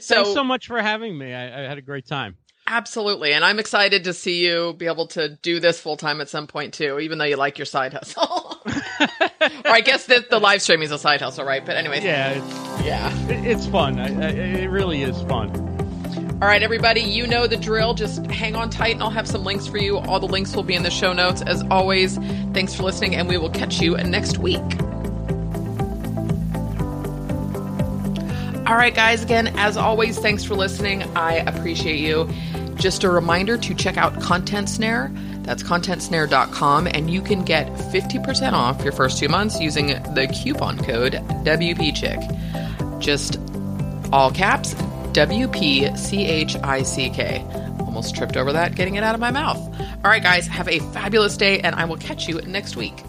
So, 0.00 0.16
Thanks 0.16 0.32
so 0.32 0.44
much 0.44 0.66
for 0.66 0.80
having 0.80 1.16
me. 1.16 1.32
I, 1.32 1.64
I 1.64 1.68
had 1.68 1.78
a 1.78 1.82
great 1.82 2.06
time. 2.06 2.36
Absolutely. 2.70 3.32
And 3.32 3.46
I'm 3.46 3.58
excited 3.58 4.04
to 4.04 4.12
see 4.12 4.44
you 4.44 4.74
be 4.74 4.86
able 4.86 5.06
to 5.08 5.30
do 5.30 5.58
this 5.58 5.80
full 5.80 5.96
time 5.96 6.20
at 6.20 6.28
some 6.28 6.46
point 6.46 6.74
too, 6.74 7.00
even 7.00 7.16
though 7.16 7.24
you 7.24 7.36
like 7.36 7.56
your 7.56 7.64
side 7.64 7.94
hustle. 7.94 8.60
or 8.66 9.70
I 9.70 9.80
guess 9.80 10.04
that 10.06 10.28
the 10.28 10.38
live 10.38 10.60
streaming 10.60 10.84
is 10.84 10.92
a 10.92 10.98
side 10.98 11.22
hustle, 11.22 11.46
right? 11.46 11.64
But 11.64 11.76
anyways. 11.76 12.04
Yeah. 12.04 12.32
It's, 12.32 12.84
yeah. 12.84 13.28
It's 13.30 13.66
fun. 13.66 13.98
I, 13.98 14.08
I, 14.08 14.28
it 14.30 14.70
really 14.70 15.00
is 15.00 15.20
fun. 15.22 15.48
All 16.42 16.46
right, 16.46 16.62
everybody, 16.62 17.00
you 17.00 17.26
know 17.26 17.46
the 17.46 17.56
drill. 17.56 17.94
Just 17.94 18.26
hang 18.26 18.54
on 18.54 18.68
tight 18.68 18.92
and 18.92 19.02
I'll 19.02 19.10
have 19.10 19.26
some 19.26 19.44
links 19.44 19.66
for 19.66 19.78
you. 19.78 19.98
All 19.98 20.20
the 20.20 20.28
links 20.28 20.54
will 20.54 20.62
be 20.62 20.74
in 20.74 20.82
the 20.82 20.90
show 20.90 21.14
notes. 21.14 21.40
As 21.40 21.64
always, 21.70 22.18
thanks 22.52 22.74
for 22.74 22.82
listening 22.82 23.16
and 23.16 23.28
we 23.28 23.38
will 23.38 23.50
catch 23.50 23.80
you 23.80 23.96
next 23.96 24.36
week. 24.36 24.60
All 28.68 28.76
right, 28.76 28.94
guys, 28.94 29.22
again, 29.22 29.46
as 29.56 29.78
always, 29.78 30.18
thanks 30.18 30.44
for 30.44 30.54
listening. 30.54 31.02
I 31.16 31.36
appreciate 31.36 32.00
you. 32.00 32.28
Just 32.74 33.02
a 33.02 33.08
reminder 33.08 33.56
to 33.56 33.74
check 33.74 33.96
out 33.96 34.20
Content 34.20 34.68
Snare. 34.68 35.10
That's 35.40 35.62
contentsnare.com, 35.62 36.86
and 36.86 37.10
you 37.10 37.22
can 37.22 37.46
get 37.46 37.66
50% 37.68 38.52
off 38.52 38.84
your 38.84 38.92
first 38.92 39.18
two 39.18 39.30
months 39.30 39.58
using 39.58 39.86
the 39.86 40.30
coupon 40.42 40.76
code 40.84 41.14
WPChick. 41.14 43.00
Just 43.00 43.40
all 44.12 44.30
caps 44.30 44.74
WPCHICK. 45.14 46.60
Almost 47.80 48.14
tripped 48.16 48.36
over 48.36 48.52
that 48.52 48.74
getting 48.74 48.96
it 48.96 49.02
out 49.02 49.14
of 49.14 49.20
my 49.20 49.30
mouth. 49.30 49.56
All 49.80 50.10
right, 50.10 50.22
guys, 50.22 50.46
have 50.46 50.68
a 50.68 50.80
fabulous 50.92 51.38
day, 51.38 51.60
and 51.60 51.74
I 51.74 51.86
will 51.86 51.96
catch 51.96 52.28
you 52.28 52.42
next 52.42 52.76
week. 52.76 53.02